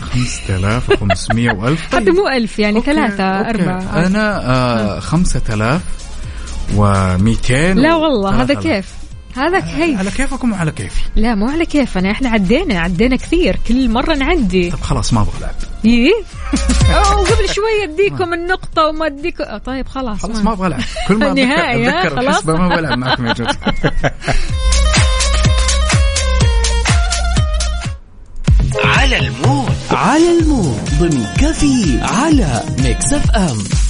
5500 0.00 1.50
و1000 1.50 1.78
حتى 1.94 2.10
مو 2.10 2.28
1000 2.28 2.58
يعني 2.58 2.80
ثلاثة 2.80 3.24
أربعة 3.24 4.06
أنا 4.06 4.50
آه 4.50 5.00
5000 5.00 5.82
و200 6.76 7.50
لا 7.52 7.94
والله 7.94 8.42
هذا 8.42 8.54
كيف؟ 8.54 9.03
هذا 9.36 9.60
كيف؟ 9.60 9.98
على 9.98 10.10
كيفكم 10.10 10.52
وعلى 10.52 10.70
كيفي. 10.72 11.02
لا 11.16 11.34
مو 11.34 11.48
على 11.48 11.66
كيفنا. 11.66 12.10
إحنا 12.10 12.28
عدينا 12.28 12.80
عدينا 12.80 13.16
كثير. 13.16 13.58
كل 13.68 13.88
مرة 13.88 14.14
نعدي. 14.14 14.70
طب 14.70 14.80
خلاص 14.80 15.12
ما 15.12 15.20
أبغى 15.20 15.38
العب 15.38 15.54
يي 15.84 16.12
أوه، 16.96 17.20
وقبل 17.20 17.48
شوي 17.48 17.84
أديكم 17.84 18.32
النقطة 18.32 18.86
وما 18.86 19.06
اديكم 19.06 19.44
آه، 19.44 19.58
طيب 19.58 19.88
خلاص 19.88 20.18
خلاص 20.22 20.38
ما 20.38 20.52
أبغى 20.52 20.66
العب 20.66 20.80
كل 21.08 21.16
ما؟ 21.16 21.32
اتذكر 21.32 22.10
خلاص. 22.10 22.24
الحسبة 22.24 22.56
ما 22.56 22.68
بلعب 22.68 22.98
معكم 22.98 23.26
يا 23.26 23.32
جد 23.32 23.56
على 28.84 29.18
المود. 29.18 29.74
على 29.90 30.38
المود 30.38 30.90
ضمن 31.00 31.26
كفي 31.40 31.98
على 32.02 32.62
ميكس 32.78 33.12
أف 33.12 33.30
أم. 33.30 33.83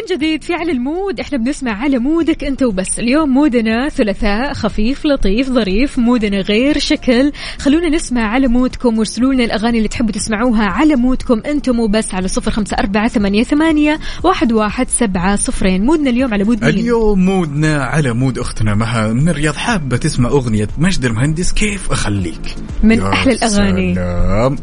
من 0.00 0.16
جديد 0.16 0.44
في 0.44 0.54
على 0.54 0.72
المود. 0.72 1.20
إحنا 1.20 1.38
بنسمع 1.38 1.72
على 1.72 1.98
مودك 1.98 2.44
أنت 2.44 2.62
وبس. 2.62 2.98
اليوم 2.98 3.30
مودنا 3.30 3.88
ثلاثاء 3.88 4.52
خفيف 4.52 5.06
لطيف 5.06 5.48
ظريف 5.48 5.98
مودنا 5.98 6.40
غير 6.40 6.78
شكل. 6.78 7.32
خلونا 7.58 7.88
نسمع 7.88 8.22
على 8.22 8.48
mood 8.48 8.81
كم 8.81 8.98
وارسلوا 8.98 9.34
لنا 9.34 9.44
الأغاني 9.44 9.78
اللي 9.78 9.88
تحبوا 9.88 10.12
تسمعوها 10.12 10.64
على 10.64 10.96
mood 10.96 11.27
كم 11.27 11.42
أنتم 11.46 11.80
وبس 11.80 12.14
على 12.14 12.28
صفر 12.28 12.50
خمسة 12.50 12.76
أربعة 12.76 13.08
ثمانية, 13.08 13.42
ثمانية 13.42 13.98
واحد, 14.22 14.52
واحد 14.52 14.88
سبعة 14.88 15.36
صفرين. 15.36 15.84
mood 15.84 16.05
نا 16.05 16.10
اليوم 16.10 16.34
على 16.34 16.44
mood 16.44 16.64
مين؟ 16.64 16.74
اليوم 16.74 17.24
mood 17.24 17.72
نا 17.72 17.84
على 17.84 18.12
mood 18.12 18.38
أختنا 18.38 18.74
مها 18.74 19.12
من 19.12 19.28
الرياض 19.28 19.54
حابة 19.54 19.96
تسمع 19.96 20.28
أغنية 20.28 20.68
ماجد 20.78 21.04
المهندس 21.04 21.52
كيف 21.52 21.92
أخليك؟ 21.92 22.56
من 22.82 22.98
يا 22.98 23.12
أحلى 23.12 23.32
الأغاني. 23.32 23.94
سلام. 23.94 24.56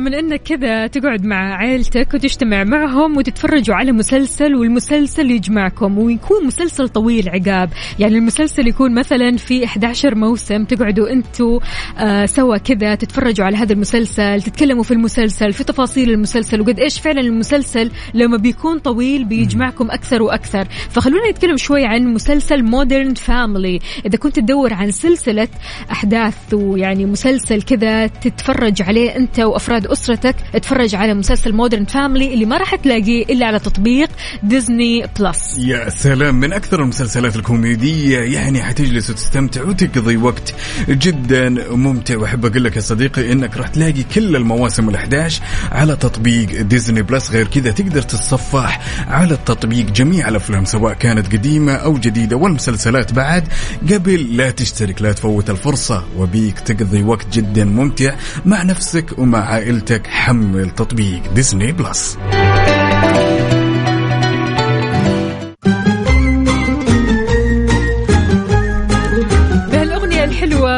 من 0.00 0.14
أنك 0.14 0.42
كذا 0.42 0.86
تقعد 0.86 1.24
مع 1.24 1.54
عائلتك 1.54 2.14
وتجتمع 2.14 2.64
معهم 2.64 3.16
وتتفرجوا 3.16 3.74
على 3.74 3.92
مسلسل 3.92 4.54
والمسلسل 4.54 5.30
يجمعكم 5.30 5.98
ويكون 5.98 6.46
مسلسل 6.46 6.88
طويل 6.88 7.28
عقاب. 7.28 7.70
يعني 7.98 8.18
المسلسل 8.18 8.68
يكون 8.68 8.94
مثلا 8.94 9.36
في 9.36 9.64
11 9.64 10.14
موسم 10.14 10.64
تقعدوا 10.64 11.12
أنتوا 11.12 11.60
آه 11.98 12.26
سوا 12.26 12.56
كذا 12.56 12.94
تتفرجوا 12.94 13.46
على 13.46 13.56
هذا 13.56 13.72
المسلسل 13.72 14.42
تتكلموا 14.42 14.82
في 14.82 14.90
المسلسل 14.90 15.52
في 15.52 15.64
تفاصيل 15.64 16.10
المسلسل 16.10 16.60
وقد 16.60 16.78
إيش 16.80 17.00
فعلا 17.00 17.20
المسلسل 17.20 17.90
لما 18.14 18.36
بيكون 18.36 18.78
طويل 18.78 19.24
بيجمعكم 19.24 19.90
أكثر 19.90 20.22
وأكثر. 20.22 20.64
فخلونا 20.90 21.30
نتكلم 21.30 21.56
شوي 21.56 21.84
عن 21.84 22.14
مسلسل 22.14 22.64
مودرن 22.64 23.14
فاميلي 23.14 23.78
إذا 24.06 24.18
كنت 24.18 24.36
تدور 24.36 24.74
عن 24.74 24.90
سلسلة 24.90 25.48
أحداث 25.90 26.54
ويعني 26.54 27.06
مسلسل 27.06 27.62
كذا 27.62 28.06
تتفرج 28.06 28.82
عليه 28.82 29.16
أنت 29.16 29.40
وأفراد 29.40 29.86
أسرتك 29.92 30.36
اتفرج 30.54 30.94
على 30.94 31.14
مسلسل 31.14 31.52
Modern 31.52 31.84
Family 31.84 32.34
اللي 32.34 32.44
ما 32.44 32.56
راح 32.56 32.74
تلاقيه 32.74 33.22
إلا 33.24 33.46
على 33.46 33.58
تطبيق 33.58 34.08
ديزني 34.42 35.06
بلس 35.20 35.58
يا 35.58 35.90
سلام 35.90 36.34
من 36.34 36.52
أكثر 36.52 36.82
المسلسلات 36.82 37.36
الكوميدية 37.36 38.18
يعني 38.18 38.62
حتجلس 38.62 39.10
وتستمتع 39.10 39.62
وتقضي 39.62 40.16
وقت 40.16 40.54
جدا 40.88 41.48
ممتع. 41.70 42.16
وأحب 42.16 42.46
أقول 42.46 42.64
لك 42.64 42.76
يا 42.76 42.80
صديقي 42.80 43.32
إنك 43.32 43.56
راح 43.56 43.68
تلاقي 43.68 44.02
كل 44.02 44.36
المواسم 44.36 44.92
ال11 44.92 45.32
على 45.72 45.96
تطبيق 45.96 46.60
ديزني 46.62 47.02
بلس 47.02 47.30
غير 47.30 47.46
كذا 47.46 47.70
تقدر 47.70 48.02
تتصفح 48.02 48.80
على 49.08 49.34
التطبيق 49.34 49.90
جميع 49.90 50.28
الأفلام 50.28 50.64
سواء 50.64 50.94
كانت 50.94 51.32
قديمة 51.32 51.72
أو 51.72 51.98
جديدة 51.98 52.36
والمسلسلات 52.36 53.12
بعد. 53.12 53.48
قبل 53.92 54.36
لا 54.36 54.50
تشترك 54.50 55.02
لا 55.02 55.12
تفوت 55.12 55.50
الفرصة 55.50 56.04
وبيك 56.16 56.60
تقضي 56.60 57.02
وقت 57.02 57.26
جدا 57.32 57.64
ممتع 57.64 58.14
مع 58.46 58.62
نفسك 58.62 59.18
ومع 59.18 59.38
عائلتك. 59.38 59.79
حمل 60.06 60.70
تطبيق 60.70 61.32
ديزني 61.34 61.72
بلس. 61.72 62.18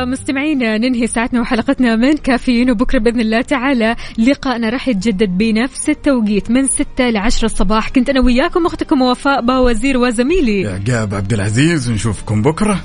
مستمعينا 0.04 0.78
ننهي 0.78 1.06
ساعتنا 1.06 1.40
وحلقتنا 1.40 1.96
من 1.96 2.12
كافيين 2.12 2.70
وبكرة 2.70 2.98
بإذن 2.98 3.20
الله 3.20 3.40
تعالى 3.40 3.96
لقائنا 4.18 4.68
راح 4.68 4.88
يتجدد 4.88 5.38
بنفس 5.38 5.88
التوقيت 5.88 6.50
من 6.50 6.66
6 6.66 7.10
ل 7.10 7.16
10 7.16 7.44
الصباح. 7.44 7.88
كنت 7.88 8.10
أنا 8.10 8.20
وياكم 8.20 8.66
أختكم 8.66 9.02
وفاء 9.02 9.40
باوزير 9.40 9.98
وزميلي. 9.98 10.60
يعقاب 10.60 11.14
عبد 11.14 11.32
العزيز 11.32 11.90
ونشوفكم 11.90 12.42
بكرة. 12.42 12.80